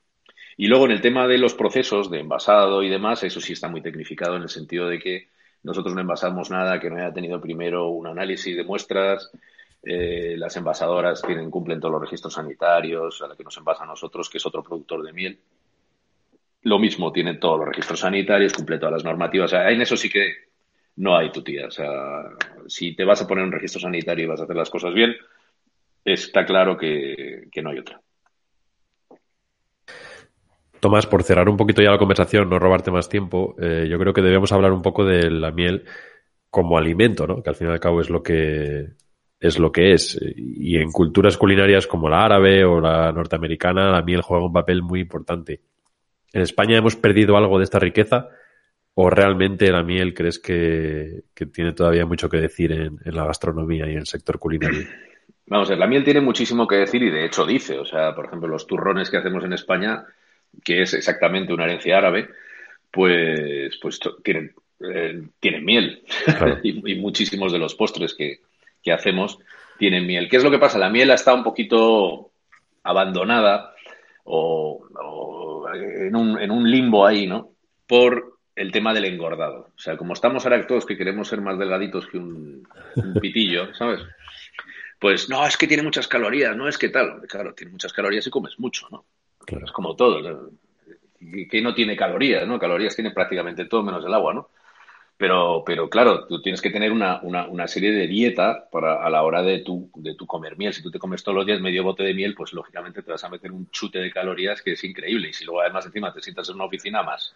Y 0.56 0.66
luego 0.66 0.84
en 0.84 0.92
el 0.92 1.00
tema 1.00 1.26
de 1.26 1.38
los 1.38 1.54
procesos 1.54 2.10
de 2.10 2.20
envasado 2.20 2.82
y 2.82 2.88
demás, 2.88 3.22
eso 3.22 3.40
sí 3.40 3.52
está 3.52 3.68
muy 3.68 3.80
tecnificado 3.80 4.36
en 4.36 4.42
el 4.42 4.48
sentido 4.48 4.88
de 4.88 4.98
que 4.98 5.28
nosotros 5.62 5.94
no 5.94 6.00
envasamos 6.00 6.50
nada 6.50 6.78
que 6.78 6.90
no 6.90 6.96
haya 6.96 7.12
tenido 7.12 7.40
primero 7.40 7.88
un 7.88 8.06
análisis 8.06 8.56
de 8.56 8.64
muestras. 8.64 9.30
Eh, 9.82 10.34
las 10.36 10.56
envasadoras 10.56 11.22
tienen, 11.22 11.50
cumplen 11.50 11.80
todos 11.80 11.92
los 11.92 12.02
registros 12.02 12.34
sanitarios 12.34 13.22
a 13.22 13.28
la 13.28 13.36
que 13.36 13.44
nos 13.44 13.56
envasa 13.56 13.84
a 13.84 13.86
nosotros, 13.86 14.28
que 14.28 14.38
es 14.38 14.46
otro 14.46 14.62
productor 14.62 15.02
de 15.04 15.12
miel. 15.12 15.38
Lo 16.62 16.78
mismo, 16.78 17.12
tienen 17.12 17.38
todos 17.38 17.58
los 17.58 17.68
registros 17.68 18.00
sanitarios, 18.00 18.54
cumple 18.54 18.78
todas 18.78 18.94
las 18.94 19.04
normativas. 19.04 19.52
En 19.52 19.82
eso 19.82 19.96
sí 19.96 20.08
que 20.08 20.53
no 20.96 21.16
hay 21.16 21.30
tu 21.30 21.42
tía. 21.42 21.66
O 21.66 21.70
sea, 21.70 21.88
si 22.66 22.94
te 22.94 23.04
vas 23.04 23.22
a 23.22 23.26
poner 23.26 23.44
un 23.44 23.52
registro 23.52 23.80
sanitario 23.80 24.24
y 24.24 24.28
vas 24.28 24.40
a 24.40 24.44
hacer 24.44 24.56
las 24.56 24.70
cosas 24.70 24.94
bien, 24.94 25.14
está 26.04 26.44
claro 26.44 26.76
que, 26.76 27.48
no 27.62 27.70
hay 27.70 27.78
otra. 27.78 28.00
Tomás, 30.80 31.06
por 31.06 31.22
cerrar 31.22 31.48
un 31.48 31.56
poquito 31.56 31.82
ya 31.82 31.90
la 31.90 31.98
conversación, 31.98 32.48
no 32.50 32.58
robarte 32.58 32.90
más 32.90 33.08
tiempo, 33.08 33.56
eh, 33.58 33.86
yo 33.88 33.98
creo 33.98 34.12
que 34.12 34.20
debemos 34.20 34.52
hablar 34.52 34.72
un 34.72 34.82
poco 34.82 35.04
de 35.04 35.30
la 35.30 35.50
miel 35.50 35.84
como 36.50 36.76
alimento, 36.76 37.26
¿no? 37.26 37.42
Que 37.42 37.50
al 37.50 37.56
fin 37.56 37.68
y 37.68 37.70
al 37.70 37.80
cabo 37.80 38.00
es 38.00 38.10
lo 38.10 38.22
que 38.22 38.90
es 39.40 39.58
lo 39.58 39.72
que 39.72 39.92
es. 39.92 40.18
Y 40.36 40.76
en 40.76 40.90
culturas 40.92 41.36
culinarias 41.36 41.86
como 41.86 42.08
la 42.08 42.24
árabe 42.24 42.64
o 42.64 42.80
la 42.80 43.12
norteamericana, 43.12 43.90
la 43.90 44.02
miel 44.02 44.22
juega 44.22 44.46
un 44.46 44.52
papel 44.52 44.82
muy 44.82 45.00
importante. 45.00 45.60
En 46.32 46.42
España 46.42 46.76
hemos 46.76 46.96
perdido 46.96 47.36
algo 47.36 47.58
de 47.58 47.64
esta 47.64 47.78
riqueza 47.78 48.28
¿O 48.96 49.10
realmente 49.10 49.70
la 49.72 49.82
miel 49.82 50.14
crees 50.14 50.38
que, 50.38 51.24
tiene 51.52 51.72
todavía 51.72 52.06
mucho 52.06 52.28
que 52.28 52.36
decir 52.36 52.70
en, 52.70 52.98
la 53.04 53.26
gastronomía 53.26 53.86
y 53.88 53.92
en 53.92 53.98
el 53.98 54.06
sector 54.06 54.38
culinario? 54.38 54.86
Vamos 55.46 55.68
a 55.68 55.72
ver, 55.72 55.78
la 55.78 55.86
miel 55.86 56.04
tiene 56.04 56.20
muchísimo 56.20 56.66
que 56.66 56.76
decir 56.76 57.02
y 57.02 57.10
de 57.10 57.26
hecho 57.26 57.44
dice, 57.44 57.78
o 57.78 57.84
sea, 57.84 58.14
por 58.14 58.26
ejemplo, 58.26 58.48
los 58.48 58.66
turrones 58.66 59.10
que 59.10 59.18
hacemos 59.18 59.44
en 59.44 59.52
España, 59.52 60.04
que 60.64 60.80
es 60.80 60.94
exactamente 60.94 61.52
una 61.52 61.64
herencia 61.64 61.98
árabe, 61.98 62.30
pues, 62.90 63.76
pues 63.82 64.00
tienen, 64.22 64.54
eh, 64.80 65.22
tienen 65.40 65.64
miel. 65.64 66.02
y, 66.62 66.94
muchísimos 66.94 67.52
de 67.52 67.58
los 67.58 67.74
postres 67.74 68.14
que, 68.14 68.40
hacemos 68.90 69.38
tienen 69.78 70.06
miel. 70.06 70.28
¿Qué 70.28 70.36
es 70.36 70.44
lo 70.44 70.50
que 70.50 70.58
pasa? 70.58 70.78
La 70.78 70.90
miel 70.90 71.10
está 71.10 71.34
un 71.34 71.42
poquito 71.42 72.30
abandonada 72.82 73.74
o, 74.24 74.86
en, 75.74 76.14
un, 76.14 76.40
en 76.40 76.50
un 76.50 76.70
limbo 76.70 77.06
ahí, 77.06 77.26
¿no? 77.26 77.50
Por 77.86 78.33
el 78.56 78.72
tema 78.72 78.94
del 78.94 79.04
engordado. 79.06 79.70
O 79.76 79.78
sea, 79.78 79.96
como 79.96 80.12
estamos 80.12 80.44
ahora 80.44 80.66
todos 80.66 80.86
que 80.86 80.96
queremos 80.96 81.28
ser 81.28 81.40
más 81.40 81.58
delgaditos 81.58 82.06
que 82.06 82.18
un, 82.18 82.66
pitillo, 83.20 83.74
¿sabes? 83.74 84.00
Pues 84.98 85.28
no, 85.28 85.46
es 85.46 85.56
que 85.56 85.66
tiene 85.66 85.82
muchas 85.82 86.08
calorías, 86.08 86.56
no 86.56 86.68
es 86.68 86.78
que 86.78 86.88
tal. 86.88 87.22
Claro, 87.28 87.54
tiene 87.54 87.72
muchas 87.72 87.92
calorías 87.92 88.26
y 88.26 88.30
comes 88.30 88.58
mucho, 88.58 88.88
¿no? 88.90 89.04
Es 89.62 89.72
como 89.72 89.94
todo. 89.96 90.50
Que 91.50 91.60
no 91.60 91.74
tiene 91.74 91.96
calorías, 91.96 92.46
¿no? 92.46 92.58
Calorías 92.58 92.94
tiene 92.94 93.10
prácticamente 93.10 93.66
todo 93.66 93.82
menos 93.82 94.04
el 94.04 94.14
agua, 94.14 94.34
¿no? 94.34 94.50
Pero, 95.16 95.62
pero 95.64 95.88
claro, 95.88 96.26
tú 96.26 96.42
tienes 96.42 96.60
que 96.60 96.70
tener 96.70 96.90
una, 96.90 97.20
una, 97.22 97.46
una, 97.46 97.68
serie 97.68 97.92
de 97.92 98.08
dieta 98.08 98.68
para, 98.70 99.04
a 99.04 99.08
la 99.08 99.22
hora 99.22 99.42
de 99.42 99.60
tu, 99.60 99.88
de 99.94 100.14
tu 100.16 100.26
comer 100.26 100.56
miel. 100.56 100.74
Si 100.74 100.82
tú 100.82 100.90
te 100.90 100.98
comes 100.98 101.22
todos 101.22 101.36
los 101.36 101.46
días 101.46 101.60
medio 101.60 101.84
bote 101.84 102.02
de 102.02 102.14
miel, 102.14 102.34
pues 102.34 102.52
lógicamente 102.52 103.02
te 103.02 103.12
vas 103.12 103.22
a 103.22 103.28
meter 103.28 103.52
un 103.52 103.70
chute 103.70 104.00
de 104.00 104.10
calorías 104.10 104.60
que 104.60 104.72
es 104.72 104.82
increíble. 104.82 105.28
Y 105.28 105.32
si 105.32 105.44
luego 105.44 105.60
además 105.60 105.86
encima 105.86 106.12
te 106.12 106.20
sientas 106.20 106.48
en 106.48 106.56
una 106.56 106.64
oficina 106.64 107.04
más. 107.04 107.34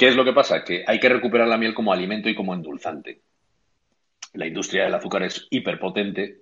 ¿Qué 0.00 0.08
es 0.08 0.16
lo 0.16 0.24
que 0.24 0.32
pasa? 0.32 0.64
Que 0.64 0.82
hay 0.86 0.98
que 0.98 1.08
recuperar 1.08 1.46
la 1.46 1.58
miel 1.58 1.74
como 1.74 1.92
alimento 1.92 2.28
y 2.28 2.34
como 2.34 2.54
endulzante. 2.54 3.20
La 4.32 4.46
industria 4.46 4.84
del 4.84 4.94
azúcar 4.94 5.22
es 5.24 5.46
hiperpotente 5.50 6.38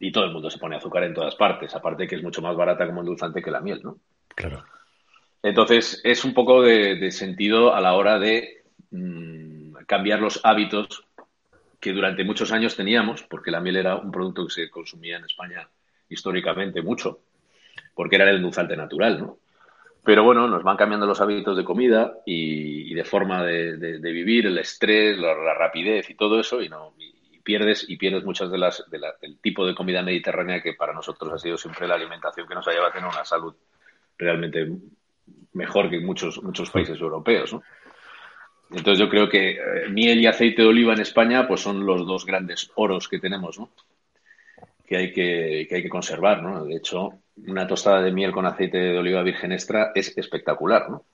y 0.00 0.10
todo 0.10 0.24
el 0.24 0.32
mundo 0.32 0.50
se 0.50 0.58
pone 0.58 0.76
azúcar 0.76 1.04
en 1.04 1.14
todas 1.14 1.36
partes, 1.36 1.74
aparte 1.74 2.08
que 2.08 2.16
es 2.16 2.22
mucho 2.22 2.40
más 2.42 2.56
barata 2.56 2.86
como 2.86 3.00
endulzante 3.00 3.42
que 3.42 3.50
la 3.50 3.60
miel, 3.60 3.80
¿no? 3.84 3.98
Claro. 4.34 4.64
Entonces, 5.42 6.00
es 6.02 6.24
un 6.24 6.32
poco 6.34 6.62
de 6.62 7.10
sentido 7.10 7.74
a 7.74 7.80
la 7.80 7.92
hora 7.92 8.18
de 8.18 8.64
Mm, 8.96 9.74
cambiar 9.88 10.20
los 10.20 10.40
hábitos 10.44 11.04
que 11.80 11.92
durante 11.92 12.22
muchos 12.22 12.52
años 12.52 12.76
teníamos, 12.76 13.24
porque 13.24 13.50
la 13.50 13.60
miel 13.60 13.76
era 13.76 13.96
un 13.96 14.12
producto 14.12 14.46
que 14.46 14.52
se 14.52 14.70
consumía 14.70 15.16
en 15.16 15.24
España 15.24 15.68
históricamente 16.08 16.80
mucho, 16.80 17.24
porque 17.92 18.14
era 18.14 18.30
el 18.30 18.36
endulzante 18.36 18.76
natural, 18.76 19.20
¿no? 19.20 19.38
Pero 20.04 20.22
bueno, 20.22 20.46
nos 20.46 20.62
van 20.62 20.76
cambiando 20.76 21.06
los 21.06 21.20
hábitos 21.20 21.56
de 21.56 21.64
comida 21.64 22.18
y, 22.26 22.92
de 22.92 23.04
forma 23.04 23.42
de, 23.42 23.98
vivir, 24.00 24.46
el 24.46 24.58
estrés, 24.58 25.16
la, 25.18 25.54
rapidez 25.54 26.10
y 26.10 26.14
todo 26.14 26.38
eso, 26.38 26.60
y 26.60 26.68
no 26.68 26.94
pierdes 27.42 27.84
y 27.88 27.96
pierdes 27.96 28.24
muchas 28.24 28.50
de 28.50 28.56
las 28.58 28.84
del 28.90 29.38
tipo 29.40 29.66
de 29.66 29.74
comida 29.74 30.02
mediterránea 30.02 30.62
que 30.62 30.72
para 30.72 30.94
nosotros 30.94 31.30
ha 31.32 31.38
sido 31.38 31.58
siempre 31.58 31.86
la 31.86 31.94
alimentación 31.94 32.48
que 32.48 32.54
nos 32.54 32.66
ha 32.66 32.70
llevado 32.70 32.88
a 32.88 32.92
tener 32.92 33.08
una 33.08 33.24
salud 33.24 33.54
realmente 34.16 34.66
mejor 35.52 35.90
que 35.90 36.00
muchos 36.00 36.42
muchos 36.42 36.70
países 36.70 36.98
europeos, 36.98 37.52
¿no? 37.52 37.62
Entonces 38.70 38.98
yo 38.98 39.10
creo 39.10 39.28
que 39.28 39.50
eh, 39.50 39.88
miel 39.90 40.20
y 40.20 40.26
aceite 40.26 40.62
de 40.62 40.68
oliva 40.68 40.94
en 40.94 41.00
España 41.00 41.46
pues 41.46 41.60
son 41.60 41.84
los 41.84 42.06
dos 42.06 42.24
grandes 42.24 42.70
oros 42.76 43.08
que 43.08 43.18
tenemos, 43.18 43.58
¿no? 43.58 43.70
Que 44.86 44.96
hay 44.96 45.12
que, 45.12 45.68
hay 45.70 45.82
que 45.82 45.88
conservar, 45.88 46.42
¿no? 46.42 46.64
De 46.64 46.76
hecho, 46.76 47.20
una 47.46 47.66
tostada 47.66 48.02
de 48.02 48.12
miel 48.12 48.32
con 48.32 48.46
aceite 48.46 48.78
de 48.78 48.98
oliva 48.98 49.22
virgen 49.22 49.52
extra 49.52 49.92
es 49.94 50.16
espectacular, 50.16 50.90
¿no? 50.90 51.04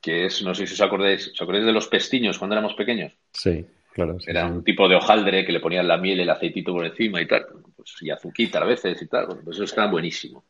Que 0.00 0.26
es, 0.26 0.42
no 0.42 0.54
sé 0.54 0.66
si 0.66 0.74
os 0.74 0.80
acordáis, 0.80 1.28
¿os 1.28 1.42
acordáis 1.42 1.66
de 1.66 1.72
los 1.72 1.88
pestiños 1.88 2.38
cuando 2.38 2.54
éramos 2.54 2.74
pequeños? 2.74 3.12
Sí, 3.32 3.66
claro. 3.92 4.16
Era 4.26 4.46
un 4.46 4.62
tipo 4.62 4.88
de 4.88 4.96
hojaldre 4.96 5.44
que 5.44 5.52
le 5.52 5.60
ponían 5.60 5.88
la 5.88 5.96
miel 5.96 6.20
el 6.20 6.30
aceitito 6.30 6.72
por 6.72 6.86
encima 6.86 7.20
y 7.20 7.26
tal. 7.26 7.46
Pues, 7.74 7.94
y 8.00 8.10
azuquita 8.10 8.60
a 8.60 8.64
veces 8.64 9.00
y 9.02 9.06
tal. 9.06 9.26
pues 9.44 9.56
eso 9.56 9.64
está 9.64 9.86
buenísimo. 9.86 10.44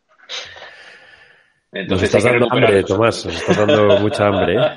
Entonces, 1.72 2.12
Nos 2.12 2.22
estás 2.22 2.24
dando 2.24 2.46
hambre, 2.50 2.82
Tomás. 2.82 3.26
Nos 3.26 3.34
estás 3.34 3.56
dando 3.56 3.98
mucha 4.00 4.26
hambre. 4.26 4.56
¿eh? 4.56 4.70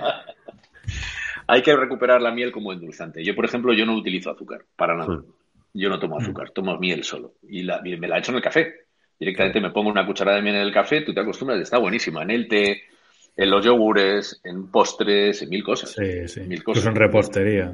Hay 1.48 1.62
que 1.62 1.76
recuperar 1.76 2.22
la 2.22 2.32
miel 2.32 2.52
como 2.52 2.74
endulzante. 2.74 3.24
Yo, 3.24 3.36
por 3.36 3.46
ejemplo, 3.46 3.74
yo 3.74 3.86
no 3.86 3.96
utilizo 3.96 4.30
azúcar, 4.30 4.66
para 4.76 4.96
nada. 4.96 5.16
Hmm. 5.16 5.26
Yo 5.74 5.90
no 5.90 6.00
tomo 6.00 6.18
azúcar, 6.18 6.52
tomo 6.52 6.78
miel 6.78 7.04
solo. 7.04 7.36
Y 7.48 7.64
la, 7.64 7.82
me 7.82 8.08
la 8.08 8.18
echo 8.18 8.32
en 8.32 8.38
el 8.38 8.44
café. 8.44 8.74
Directamente 9.20 9.62
me 9.62 9.72
pongo 9.72 9.90
una 9.90 10.06
cucharada 10.06 10.38
de 10.38 10.44
miel 10.44 10.56
en 10.56 10.62
el 10.62 10.74
café, 10.74 11.02
tú 11.02 11.14
te 11.14 11.20
acostumbras, 11.20 11.60
está 11.60 11.78
buenísima. 11.78 12.24
En 12.24 12.32
el 12.32 12.48
té, 12.48 12.84
en 13.36 13.50
los 13.50 13.64
yogures, 13.64 14.42
en 14.44 14.72
postres, 14.72 15.42
en 15.42 15.50
mil 15.50 15.64
cosas. 15.64 15.92
Sí, 15.92 16.28
sí. 16.28 16.42
Mil 16.42 16.64
cosas. 16.64 16.86
en 16.86 16.96
repostería. 16.96 17.74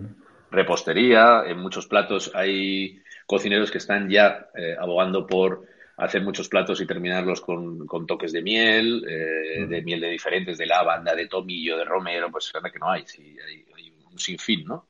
Repostería, 0.51 1.43
en 1.45 1.59
muchos 1.59 1.87
platos 1.87 2.31
hay 2.33 3.01
cocineros 3.25 3.71
que 3.71 3.77
están 3.77 4.09
ya 4.09 4.47
eh, 4.55 4.75
abogando 4.79 5.25
por 5.25 5.65
hacer 5.97 6.21
muchos 6.21 6.49
platos 6.49 6.81
y 6.81 6.85
terminarlos 6.85 7.41
con, 7.41 7.87
toques 8.05 8.31
de 8.31 8.41
miel, 8.41 9.05
eh, 9.07 9.65
de 9.65 9.81
miel 9.81 10.01
de 10.01 10.09
diferentes, 10.09 10.57
de 10.57 10.65
lavanda, 10.65 11.15
de 11.15 11.27
tomillo, 11.27 11.77
de 11.77 11.85
romero, 11.85 12.29
pues 12.31 12.51
es 12.53 12.71
que 12.71 12.79
no 12.79 12.89
hay, 12.89 13.05
sí, 13.05 13.37
hay, 13.45 13.65
un 14.11 14.19
sinfín, 14.19 14.65
¿no? 14.65 14.87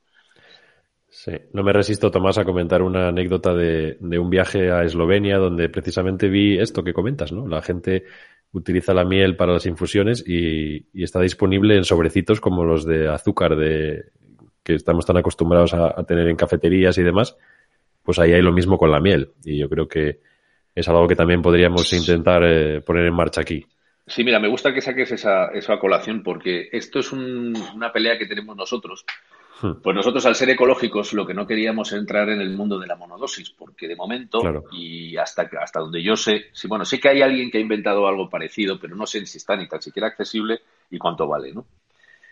Sí, 1.17 1.31
no 1.53 1.63
me 1.63 1.71
resisto, 1.71 2.11
Tomás, 2.11 2.37
a 2.37 2.43
comentar 2.43 2.81
una 2.81 3.07
anécdota 3.07 3.53
de, 3.53 3.97
un 4.01 4.29
viaje 4.29 4.69
a 4.69 4.83
Eslovenia 4.83 5.37
donde 5.37 5.69
precisamente 5.69 6.27
vi 6.27 6.59
esto 6.59 6.83
que 6.83 6.91
comentas, 6.91 7.31
¿no? 7.31 7.47
La 7.47 7.61
gente 7.61 8.03
utiliza 8.51 8.93
la 8.93 9.05
miel 9.05 9.37
para 9.37 9.53
las 9.53 9.65
infusiones 9.65 10.25
y, 10.27 10.85
está 10.93 11.21
disponible 11.21 11.77
en 11.77 11.85
sobrecitos 11.85 12.41
como 12.41 12.65
los 12.65 12.85
de 12.85 13.07
azúcar 13.07 13.55
de 13.55 14.11
que 14.61 14.73
estamos 14.73 15.05
tan 15.05 15.15
acostumbrados 15.15 15.73
a, 15.73 16.03
tener 16.03 16.27
en 16.27 16.35
cafeterías 16.35 16.97
y 16.97 17.03
demás. 17.03 17.37
Pues 18.03 18.19
ahí 18.19 18.33
hay 18.33 18.41
lo 18.41 18.51
mismo 18.51 18.77
con 18.77 18.91
la 18.91 18.99
miel 18.99 19.31
y 19.45 19.57
yo 19.57 19.69
creo 19.69 19.87
que 19.87 20.19
es 20.75 20.87
algo 20.89 21.07
que 21.07 21.15
también 21.15 21.41
podríamos 21.41 21.93
intentar 21.93 22.43
eh, 22.43 22.81
poner 22.81 23.05
en 23.05 23.13
marcha 23.13 23.39
aquí. 23.39 23.65
Sí, 24.05 24.25
mira, 24.25 24.41
me 24.41 24.49
gusta 24.49 24.73
que 24.73 24.81
saques 24.81 25.13
esa, 25.13 25.47
esa 25.53 25.79
colación 25.79 26.23
porque 26.23 26.67
esto 26.73 26.99
es 26.99 27.13
una 27.13 27.93
pelea 27.93 28.17
que 28.17 28.25
tenemos 28.25 28.57
nosotros. 28.57 29.05
Hmm. 29.61 29.73
Pues 29.81 29.95
nosotros, 29.95 30.25
al 30.25 30.35
ser 30.35 30.49
ecológicos, 30.49 31.13
lo 31.13 31.25
que 31.25 31.33
no 31.33 31.47
queríamos 31.47 31.91
es 31.91 31.99
entrar 31.99 32.29
en 32.29 32.41
el 32.41 32.55
mundo 32.55 32.77
de 32.77 32.87
la 32.87 32.95
monodosis, 32.95 33.49
porque 33.51 33.87
de 33.87 33.95
momento, 33.95 34.41
y 34.71 35.15
hasta, 35.17 35.49
hasta 35.61 35.79
donde 35.79 36.03
yo 36.03 36.15
sé, 36.15 36.45
sí, 36.51 36.67
bueno, 36.67 36.83
sé 36.83 36.99
que 36.99 37.09
hay 37.09 37.21
alguien 37.21 37.49
que 37.49 37.57
ha 37.57 37.61
inventado 37.61 38.07
algo 38.07 38.29
parecido, 38.29 38.79
pero 38.79 38.95
no 38.95 39.05
sé 39.05 39.25
si 39.25 39.37
está 39.37 39.55
ni 39.55 39.67
tan 39.67 39.81
siquiera 39.81 40.07
accesible 40.07 40.59
y 40.91 40.97
cuánto 40.97 41.27
vale, 41.27 41.53
¿no? 41.53 41.65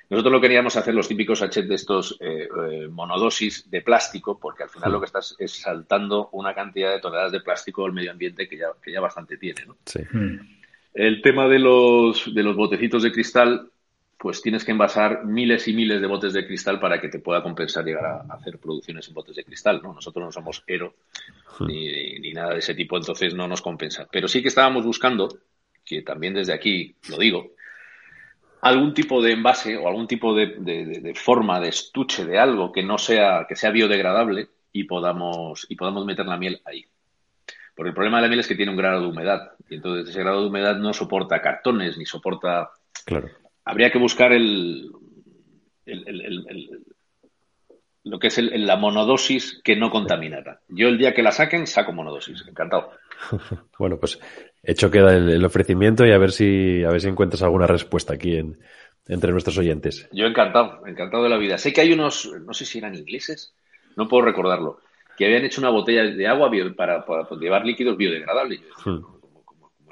Nosotros 0.09 0.34
lo 0.34 0.41
queríamos 0.41 0.76
hacer 0.76 0.93
los 0.93 1.07
típicos 1.07 1.39
sachets 1.39 1.67
de 1.67 1.76
estos 1.76 2.17
eh, 2.19 2.47
eh, 2.69 2.88
monodosis 2.88 3.69
de 3.71 3.82
plástico, 3.82 4.38
porque 4.38 4.63
al 4.63 4.69
final 4.69 4.91
lo 4.91 4.99
que 4.99 5.07
estás 5.07 5.36
es 5.39 5.53
saltando 5.53 6.30
una 6.34 6.53
cantidad 6.53 6.91
de 6.91 6.99
toneladas 6.99 7.32
de 7.32 7.39
plástico 7.39 7.86
al 7.86 7.93
medio 7.93 8.11
ambiente 8.11 8.47
que 8.47 8.57
ya, 8.57 8.67
que 8.80 8.91
ya 8.91 8.99
bastante 8.99 9.38
tiene. 9.38 9.65
¿no? 9.65 9.78
Sí. 9.86 10.01
Hmm. 10.11 10.39
El 10.93 11.21
tema 11.21 11.47
de 11.47 11.57
los, 11.57 12.32
de 12.32 12.43
los 12.43 12.55
botecitos 12.55 13.01
de 13.01 13.11
cristal, 13.11 13.71
pues 14.24 14.41
tienes 14.41 14.63
que 14.63 14.71
envasar 14.71 15.26
miles 15.26 15.67
y 15.67 15.74
miles 15.74 15.99
de 15.99 16.07
botes 16.07 16.32
de 16.32 16.47
cristal 16.47 16.80
para 16.80 17.01
que 17.01 17.09
te 17.09 17.19
pueda 17.19 17.43
compensar 17.43 17.84
llegar 17.84 18.05
a, 18.05 18.34
hacer 18.34 18.57
producciones 18.57 19.05
en 19.09 19.13
botes 19.13 19.36
de 19.36 19.43
cristal. 19.43 19.82
¿no? 19.84 19.93
Nosotros 19.93 20.24
no 20.24 20.32
somos 20.32 20.63
Ero 20.65 20.95
hmm. 21.59 21.65
ni, 21.65 22.19
ni 22.19 22.32
nada 22.32 22.53
de 22.53 22.59
ese 22.59 22.74
tipo, 22.74 22.95
entonces 22.95 23.34
no 23.34 23.49
nos 23.49 23.61
compensa. 23.61 24.07
Pero 24.09 24.30
sí 24.30 24.41
que 24.41 24.47
estábamos 24.47 24.86
buscando, 24.86 25.28
que 25.84 26.03
también 26.03 26.36
desde 26.36 26.53
aquí 26.53 26.95
lo 27.09 27.17
digo, 27.17 27.51
algún 28.61 28.93
tipo 28.93 29.21
de 29.21 29.34
envase 29.34 29.76
o 29.76 29.89
algún 29.89 30.07
tipo 30.07 30.34
de, 30.34 31.13
forma 31.15 31.59
de 31.59 31.67
estuche 31.67 32.24
de 32.24 32.39
algo 32.39 32.71
que 32.71 32.82
no 32.82 32.97
sea, 32.97 33.45
que 33.45 33.57
sea 33.57 33.71
biodegradable 33.71 34.47
y 34.71 34.86
podamos, 34.86 35.65
y 35.67 35.76
podamos 35.76 36.05
meter 36.05 36.26
la 36.28 36.38
miel 36.38 36.61
ahí. 36.63 36.86
Porque 37.76 37.89
el 37.89 37.93
problema 37.93 38.19
de 38.19 38.21
la 38.21 38.28
miel 38.30 38.39
es 38.39 38.47
que 38.47 38.55
tiene 38.55 38.71
un 38.71 38.78
grado 38.78 39.01
de 39.01 39.07
humedad 39.07 39.51
y 39.67 39.76
entonces 39.76 40.09
ese 40.09 40.21
grado 40.21 40.39
de 40.39 40.47
humedad 40.47 40.78
no 40.78 40.93
soporta 40.93 41.41
cartones 41.41 41.97
ni 41.97 42.05
soporta. 42.05 42.71
Claro. 43.03 43.28
Habría 43.66 43.91
que 43.91 43.99
buscar 43.99 44.34
el, 44.34 44.91
lo 48.03 48.20
que 48.20 48.28
es 48.28 48.38
la 48.38 48.76
monodosis 48.76 49.61
que 49.64 49.76
no 49.76 49.89
contaminara. 49.89 50.59
Yo 50.68 50.89
el 50.89 50.97
día 50.97 51.14
que 51.14 51.24
la 51.24 51.32
saquen 51.32 51.68
saco 51.68 51.93
monodosis, 51.93 52.43
encantado. 52.47 52.91
bueno, 53.80 53.97
pues 53.97 54.20
hecho 54.61 54.91
queda 54.91 55.16
el, 55.16 55.45
ofrecimiento 55.45 56.05
y 56.05 56.11
a 56.11 56.18
ver 56.18 56.32
si 56.32 56.84
a 56.84 56.89
ver 56.89 57.01
si 57.01 57.07
encuentras 57.07 57.43
alguna 57.43 57.68
respuesta 57.68 58.14
aquí 58.14 58.36
en, 58.36 58.59
entre 59.07 59.32
nuestros 59.32 59.57
oyentes. 59.57 60.09
Yo 60.11 60.26
encantado, 60.26 60.86
encantado 60.86 61.24
de 61.24 61.30
la 61.30 61.38
vida. 61.38 61.57
Sé 61.57 61.72
que 61.74 61.82
hay 61.82 61.93
unos, 61.93 62.32
no 62.45 62.53
sé 62.53 62.66
si 62.66 62.80
eran 62.80 62.95
ingleses, 62.95 63.53
no 63.95 64.07
puedo 64.07 64.26
recordarlo, 64.26 64.80
que 65.18 65.26
habían 65.26 65.45
hecho 65.45 65.61
una 65.61 65.70
botella 65.70 66.03
de 66.03 66.28
agua 66.28 66.51
para, 66.76 67.05
llevar 67.39 67.66
líquidos 67.66 67.97
biodegradables. 67.97 68.61
Hmm. 68.84 68.99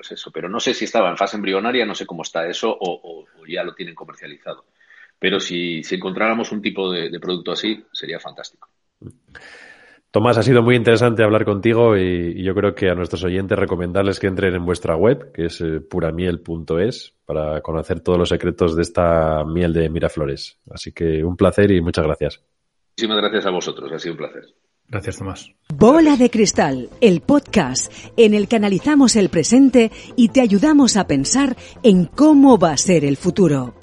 ¿Cómo, 0.02 0.16
es 0.16 0.20
eso? 0.20 0.32
Pero 0.32 0.49
no 0.49 0.60
sé 0.60 0.74
si 0.74 0.86
estaba 0.86 1.10
en 1.10 1.18
fase 1.18 1.38
embrionaria, 1.38 1.86
no 1.86 1.95
sé 1.95 2.06
cómo 2.06 2.24
está 2.24 2.47
eso 2.47 2.76
o, 2.80 3.26
ya 3.47 3.64
lo 3.64 3.74
tienen 3.74 3.95
comercializado. 3.95 4.66
Pero 5.20 5.39
si, 5.39 5.84
si 5.84 5.95
encontráramos 5.95 6.52
un 6.52 6.62
tipo 6.62 6.91
de 6.91 7.20
producto 7.20 7.52
así, 7.52 7.84
sería 7.91 8.20
fantástico. 8.20 8.70
Tomás, 10.12 10.38
ha 10.38 10.43
sido 10.43 10.62
muy 10.62 10.76
interesante 10.76 11.24
hablar 11.24 11.45
contigo 11.45 11.95
y, 11.95 12.43
yo 12.43 12.54
creo 12.54 12.76
que 12.76 12.89
a 12.89 12.95
nuestros 12.95 13.24
oyentes 13.24 13.58
recomendarles 13.58 14.20
que 14.20 14.28
entren 14.28 14.54
en 14.54 14.66
vuestra 14.66 14.97
web, 14.97 15.32
que 15.32 15.45
es 15.45 15.62
eh, 15.62 15.80
puramiel.es, 15.80 17.16
para 17.26 17.62
conocer 17.62 18.02
todos 18.02 18.20
los 18.20 18.28
secretos 18.28 18.76
de 18.76 18.82
esta 18.82 19.45
miel 19.45 19.72
de 19.72 19.89
Miraflores. 19.89 20.60
Así 20.70 20.91
que 20.91 21.24
un 21.24 21.38
placer 21.38 21.72
y 21.72 21.80
muchas 21.80 22.06
gracias. 22.06 22.43
Muchísimas 22.97 23.22
gracias 23.22 23.45
a 23.45 23.52
vosotros, 23.52 23.89
ha 23.89 23.99
sido 23.99 24.16
un 24.16 24.18
placer. 24.18 24.43
Gracias, 24.91 25.17
Tomás. 25.17 25.55
Bola 25.73 26.17
de 26.17 26.29
Cristal, 26.29 26.89
el 26.99 27.21
podcast 27.21 27.89
en 28.17 28.33
el 28.33 28.49
que 28.49 28.57
analizamos 28.57 29.15
el 29.15 29.29
presente 29.29 29.89
y 30.17 30.29
te 30.29 30.41
ayudamos 30.41 30.97
a 30.97 31.07
pensar 31.07 31.55
en 31.81 32.05
cómo 32.05 32.59
va 32.59 32.73
a 32.73 32.77
ser 32.77 33.05
el 33.05 33.15
futuro. 33.15 33.73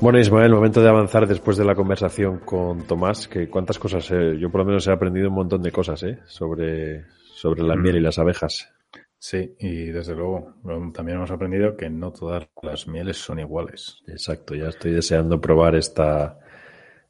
Bueno, 0.00 0.18
Ismael, 0.18 0.54
momento 0.54 0.80
de 0.80 0.88
avanzar 0.88 1.26
después 1.26 1.58
de 1.58 1.66
la 1.66 1.74
conversación 1.74 2.38
con 2.38 2.86
Tomás, 2.86 3.28
que 3.28 3.50
cuántas 3.50 3.78
cosas, 3.78 4.10
eh, 4.10 4.38
yo 4.40 4.50
por 4.50 4.62
lo 4.62 4.64
menos 4.64 4.86
he 4.86 4.92
aprendido 4.92 5.28
un 5.28 5.34
montón 5.34 5.60
de 5.60 5.70
cosas 5.70 6.02
eh, 6.04 6.20
sobre, 6.26 7.04
sobre 7.34 7.62
la 7.62 7.76
mm. 7.76 7.82
miel 7.82 7.96
y 7.96 8.00
las 8.00 8.18
abejas. 8.18 8.70
Sí, 9.18 9.54
y 9.58 9.86
desde 9.86 10.14
luego 10.14 10.54
también 10.94 11.18
hemos 11.18 11.30
aprendido 11.30 11.76
que 11.76 11.90
no 11.90 12.10
todas 12.12 12.48
las 12.62 12.86
mieles 12.86 13.18
son 13.18 13.38
iguales. 13.40 14.02
Exacto, 14.06 14.54
ya 14.54 14.68
estoy 14.68 14.92
deseando 14.92 15.40
probar 15.40 15.74
esta, 15.74 16.38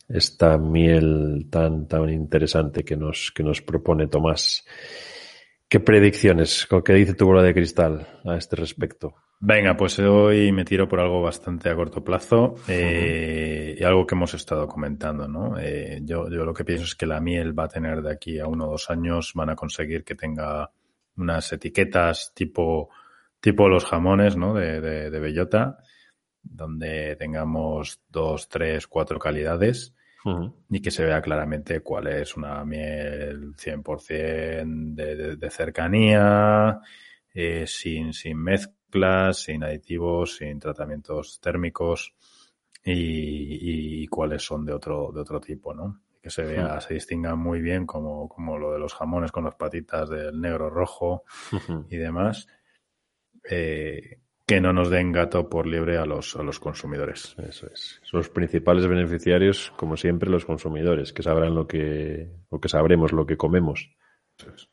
esta 0.09 0.57
miel 0.57 1.49
tan, 1.51 1.87
tan 1.87 2.09
interesante 2.09 2.85
que 2.85 2.97
nos, 2.97 3.31
que 3.35 3.43
nos 3.43 3.61
propone 3.61 4.07
Tomás. 4.07 4.67
¿Qué 5.69 5.81
predicciones, 5.81 6.67
qué 6.85 6.95
dice 6.95 7.15
tu 7.15 7.27
bola 7.27 7.43
de 7.43 7.53
cristal 7.53 8.07
a 8.25 8.37
este 8.37 8.57
respecto? 8.57 9.15
Venga, 9.41 9.77
pues 9.77 9.99
hoy 9.99 10.51
me 10.51 10.65
tiro 10.65 10.89
por 10.89 10.99
algo 10.99 11.21
bastante 11.21 11.69
a 11.69 11.77
corto 11.77 12.03
plazo 12.03 12.55
eh, 12.67 13.77
y 13.79 13.85
algo 13.85 14.07
que 14.07 14.15
hemos 14.15 14.35
estado 14.35 14.67
comentando, 14.67 15.29
¿no? 15.29 15.59
Eh, 15.59 16.01
yo, 16.03 16.29
yo 16.29 16.45
lo 16.45 16.55
que 16.55 16.65
pienso 16.65 16.85
es 16.85 16.97
que 16.97 17.07
la 17.07 17.21
miel 17.21 17.57
va 17.57 17.65
a 17.65 17.69
tener 17.69 18.03
de 18.03 18.11
aquí 18.11 18.41
a 18.41 18.47
uno 18.47 18.67
o 18.67 18.71
dos 18.73 18.91
años, 18.91 19.33
van 19.35 19.51
a 19.51 19.57
conseguir 19.57 20.05
que 20.05 20.17
tenga 20.17 20.73
unas 21.19 21.53
etiquetas 21.53 22.33
tipo, 22.35 22.89
tipo 23.41 23.69
los 23.69 23.85
jamones, 23.85 24.37
¿no? 24.37 24.55
De, 24.55 24.81
de, 24.81 25.11
de 25.11 25.21
bellota, 25.21 25.79
donde 26.43 27.15
tengamos 27.17 28.01
dos, 28.09 28.49
tres, 28.49 28.89
cuatro 28.89 29.19
calidades 29.19 29.95
y 30.71 30.81
que 30.81 30.91
se 30.91 31.05
vea 31.05 31.21
claramente 31.21 31.81
cuál 31.81 32.09
es 32.09 32.37
una 32.37 32.65
miel 32.65 33.55
100% 33.57 34.95
de, 34.95 35.17
de, 35.17 35.37
de 35.37 35.51
cercanía, 35.51 36.81
eh, 37.33 37.67
sin, 37.67 38.13
sin 38.13 38.37
mezclas, 38.39 39.43
sin 39.43 39.63
aditivos, 39.65 40.37
sin 40.37 40.59
tratamientos 40.59 41.41
térmicos 41.41 42.15
y, 42.85 44.03
y, 44.03 44.07
cuáles 44.07 44.43
son 44.43 44.65
de 44.65 44.73
otro, 44.73 45.11
de 45.13 45.21
otro 45.21 45.41
tipo, 45.41 45.75
¿no? 45.75 46.01
Que 46.23 46.31
se 46.31 46.43
vea, 46.43 46.81
se 46.81 46.95
distinga 46.95 47.35
muy 47.35 47.61
bien 47.61 47.87
como, 47.87 48.29
como 48.29 48.59
lo 48.59 48.73
de 48.73 48.79
los 48.79 48.95
jamones 48.95 49.31
con 49.31 49.45
las 49.45 49.55
patitas 49.55 50.09
del 50.09 50.41
negro 50.41 50.69
rojo 50.71 51.25
y 51.89 51.97
demás. 51.97 52.49
Eh, 53.49 54.19
que 54.49 54.63
no 54.63 54.73
nos 54.73 54.89
den 54.89 55.13
gato 55.13 55.51
por 55.51 55.67
liebre 55.67 55.99
a 55.99 56.07
los, 56.07 56.35
a 56.35 56.43
los 56.43 56.59
consumidores. 56.59 57.37
Eso 57.37 57.67
es. 57.67 58.01
Los 58.13 58.31
principales 58.31 58.87
beneficiarios, 58.89 59.75
como 59.77 59.99
siempre, 59.99 60.31
los 60.31 60.47
consumidores, 60.47 61.13
que 61.13 61.23
sabrán 61.23 61.55
lo 61.55 61.67
que, 61.67 62.31
o 62.49 62.59
que 62.59 62.71
sabremos 62.71 63.13
lo 63.13 63.27
que 63.27 63.37
comemos. 63.37 63.91
Eso 64.39 64.51
es. 64.55 64.71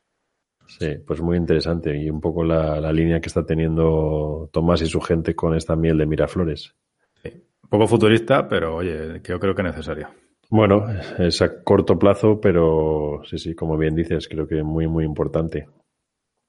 Sí, 0.66 0.96
pues 1.06 1.20
muy 1.20 1.36
interesante 1.36 1.94
y 1.94 2.08
un 2.08 2.22
poco 2.22 2.42
la, 2.42 2.80
la, 2.80 2.90
línea 2.90 3.20
que 3.20 3.28
está 3.28 3.44
teniendo 3.44 4.48
Tomás 4.50 4.80
y 4.80 4.86
su 4.86 5.00
gente 5.00 5.36
con 5.36 5.54
esta 5.54 5.76
miel 5.76 5.98
de 5.98 6.06
Miraflores. 6.06 6.74
Sí. 7.22 7.30
Un 7.62 7.68
poco 7.68 7.86
futurista, 7.86 8.48
pero 8.48 8.76
oye, 8.76 9.20
yo 9.22 9.38
creo 9.38 9.54
que 9.54 9.62
necesario. 9.62 10.08
Bueno, 10.48 10.86
es 11.18 11.42
a 11.42 11.62
corto 11.62 11.98
plazo, 11.98 12.40
pero 12.40 13.20
sí, 13.24 13.36
sí, 13.36 13.54
como 13.54 13.76
bien 13.76 13.94
dices, 13.94 14.26
creo 14.26 14.48
que 14.48 14.62
muy, 14.62 14.88
muy 14.88 15.04
importante. 15.04 15.68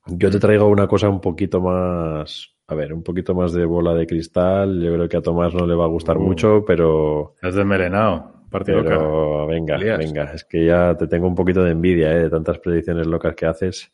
Yo 0.06 0.32
te 0.32 0.40
traigo 0.40 0.68
una 0.68 0.88
cosa 0.88 1.10
un 1.10 1.20
poquito 1.20 1.60
más, 1.60 2.57
a 2.68 2.76
ver, 2.76 2.93
un 2.93 3.01
poquito 3.01 3.34
más 3.34 3.53
de 3.53 3.65
bola 3.65 3.93
de 3.93 4.05
cristal. 4.05 4.82
Yo 4.82 4.93
creo 4.93 5.07
que 5.07 5.18
a 5.18 5.22
Tomás 5.22 5.53
no 5.53 5.65
le 5.65 5.74
va 5.76 5.86
a 5.86 5.89
gustar 5.89 6.18
uh, 6.18 6.22
mucho, 6.22 6.65
pero. 6.65 7.36
Es 7.41 7.55
desmelenado. 7.55 8.34
Partido 8.51 8.84
pero 8.84 9.41
loca. 9.41 9.53
venga, 9.53 9.78
Lías. 9.78 9.97
venga. 9.99 10.24
Es 10.34 10.43
que 10.43 10.65
ya 10.65 10.95
te 10.95 11.07
tengo 11.07 11.28
un 11.28 11.36
poquito 11.36 11.63
de 11.63 11.72
envidia, 11.72 12.11
¿eh? 12.11 12.24
De 12.24 12.30
tantas 12.30 12.59
predicciones 12.59 13.07
locas 13.07 13.36
que 13.36 13.45
haces. 13.45 13.93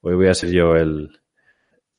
Hoy 0.00 0.14
voy 0.14 0.28
a 0.28 0.34
ser 0.34 0.50
yo 0.50 0.74
el, 0.74 1.10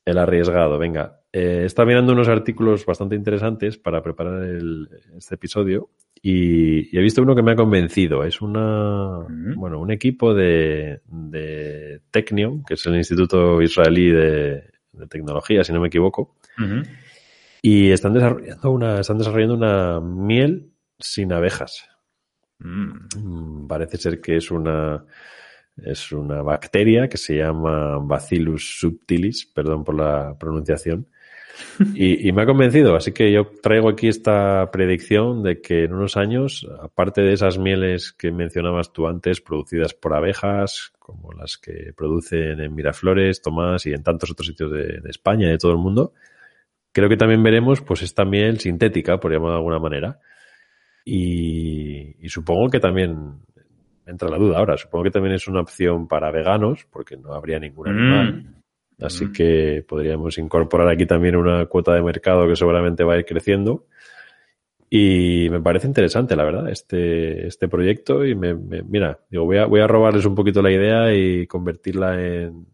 el 0.04 0.18
arriesgado. 0.18 0.78
Venga. 0.78 1.20
Eh, 1.32 1.62
está 1.64 1.84
mirando 1.84 2.12
unos 2.12 2.28
artículos 2.28 2.84
bastante 2.86 3.14
interesantes 3.14 3.78
para 3.78 4.02
preparar 4.02 4.42
el, 4.42 4.88
este 5.16 5.34
episodio 5.34 5.90
y, 6.22 6.96
y, 6.96 6.98
he 6.98 7.02
visto 7.02 7.20
uno 7.20 7.34
que 7.34 7.42
me 7.42 7.52
ha 7.52 7.56
convencido. 7.56 8.24
Es 8.24 8.40
una, 8.40 9.18
uh 9.18 9.28
-huh. 9.28 9.54
bueno, 9.56 9.80
un 9.80 9.90
equipo 9.90 10.32
de, 10.32 11.02
de 11.06 12.00
Technion, 12.10 12.64
que 12.64 12.74
es 12.74 12.86
el 12.86 12.96
Instituto 12.96 13.60
Israelí 13.60 14.10
de, 14.10 14.75
de 14.96 15.06
tecnología, 15.06 15.64
si 15.64 15.72
no 15.72 15.80
me 15.80 15.88
equivoco. 15.88 16.36
Uh 16.58 16.62
-huh. 16.62 16.88
Y 17.62 17.90
están 17.90 18.12
desarrollando 18.14 18.70
una, 18.70 19.00
están 19.00 19.18
desarrollando 19.18 19.54
una 19.54 20.00
miel 20.00 20.70
sin 20.98 21.32
abejas. 21.32 21.88
Mm. 22.58 23.66
Parece 23.66 23.98
ser 23.98 24.20
que 24.20 24.36
es 24.36 24.50
una, 24.50 25.04
es 25.76 26.12
una 26.12 26.42
bacteria 26.42 27.08
que 27.08 27.18
se 27.18 27.36
llama 27.36 27.98
Bacillus 27.98 28.78
subtilis, 28.78 29.46
perdón 29.46 29.84
por 29.84 29.94
la 29.96 30.36
pronunciación. 30.38 31.08
Y, 31.94 32.28
y, 32.28 32.32
me 32.32 32.42
ha 32.42 32.46
convencido, 32.46 32.96
así 32.96 33.12
que 33.12 33.32
yo 33.32 33.50
traigo 33.62 33.88
aquí 33.88 34.08
esta 34.08 34.70
predicción 34.70 35.42
de 35.42 35.60
que 35.60 35.84
en 35.84 35.94
unos 35.94 36.16
años, 36.16 36.66
aparte 36.80 37.22
de 37.22 37.32
esas 37.32 37.58
mieles 37.58 38.12
que 38.12 38.30
mencionabas 38.30 38.92
tú 38.92 39.06
antes, 39.06 39.40
producidas 39.40 39.94
por 39.94 40.14
abejas, 40.14 40.92
como 40.98 41.32
las 41.32 41.56
que 41.56 41.92
producen 41.96 42.60
en 42.60 42.74
Miraflores, 42.74 43.40
Tomás 43.40 43.86
y 43.86 43.92
en 43.92 44.02
tantos 44.02 44.30
otros 44.30 44.46
sitios 44.48 44.70
de, 44.70 45.00
de 45.00 45.10
España 45.10 45.48
y 45.48 45.52
de 45.52 45.58
todo 45.58 45.72
el 45.72 45.78
mundo, 45.78 46.12
creo 46.92 47.08
que 47.08 47.16
también 47.16 47.42
veremos 47.42 47.80
pues 47.82 48.02
esta 48.02 48.24
miel 48.24 48.58
sintética, 48.58 49.20
por 49.20 49.30
llamarlo 49.30 49.52
de 49.52 49.58
alguna 49.58 49.78
manera. 49.78 50.18
Y, 51.04 52.16
y 52.24 52.28
supongo 52.28 52.68
que 52.68 52.80
también 52.80 53.40
entra 54.06 54.28
la 54.28 54.38
duda 54.38 54.58
ahora. 54.58 54.76
Supongo 54.76 55.04
que 55.04 55.10
también 55.10 55.34
es 55.34 55.46
una 55.46 55.60
opción 55.60 56.08
para 56.08 56.30
veganos, 56.30 56.86
porque 56.90 57.16
no 57.16 57.34
habría 57.34 57.58
ningún 57.58 57.88
animal. 57.88 58.32
Mm. 58.32 58.55
Así 59.00 59.26
mm. 59.26 59.32
que 59.32 59.84
podríamos 59.86 60.38
incorporar 60.38 60.88
aquí 60.88 61.06
también 61.06 61.36
una 61.36 61.66
cuota 61.66 61.94
de 61.94 62.02
mercado 62.02 62.48
que 62.48 62.56
seguramente 62.56 63.04
va 63.04 63.14
a 63.14 63.18
ir 63.18 63.24
creciendo. 63.24 63.86
Y 64.88 65.48
me 65.50 65.60
parece 65.60 65.86
interesante, 65.86 66.36
la 66.36 66.44
verdad, 66.44 66.68
este, 66.70 67.46
este 67.46 67.68
proyecto. 67.68 68.24
Y 68.24 68.34
me, 68.34 68.54
me, 68.54 68.82
mira, 68.82 69.18
digo, 69.28 69.44
voy 69.44 69.58
a, 69.58 69.66
voy 69.66 69.80
a 69.80 69.86
robarles 69.86 70.24
un 70.26 70.34
poquito 70.34 70.62
la 70.62 70.70
idea 70.70 71.12
y 71.12 71.46
convertirla 71.46 72.14
en, 72.22 72.66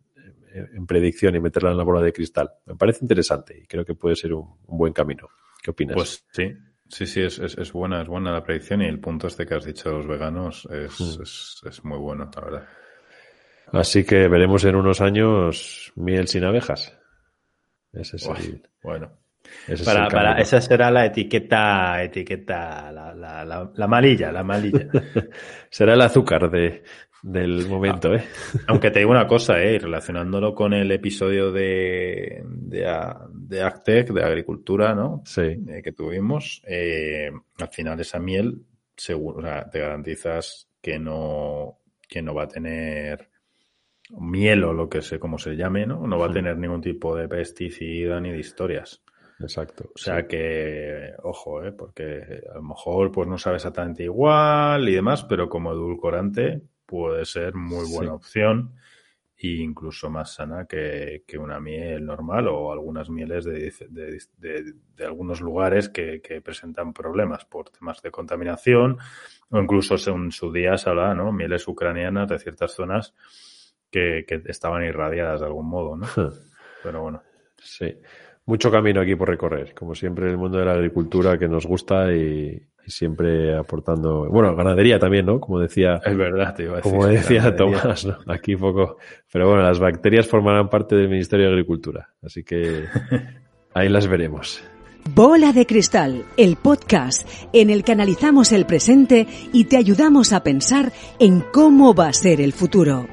en, 0.53 0.69
en, 0.75 0.87
predicción 0.87 1.35
y 1.35 1.41
meterla 1.41 1.71
en 1.71 1.79
la 1.79 1.85
bola 1.85 2.03
de 2.03 2.13
cristal. 2.13 2.51
Me 2.67 2.77
parece 2.77 3.01
interesante 3.03 3.59
y 3.59 3.67
creo 3.67 3.85
que 3.85 3.95
puede 3.95 4.15
ser 4.15 4.35
un, 4.35 4.47
un 4.67 4.79
buen 4.79 4.93
camino. 4.93 5.29
¿Qué 5.63 5.71
opinas? 5.71 5.97
Pues 5.97 6.27
sí, 6.33 6.53
Sí, 6.93 7.07
sí, 7.07 7.23
es, 7.23 7.39
es, 7.39 7.57
es, 7.57 7.73
buena, 7.73 8.03
es 8.03 8.09
buena 8.09 8.33
la 8.33 8.45
predicción 8.45 8.83
y 8.83 8.87
el 8.87 9.01
punto 9.01 9.27
este 9.27 9.47
que 9.47 9.55
has 9.55 9.65
dicho 9.65 9.89
de 9.89 9.97
los 9.97 10.07
veganos 10.07 10.69
es, 10.71 11.01
mm. 11.01 11.23
es, 11.23 11.63
es, 11.65 11.85
muy 11.87 11.97
bueno, 11.97 12.31
la 12.35 12.41
verdad. 12.43 12.69
Así 13.73 14.05
que 14.05 14.29
veremos 14.29 14.65
en 14.65 14.77
unos 14.77 15.01
años 15.01 15.93
miel 15.97 16.29
sin 16.29 16.45
abejas. 16.45 16.99
Ese 17.93 18.17
es 18.17 18.27
Uy, 18.27 18.37
el, 18.39 18.63
bueno. 18.83 19.13
Ese 19.67 19.85
para, 19.85 20.07
es 20.07 20.13
para, 20.13 20.41
esa 20.41 20.61
será 20.61 20.91
la 20.91 21.07
etiqueta, 21.07 22.03
etiqueta, 22.03 22.91
la, 22.93 23.15
la, 23.15 23.45
la, 23.45 23.71
la 23.75 23.87
malilla, 23.87 24.33
la 24.33 24.43
malilla. 24.43 24.89
será 25.71 25.95
el 25.95 26.01
azúcar 26.01 26.51
de, 26.51 26.83
del 27.23 27.69
momento, 27.69 28.11
ah, 28.13 28.17
¿eh? 28.17 28.25
Aunque 28.67 28.91
te 28.91 28.99
digo 28.99 29.13
una 29.13 29.27
cosa, 29.27 29.63
¿eh? 29.63 29.79
Relacionándolo 29.79 30.55
con 30.55 30.75
el 30.75 30.91
episodio 30.91 31.53
de, 31.53 32.43
de, 32.45 33.15
de 33.33 33.63
Actec, 33.63 34.13
de 34.13 34.25
agricultura, 34.25 34.95
¿no? 34.95 35.23
Sí. 35.25 35.43
Eh, 35.43 35.81
que 35.83 35.93
tuvimos, 35.93 36.63
eh, 36.67 37.31
al 37.59 37.69
final 37.69 38.01
esa 38.01 38.19
miel, 38.19 38.65
seguro, 38.97 39.39
o 39.39 39.43
sea, 39.43 39.71
te 39.71 39.79
garantizas 39.79 40.69
que 40.81 40.99
no, 40.99 41.79
que 42.09 42.23
no 42.23 42.35
va 42.35 42.45
a 42.45 42.49
tener 42.49 43.31
miel 44.19 44.65
o 44.65 44.73
lo 44.73 44.89
que 44.89 45.03
sé, 45.03 45.19
como 45.19 45.39
se 45.39 45.57
llame, 45.57 45.87
¿no? 45.87 46.07
No 46.07 46.19
va 46.19 46.27
a 46.27 46.33
tener 46.33 46.59
ningún 46.59 46.81
tipo 46.81 47.17
de 47.17 47.29
pesticida 47.29 48.21
ni 48.21 48.31
de 48.31 48.39
historias. 48.39 49.03
Exacto. 49.41 49.91
O 49.95 49.99
sea 49.99 50.21
sí. 50.21 50.27
que, 50.29 51.15
ojo, 51.23 51.65
¿eh? 51.65 51.73
porque 51.73 52.43
a 52.51 52.55
lo 52.55 52.63
mejor 52.63 53.11
pues 53.11 53.29
no 53.29 53.39
sabe 53.39 53.57
exactamente 53.57 54.05
igual 54.05 54.89
y 54.89 54.95
demás, 54.95 55.25
pero 55.25 55.49
como 55.49 55.73
edulcorante 55.73 56.63
puede 56.87 57.25
ser 57.25 57.55
muy 57.55 57.91
buena 57.91 58.11
sí. 58.11 58.17
opción 58.17 58.75
e 59.37 59.49
incluso 59.63 60.09
más 60.09 60.35
sana 60.35 60.67
que, 60.67 61.25
que, 61.27 61.37
una 61.37 61.59
miel 61.59 62.07
normal 62.07 62.47
o 62.47 62.71
algunas 62.71 63.11
mieles 63.11 63.45
de, 63.45 63.73
de, 63.89 64.23
de, 64.37 64.75
de 64.95 65.05
algunos 65.05 65.41
lugares 65.41 65.89
que, 65.89 66.21
que, 66.21 66.41
presentan 66.41 66.93
problemas 66.93 67.45
por 67.45 67.71
temas 67.71 68.01
de 68.03 68.13
contaminación 68.13 68.99
o 69.51 69.59
incluso 69.59 69.97
en 70.13 70.31
su 70.31 70.53
día 70.53 70.79
se 70.79 70.91
habla, 70.91 71.15
¿no? 71.15 71.33
Mieles 71.33 71.67
ucranianas 71.67 72.29
de 72.29 72.39
ciertas 72.39 72.73
zonas 72.73 73.15
que, 73.93 74.25
que 74.27 74.43
estaban 74.47 74.85
irradiadas 74.85 75.41
de 75.41 75.47
algún 75.47 75.69
modo, 75.69 75.97
¿no? 75.97 76.07
Pero 76.83 77.03
bueno. 77.03 77.23
Sí. 77.59 77.95
Mucho 78.45 78.73
camino 78.73 79.01
aquí 79.01 79.15
por 79.15 79.29
recorrer, 79.29 79.73
como 79.73 79.95
siempre 79.95 80.25
en 80.25 80.33
el 80.33 80.39
mundo 80.39 80.59
de 80.59 80.65
la 80.65 80.73
agricultura 80.73 81.39
que 81.39 81.47
nos 81.47 81.65
gusta 81.65 82.13
y, 82.13 82.61
y 82.85 82.91
siempre 82.91 83.57
aportando, 83.57 84.29
bueno, 84.29 84.57
ganadería 84.57 84.99
también, 84.99 85.27
¿no? 85.27 85.39
Como 85.39 85.61
decía, 85.61 86.01
es 86.05 86.17
verdad, 86.17 86.55
te 86.55 86.65
iba 86.65 86.73
a 86.73 86.77
decir, 86.77 86.91
como 86.91 87.07
decía 87.07 87.43
ganadería. 87.51 87.81
Tomás, 87.81 88.05
¿no? 88.05 88.17
Aquí 88.27 88.57
poco, 88.57 88.97
pero 89.31 89.47
bueno, 89.47 89.63
las 89.63 89.79
bacterias 89.79 90.27
formarán 90.27 90.69
parte 90.69 90.97
del 90.97 91.09
Ministerio 91.09 91.47
de 91.47 91.53
Agricultura, 91.53 92.09
así 92.21 92.43
que 92.43 92.87
ahí 93.75 93.89
las 93.89 94.09
veremos. 94.09 94.65
Bola 95.15 95.53
de 95.53 95.67
Cristal, 95.67 96.25
el 96.37 96.57
podcast 96.57 97.29
en 97.53 97.71
el 97.71 97.85
que 97.85 97.93
analizamos 97.93 98.53
el 98.53 98.67
presente 98.67 99.27
y 99.53 99.65
te 99.65 99.77
ayudamos 99.77 100.33
a 100.33 100.43
pensar 100.43 100.93
en 101.19 101.41
cómo 101.53 101.95
va 101.95 102.09
a 102.09 102.13
ser 102.13 102.41
el 102.41 102.53
futuro. 102.53 103.07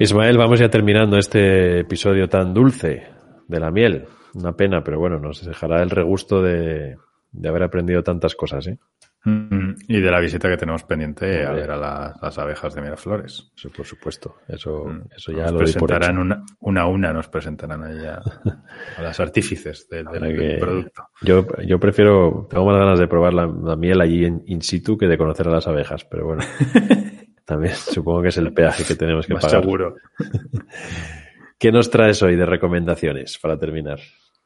Ismael, 0.00 0.38
vamos 0.38 0.58
ya 0.58 0.70
terminando 0.70 1.18
este 1.18 1.80
episodio 1.80 2.26
tan 2.26 2.54
dulce 2.54 3.06
de 3.46 3.60
la 3.60 3.70
miel. 3.70 4.06
Una 4.32 4.56
pena, 4.56 4.82
pero 4.82 4.98
bueno, 4.98 5.18
nos 5.18 5.44
dejará 5.44 5.82
el 5.82 5.90
regusto 5.90 6.40
de, 6.40 6.96
de 7.30 7.48
haber 7.50 7.64
aprendido 7.64 8.02
tantas 8.02 8.34
cosas, 8.34 8.66
¿eh? 8.68 8.78
Mm, 9.24 9.74
y 9.88 10.00
de 10.00 10.10
la 10.10 10.18
visita 10.18 10.48
que 10.48 10.56
tenemos 10.56 10.84
pendiente 10.84 11.44
a 11.44 11.52
ver 11.52 11.70
a 11.72 11.76
la, 11.76 12.14
las 12.22 12.38
abejas 12.38 12.74
de 12.74 12.80
Miraflores. 12.80 13.52
Eso, 13.54 13.68
por 13.68 13.84
supuesto. 13.84 14.36
Eso, 14.48 14.86
mm. 14.86 15.02
eso 15.14 15.32
ya 15.32 15.42
nos 15.42 15.52
lo 15.52 15.58
presentarán 15.58 16.16
una, 16.16 16.44
una 16.60 16.80
a 16.80 16.86
una, 16.86 17.12
nos 17.12 17.28
presentarán 17.28 17.84
ahí 17.84 18.06
a, 18.06 18.22
las 19.02 19.20
artífices 19.20 19.86
del, 19.90 20.06
del, 20.06 20.34
del, 20.34 20.58
producto. 20.58 21.08
Yo, 21.20 21.46
yo 21.66 21.78
prefiero, 21.78 22.48
tengo 22.48 22.64
más 22.64 22.78
ganas 22.78 22.98
de 22.98 23.06
probar 23.06 23.34
la, 23.34 23.46
la 23.46 23.76
miel 23.76 24.00
allí 24.00 24.24
in 24.24 24.62
situ 24.62 24.96
que 24.96 25.06
de 25.06 25.18
conocer 25.18 25.46
a 25.48 25.50
las 25.50 25.68
abejas, 25.68 26.06
pero 26.06 26.24
bueno. 26.24 26.42
también 27.50 27.74
supongo 27.74 28.22
que 28.22 28.28
es 28.28 28.38
el 28.38 28.52
peaje 28.52 28.84
que 28.84 28.94
tenemos 28.94 29.26
que 29.26 29.34
más 29.34 29.44
pagar. 29.44 29.60
seguro. 29.60 29.96
¿Qué 31.58 31.72
nos 31.72 31.90
traes 31.90 32.22
hoy 32.22 32.36
de 32.36 32.46
recomendaciones 32.46 33.38
para 33.38 33.58
terminar? 33.58 33.98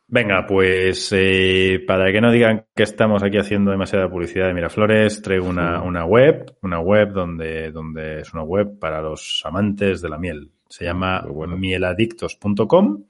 Venga, 0.07 0.47
pues 0.47 1.11
eh, 1.13 1.85
para 1.87 2.11
que 2.11 2.21
no 2.21 2.33
digan 2.33 2.67
que 2.75 2.83
estamos 2.83 3.23
aquí 3.23 3.37
haciendo 3.37 3.71
demasiada 3.71 4.09
publicidad 4.09 4.47
de 4.47 4.55
Miraflores, 4.55 5.21
traigo 5.23 5.47
una, 5.47 5.83
una 5.83 6.07
web, 6.07 6.57
una 6.63 6.81
web 6.81 7.13
donde, 7.13 7.71
donde 7.71 8.21
es 8.21 8.33
una 8.33 8.43
web 8.43 8.79
para 8.79 9.01
los 9.03 9.43
amantes 9.45 10.01
de 10.01 10.09
la 10.09 10.19
miel. 10.19 10.51
Se 10.69 10.85
llama 10.85 11.25
mieladictos.com 11.47 13.05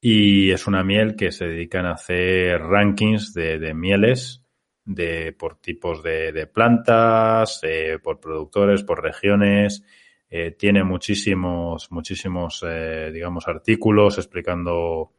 y 0.00 0.50
es 0.52 0.66
una 0.66 0.84
miel 0.84 1.16
que 1.16 1.32
se 1.32 1.46
dedican 1.46 1.86
a 1.86 1.92
hacer 1.92 2.60
rankings 2.60 3.34
de, 3.34 3.58
de 3.58 3.74
mieles 3.74 4.47
de, 4.88 5.32
por 5.34 5.56
tipos 5.56 6.02
de, 6.02 6.32
de 6.32 6.46
plantas, 6.46 7.60
eh, 7.62 7.98
por 8.02 8.18
productores, 8.18 8.82
por 8.82 9.02
regiones. 9.02 9.84
Eh, 10.30 10.52
tiene 10.52 10.82
muchísimos, 10.82 11.92
muchísimos, 11.92 12.64
eh, 12.66 13.10
digamos, 13.12 13.46
artículos 13.48 14.16
explicando, 14.16 15.12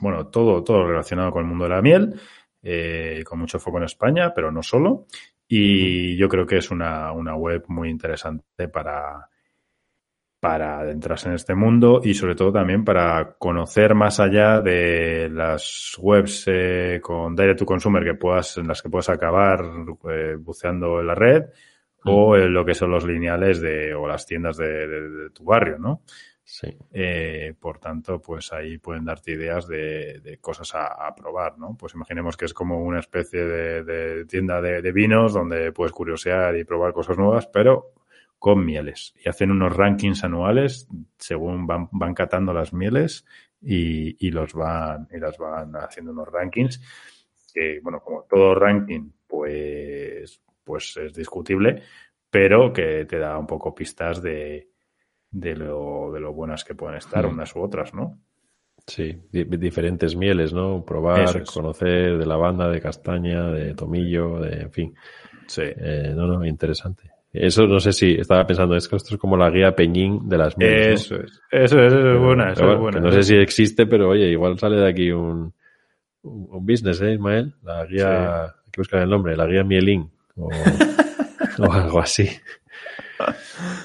bueno, 0.00 0.28
todo, 0.28 0.62
todo 0.62 0.86
relacionado 0.86 1.32
con 1.32 1.42
el 1.42 1.48
mundo 1.48 1.64
de 1.64 1.70
la 1.70 1.82
miel, 1.82 2.20
con 3.24 3.38
mucho 3.38 3.60
foco 3.60 3.78
en 3.78 3.84
España, 3.84 4.32
pero 4.34 4.50
no 4.50 4.62
solo. 4.62 5.06
Y 5.46 6.16
yo 6.16 6.28
creo 6.28 6.46
que 6.46 6.58
es 6.58 6.70
una, 6.70 7.12
una 7.12 7.36
web 7.36 7.64
muy 7.68 7.88
interesante 7.88 8.68
para, 8.68 9.28
para 10.40 10.80
adentrarse 10.80 11.28
en 11.28 11.34
este 11.34 11.54
mundo 11.54 12.00
y 12.04 12.14
sobre 12.14 12.34
todo 12.34 12.52
también 12.52 12.84
para 12.84 13.36
conocer 13.38 13.94
más 13.94 14.20
allá 14.20 14.60
de 14.60 15.28
las 15.30 15.96
webs 15.98 16.44
eh, 16.46 17.00
con 17.02 17.34
direct 17.34 17.60
to 17.60 17.66
consumer 17.66 18.04
que 18.04 18.14
puedas 18.14 18.58
en 18.58 18.68
las 18.68 18.82
que 18.82 18.90
puedas 18.90 19.08
acabar 19.08 19.64
eh, 20.10 20.36
buceando 20.38 21.00
en 21.00 21.06
la 21.06 21.14
red 21.14 21.44
mm. 22.04 22.08
o 22.08 22.36
en 22.36 22.52
lo 22.52 22.64
que 22.64 22.74
son 22.74 22.90
los 22.90 23.04
lineales 23.04 23.60
de 23.60 23.94
o 23.94 24.06
las 24.06 24.26
tiendas 24.26 24.56
de, 24.58 24.86
de, 24.86 25.10
de 25.10 25.30
tu 25.30 25.44
barrio, 25.44 25.78
¿no? 25.78 26.02
Sí. 26.48 26.68
Eh, 26.92 27.54
por 27.58 27.80
tanto, 27.80 28.20
pues 28.22 28.52
ahí 28.52 28.78
pueden 28.78 29.04
darte 29.04 29.32
ideas 29.32 29.66
de, 29.66 30.20
de 30.20 30.38
cosas 30.38 30.76
a, 30.76 31.08
a, 31.08 31.12
probar, 31.12 31.58
¿no? 31.58 31.76
Pues 31.76 31.94
imaginemos 31.94 32.36
que 32.36 32.44
es 32.44 32.54
como 32.54 32.84
una 32.84 33.00
especie 33.00 33.44
de, 33.44 33.82
de 33.82 34.26
tienda 34.26 34.60
de, 34.60 34.80
de, 34.80 34.92
vinos 34.92 35.32
donde 35.32 35.72
puedes 35.72 35.92
curiosear 35.92 36.56
y 36.56 36.62
probar 36.62 36.92
cosas 36.92 37.18
nuevas, 37.18 37.48
pero 37.48 37.95
con 38.38 38.64
mieles 38.64 39.14
y 39.22 39.28
hacen 39.28 39.50
unos 39.50 39.74
rankings 39.74 40.24
anuales 40.24 40.88
según 41.18 41.66
van, 41.66 41.88
van 41.92 42.14
catando 42.14 42.52
las 42.52 42.72
mieles 42.72 43.24
y, 43.60 44.26
y, 44.26 44.30
los 44.30 44.52
van 44.52 45.08
y 45.10 45.18
las 45.18 45.38
van 45.38 45.74
haciendo 45.76 46.12
unos 46.12 46.28
rankings 46.28 46.80
que 47.52 47.80
bueno 47.82 48.00
como 48.00 48.22
todo 48.22 48.54
ranking 48.54 49.10
pues 49.26 50.40
pues 50.62 50.96
es 50.98 51.14
discutible 51.14 51.82
pero 52.30 52.72
que 52.72 53.04
te 53.06 53.18
da 53.18 53.38
un 53.38 53.46
poco 53.46 53.74
pistas 53.74 54.22
de, 54.22 54.68
de 55.30 55.56
lo 55.56 56.12
de 56.12 56.20
lo 56.20 56.32
buenas 56.32 56.64
que 56.64 56.74
pueden 56.74 56.98
estar 56.98 57.26
mm. 57.26 57.30
unas 57.30 57.56
u 57.56 57.62
otras 57.62 57.94
no 57.94 58.18
Sí, 58.86 59.20
diferentes 59.32 60.14
mieles, 60.14 60.52
¿no? 60.52 60.84
Probar, 60.84 61.42
es. 61.42 61.50
conocer 61.50 62.16
de 62.18 62.24
lavanda, 62.24 62.68
de 62.68 62.80
castaña, 62.80 63.48
de 63.50 63.74
tomillo, 63.74 64.38
de, 64.38 64.60
en 64.62 64.70
fin. 64.70 64.94
Sí. 65.48 65.62
Eh, 65.64 66.12
no, 66.14 66.28
no, 66.28 66.44
interesante. 66.44 67.10
Eso 67.38 67.66
no 67.66 67.78
sé 67.80 67.92
si 67.92 68.12
estaba 68.12 68.46
pensando, 68.46 68.76
es 68.76 68.88
que 68.88 68.96
esto 68.96 69.14
es 69.14 69.20
como 69.20 69.36
la 69.36 69.50
guía 69.50 69.74
Peñín 69.74 70.28
de 70.28 70.38
las 70.38 70.56
mieles. 70.56 71.02
Eso 71.02 71.16
¿no? 71.16 71.24
es, 71.24 71.32
eso 71.50 71.80
es, 71.80 71.92
eso 71.92 72.12
es 72.12 72.18
buena, 72.20 72.52
eso 72.52 72.62
bueno, 72.62 72.74
es 72.74 72.80
buena. 72.80 73.00
no 73.00 73.12
sé 73.12 73.22
si 73.22 73.36
existe, 73.36 73.86
pero 73.86 74.10
oye, 74.10 74.28
igual 74.30 74.58
sale 74.58 74.76
de 74.76 74.88
aquí 74.88 75.10
un, 75.10 75.52
un 76.22 76.66
business, 76.66 77.00
¿eh, 77.02 77.14
Ismael? 77.14 77.54
La 77.62 77.84
guía, 77.86 78.48
sí. 78.48 78.52
hay 78.64 78.70
que 78.72 78.80
buscar 78.80 79.02
el 79.02 79.10
nombre, 79.10 79.36
la 79.36 79.46
guía 79.46 79.64
Mielín 79.64 80.10
o, 80.36 80.48
o 81.58 81.72
algo 81.72 82.00
así. 82.00 82.28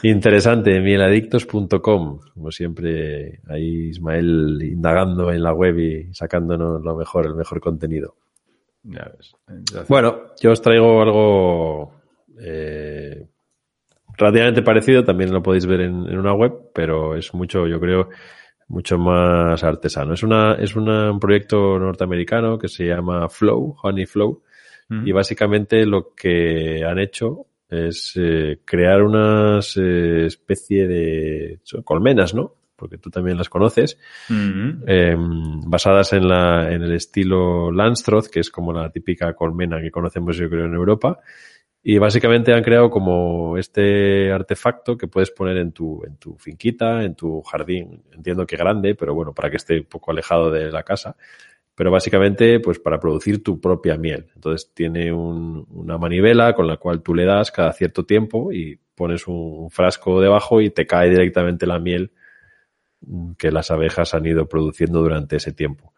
Interesante, 0.03 0.79
mieladictos.com. 0.79 2.19
Como 2.33 2.51
siempre, 2.51 3.39
ahí 3.47 3.89
Ismael 3.89 4.59
indagando 4.61 5.31
en 5.31 5.43
la 5.43 5.53
web 5.53 5.77
y 5.79 6.13
sacándonos 6.13 6.81
lo 6.81 6.95
mejor, 6.95 7.27
el 7.27 7.35
mejor 7.35 7.61
contenido. 7.61 8.15
Ya 8.83 9.11
ves. 9.15 9.35
Bueno, 9.87 10.33
yo 10.41 10.51
os 10.51 10.61
traigo 10.61 11.01
algo 11.01 11.93
eh, 12.39 13.27
relativamente 14.21 14.61
parecido, 14.61 15.03
también 15.03 15.33
lo 15.33 15.41
podéis 15.43 15.65
ver 15.65 15.81
en, 15.81 16.07
en, 16.07 16.17
una 16.17 16.33
web, 16.33 16.53
pero 16.73 17.15
es 17.15 17.33
mucho, 17.33 17.67
yo 17.67 17.79
creo, 17.79 18.09
mucho 18.69 18.97
más 18.97 19.63
artesano. 19.63 20.13
Es 20.13 20.23
una, 20.23 20.53
es 20.55 20.75
una, 20.75 21.11
un 21.11 21.19
proyecto 21.19 21.77
norteamericano 21.77 22.57
que 22.57 22.67
se 22.67 22.85
llama 22.85 23.27
Flow, 23.27 23.75
Honey 23.83 24.05
Flow, 24.05 24.43
mm. 24.89 25.07
y 25.07 25.11
básicamente 25.11 25.85
lo 25.85 26.13
que 26.15 26.83
han 26.85 26.99
hecho 26.99 27.47
es 27.69 28.13
eh, 28.15 28.59
crear 28.65 29.01
unas 29.01 29.77
eh, 29.77 30.25
especie 30.25 30.87
de 30.87 31.59
colmenas, 31.83 32.33
¿no? 32.33 32.53
Porque 32.75 32.97
tú 32.97 33.09
también 33.09 33.37
las 33.37 33.47
conoces, 33.47 33.97
mm 34.27 34.33
-hmm. 34.33 34.83
eh, 34.87 35.15
basadas 35.67 36.13
en, 36.13 36.27
la, 36.27 36.71
en 36.73 36.81
el 36.81 36.93
estilo 36.93 37.71
Lanstroth, 37.71 38.27
que 38.27 38.39
es 38.39 38.49
como 38.49 38.73
la 38.73 38.89
típica 38.89 39.33
colmena 39.33 39.79
que 39.79 39.91
conocemos 39.91 40.35
yo 40.35 40.49
creo 40.49 40.65
en 40.65 40.73
Europa, 40.73 41.19
y 41.83 41.97
básicamente 41.97 42.53
han 42.53 42.63
creado 42.63 42.89
como 42.91 43.57
este 43.57 44.31
artefacto 44.31 44.97
que 44.97 45.07
puedes 45.07 45.31
poner 45.31 45.57
en 45.57 45.71
tu, 45.71 46.03
en 46.05 46.17
tu 46.17 46.37
finquita, 46.37 47.03
en 47.03 47.15
tu 47.15 47.41
jardín. 47.41 48.03
Entiendo 48.11 48.45
que 48.45 48.55
grande, 48.55 48.93
pero 48.93 49.15
bueno, 49.15 49.33
para 49.33 49.49
que 49.49 49.57
esté 49.57 49.79
un 49.79 49.85
poco 49.85 50.11
alejado 50.11 50.51
de 50.51 50.71
la 50.71 50.83
casa. 50.83 51.15
Pero 51.73 51.89
básicamente, 51.89 52.59
pues 52.59 52.77
para 52.79 52.99
producir 52.99 53.41
tu 53.43 53.59
propia 53.59 53.97
miel. 53.97 54.29
Entonces 54.35 54.71
tiene 54.75 55.11
un, 55.11 55.65
una 55.71 55.97
manivela 55.97 56.53
con 56.53 56.67
la 56.67 56.77
cual 56.77 57.01
tú 57.01 57.15
le 57.15 57.25
das 57.25 57.51
cada 57.51 57.73
cierto 57.73 58.05
tiempo 58.05 58.51
y 58.51 58.79
pones 58.93 59.27
un 59.27 59.71
frasco 59.71 60.21
debajo 60.21 60.61
y 60.61 60.69
te 60.69 60.85
cae 60.85 61.09
directamente 61.09 61.65
la 61.65 61.79
miel 61.79 62.11
que 63.39 63.51
las 63.51 63.71
abejas 63.71 64.13
han 64.13 64.27
ido 64.27 64.47
produciendo 64.47 65.01
durante 65.01 65.37
ese 65.37 65.51
tiempo. 65.51 65.93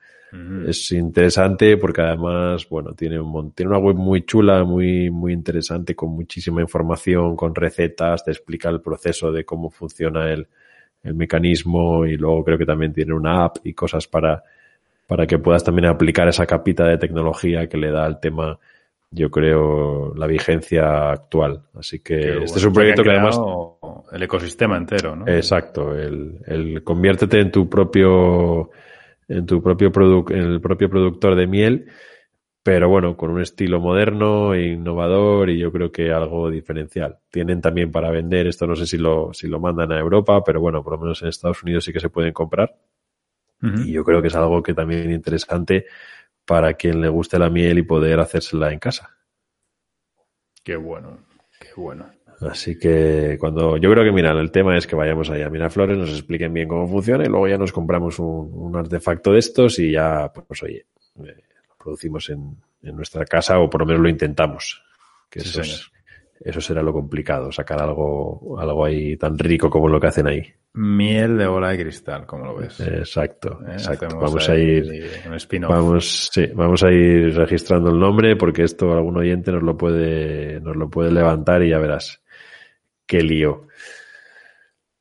Es 0.67 0.91
interesante 0.91 1.77
porque 1.77 2.01
además, 2.01 2.67
bueno, 2.67 2.93
tiene, 2.93 3.19
un, 3.19 3.51
tiene 3.51 3.69
una 3.69 3.79
web 3.79 3.95
muy 3.95 4.25
chula, 4.25 4.63
muy, 4.63 5.11
muy 5.11 5.31
interesante, 5.31 5.95
con 5.95 6.09
muchísima 6.09 6.61
información, 6.61 7.35
con 7.35 7.53
recetas, 7.53 8.23
te 8.23 8.31
explica 8.31 8.69
el 8.69 8.81
proceso 8.81 9.31
de 9.31 9.45
cómo 9.45 9.69
funciona 9.69 10.31
el, 10.31 10.47
el 11.03 11.13
mecanismo 11.13 12.05
y 12.05 12.17
luego 12.17 12.43
creo 12.45 12.57
que 12.57 12.65
también 12.65 12.93
tiene 12.93 13.13
una 13.13 13.45
app 13.45 13.57
y 13.63 13.73
cosas 13.73 14.07
para, 14.07 14.43
para 15.05 15.27
que 15.27 15.37
puedas 15.37 15.63
también 15.63 15.85
aplicar 15.85 16.27
esa 16.27 16.47
capita 16.47 16.85
de 16.87 16.97
tecnología 16.97 17.67
que 17.67 17.77
le 17.77 17.91
da 17.91 18.05
al 18.05 18.19
tema, 18.19 18.57
yo 19.11 19.29
creo, 19.29 20.15
la 20.15 20.25
vigencia 20.25 21.11
actual. 21.11 21.61
Así 21.75 21.99
que 21.99 22.15
Qué 22.15 22.21
este 22.21 22.37
bueno. 22.39 22.55
es 22.55 22.65
un 22.65 22.73
proyecto 22.73 23.03
que, 23.03 23.09
que 23.09 23.15
además... 23.15 23.39
El 24.11 24.23
ecosistema 24.23 24.77
entero, 24.77 25.15
¿no? 25.15 25.27
Exacto, 25.27 25.95
el, 25.95 26.39
el 26.47 26.83
conviértete 26.83 27.39
en 27.39 27.51
tu 27.51 27.69
propio 27.69 28.71
en 29.27 29.45
tu 29.45 29.61
propio 29.61 29.91
produ 29.91 30.25
en 30.29 30.43
el 30.53 30.61
propio 30.61 30.89
productor 30.89 31.35
de 31.35 31.47
miel, 31.47 31.87
pero 32.63 32.87
bueno, 32.87 33.17
con 33.17 33.29
un 33.29 33.41
estilo 33.41 33.81
moderno 33.81 34.53
e 34.53 34.67
innovador 34.67 35.49
y 35.49 35.59
yo 35.59 35.71
creo 35.71 35.91
que 35.91 36.11
algo 36.11 36.49
diferencial. 36.49 37.19
Tienen 37.29 37.59
también 37.59 37.91
para 37.91 38.09
vender, 38.09 38.47
esto 38.47 38.65
no 38.65 38.75
sé 38.75 38.85
si 38.85 38.97
lo, 38.97 39.33
si 39.33 39.47
lo 39.47 39.59
mandan 39.59 39.91
a 39.91 39.99
Europa, 39.99 40.41
pero 40.45 40.61
bueno, 40.61 40.81
por 40.81 40.93
lo 40.93 40.99
menos 40.99 41.21
en 41.21 41.27
Estados 41.27 41.61
Unidos 41.63 41.83
sí 41.83 41.91
que 41.91 41.99
se 41.99 42.09
pueden 42.09 42.31
comprar. 42.31 42.73
Uh 43.61 43.67
-huh. 43.67 43.85
Y 43.85 43.91
yo 43.91 44.03
creo 44.03 44.21
que 44.21 44.29
es 44.29 44.35
algo 44.35 44.63
que 44.63 44.73
también 44.73 45.09
es 45.09 45.15
interesante 45.15 45.85
para 46.45 46.73
quien 46.73 47.01
le 47.01 47.09
guste 47.09 47.37
la 47.37 47.49
miel 47.49 47.79
y 47.79 47.83
poder 47.83 48.19
hacérsela 48.19 48.71
en 48.71 48.79
casa. 48.79 49.09
Qué 50.63 50.77
bueno, 50.77 51.19
qué 51.59 51.69
bueno. 51.75 52.05
Así 52.49 52.77
que 52.77 53.37
cuando 53.39 53.77
yo 53.77 53.91
creo 53.91 54.03
que 54.03 54.11
mira, 54.11 54.31
el 54.31 54.51
tema 54.51 54.77
es 54.77 54.87
que 54.87 54.95
vayamos 54.95 55.29
allá 55.29 55.47
a 55.47 55.49
Miraflores, 55.49 55.97
nos 55.97 56.09
expliquen 56.09 56.53
bien 56.53 56.67
cómo 56.67 56.87
funciona 56.87 57.23
y 57.23 57.27
luego 57.27 57.47
ya 57.47 57.57
nos 57.57 57.71
compramos 57.71 58.19
un, 58.19 58.51
un 58.53 58.75
artefacto 58.75 59.31
de 59.31 59.39
estos 59.39 59.79
y 59.79 59.91
ya, 59.91 60.31
pues 60.31 60.63
oye, 60.63 60.85
eh, 61.23 61.43
lo 61.69 61.75
producimos 61.77 62.29
en, 62.29 62.57
en, 62.81 62.95
nuestra 62.95 63.25
casa 63.25 63.59
o 63.59 63.69
por 63.69 63.81
lo 63.81 63.87
menos 63.87 64.01
lo 64.01 64.09
intentamos. 64.09 64.83
Que 65.29 65.39
sí, 65.39 65.49
eso, 65.49 65.61
es, 65.61 65.91
eso 66.41 66.61
será 66.61 66.81
lo 66.81 66.93
complicado, 66.93 67.51
sacar 67.51 67.81
algo, 67.81 68.57
algo 68.59 68.85
ahí 68.85 69.15
tan 69.17 69.37
rico 69.37 69.69
como 69.69 69.87
lo 69.87 69.99
que 69.99 70.07
hacen 70.07 70.27
ahí. 70.27 70.43
Miel 70.73 71.37
de 71.37 71.45
bola 71.45 71.69
de 71.69 71.83
cristal, 71.83 72.25
como 72.25 72.45
lo 72.45 72.55
ves. 72.55 72.79
Exacto, 72.79 73.59
¿Eh? 73.67 73.73
exacto. 73.73 74.07
Vamos 74.17 74.49
a 74.49 74.55
ir, 74.55 75.11
vamos, 75.61 76.29
sí, 76.33 76.47
vamos 76.47 76.83
a 76.83 76.91
ir 76.91 77.35
registrando 77.35 77.91
el 77.91 77.99
nombre 77.99 78.35
porque 78.35 78.63
esto 78.63 78.91
algún 78.91 79.17
oyente 79.17 79.51
nos 79.51 79.61
lo 79.61 79.77
puede, 79.77 80.59
nos 80.61 80.75
lo 80.75 80.89
puede 80.89 81.11
levantar 81.11 81.61
y 81.61 81.69
ya 81.69 81.77
verás 81.77 82.22
qué 83.05 83.21
lío. 83.21 83.67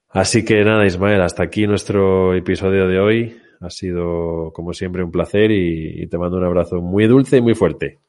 Así 0.08 0.44
que 0.44 0.62
nada, 0.64 0.86
Ismael, 0.86 1.22
hasta 1.22 1.42
aquí 1.42 1.66
nuestro 1.66 2.34
episodio 2.34 2.86
de 2.86 3.00
hoy. 3.00 3.38
Ha 3.60 3.70
sido, 3.70 4.52
como 4.52 4.72
siempre, 4.72 5.04
un 5.04 5.10
placer 5.10 5.50
y, 5.50 6.02
y 6.02 6.06
te 6.08 6.18
mando 6.18 6.36
un 6.36 6.44
abrazo 6.44 6.80
muy 6.80 7.06
dulce 7.06 7.38
y 7.38 7.40
muy 7.40 7.54
fuerte. 7.54 8.00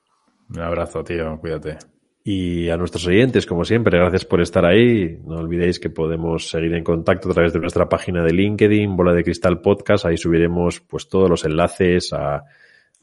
Un 0.49 0.59
abrazo, 0.59 1.03
tío. 1.03 1.37
Cuídate. 1.39 1.77
Y 2.25 2.69
a 2.69 2.77
nuestros 2.77 3.05
oyentes, 3.07 3.45
como 3.45 3.65
siempre, 3.65 3.99
gracias 3.99 4.23
por 4.23 4.39
estar 4.39 4.65
ahí. 4.65 5.19
No 5.25 5.35
olvidéis 5.35 5.77
que 5.77 5.89
podemos 5.89 6.49
seguir 6.49 6.73
en 6.73 6.83
contacto 6.83 7.29
a 7.29 7.33
través 7.33 7.51
de 7.51 7.59
nuestra 7.59 7.89
página 7.89 8.23
de 8.23 8.31
LinkedIn, 8.31 8.95
Bola 8.95 9.13
de 9.13 9.25
Cristal 9.25 9.59
Podcast. 9.59 10.05
Ahí 10.05 10.15
subiremos 10.15 10.79
pues 10.79 11.09
todos 11.09 11.29
los 11.29 11.43
enlaces 11.43 12.13
a, 12.13 12.43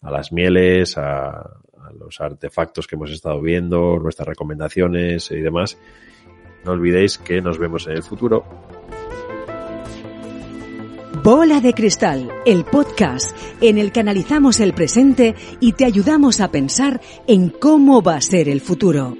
a 0.00 0.10
las 0.10 0.32
mieles, 0.32 0.96
a, 0.96 1.28
a, 1.28 1.92
los 1.98 2.18
artefactos 2.18 2.86
que 2.86 2.96
hemos 2.96 3.10
estado 3.10 3.42
viendo, 3.42 3.98
nuestras 3.98 4.26
recomendaciones 4.26 5.30
y 5.32 5.40
demás. 5.40 5.76
No 6.64 6.72
olvidéis 6.72 7.18
que 7.18 7.40
nos 7.40 7.58
vemos 7.58 7.86
en 7.86 7.94
el 7.94 8.02
futuro. 8.02 8.44
Bola 11.22 11.60
de 11.60 11.74
Cristal, 11.74 12.30
el 12.46 12.64
podcast 12.64 13.36
en 13.60 13.76
el 13.76 13.92
que 13.92 14.00
analizamos 14.00 14.58
el 14.60 14.72
presente 14.72 15.34
y 15.60 15.72
te 15.72 15.84
ayudamos 15.84 16.40
a 16.40 16.50
pensar 16.50 17.00
en 17.26 17.50
cómo 17.50 18.02
va 18.02 18.16
a 18.16 18.20
ser 18.22 18.48
el 18.48 18.60
futuro. 18.60 19.16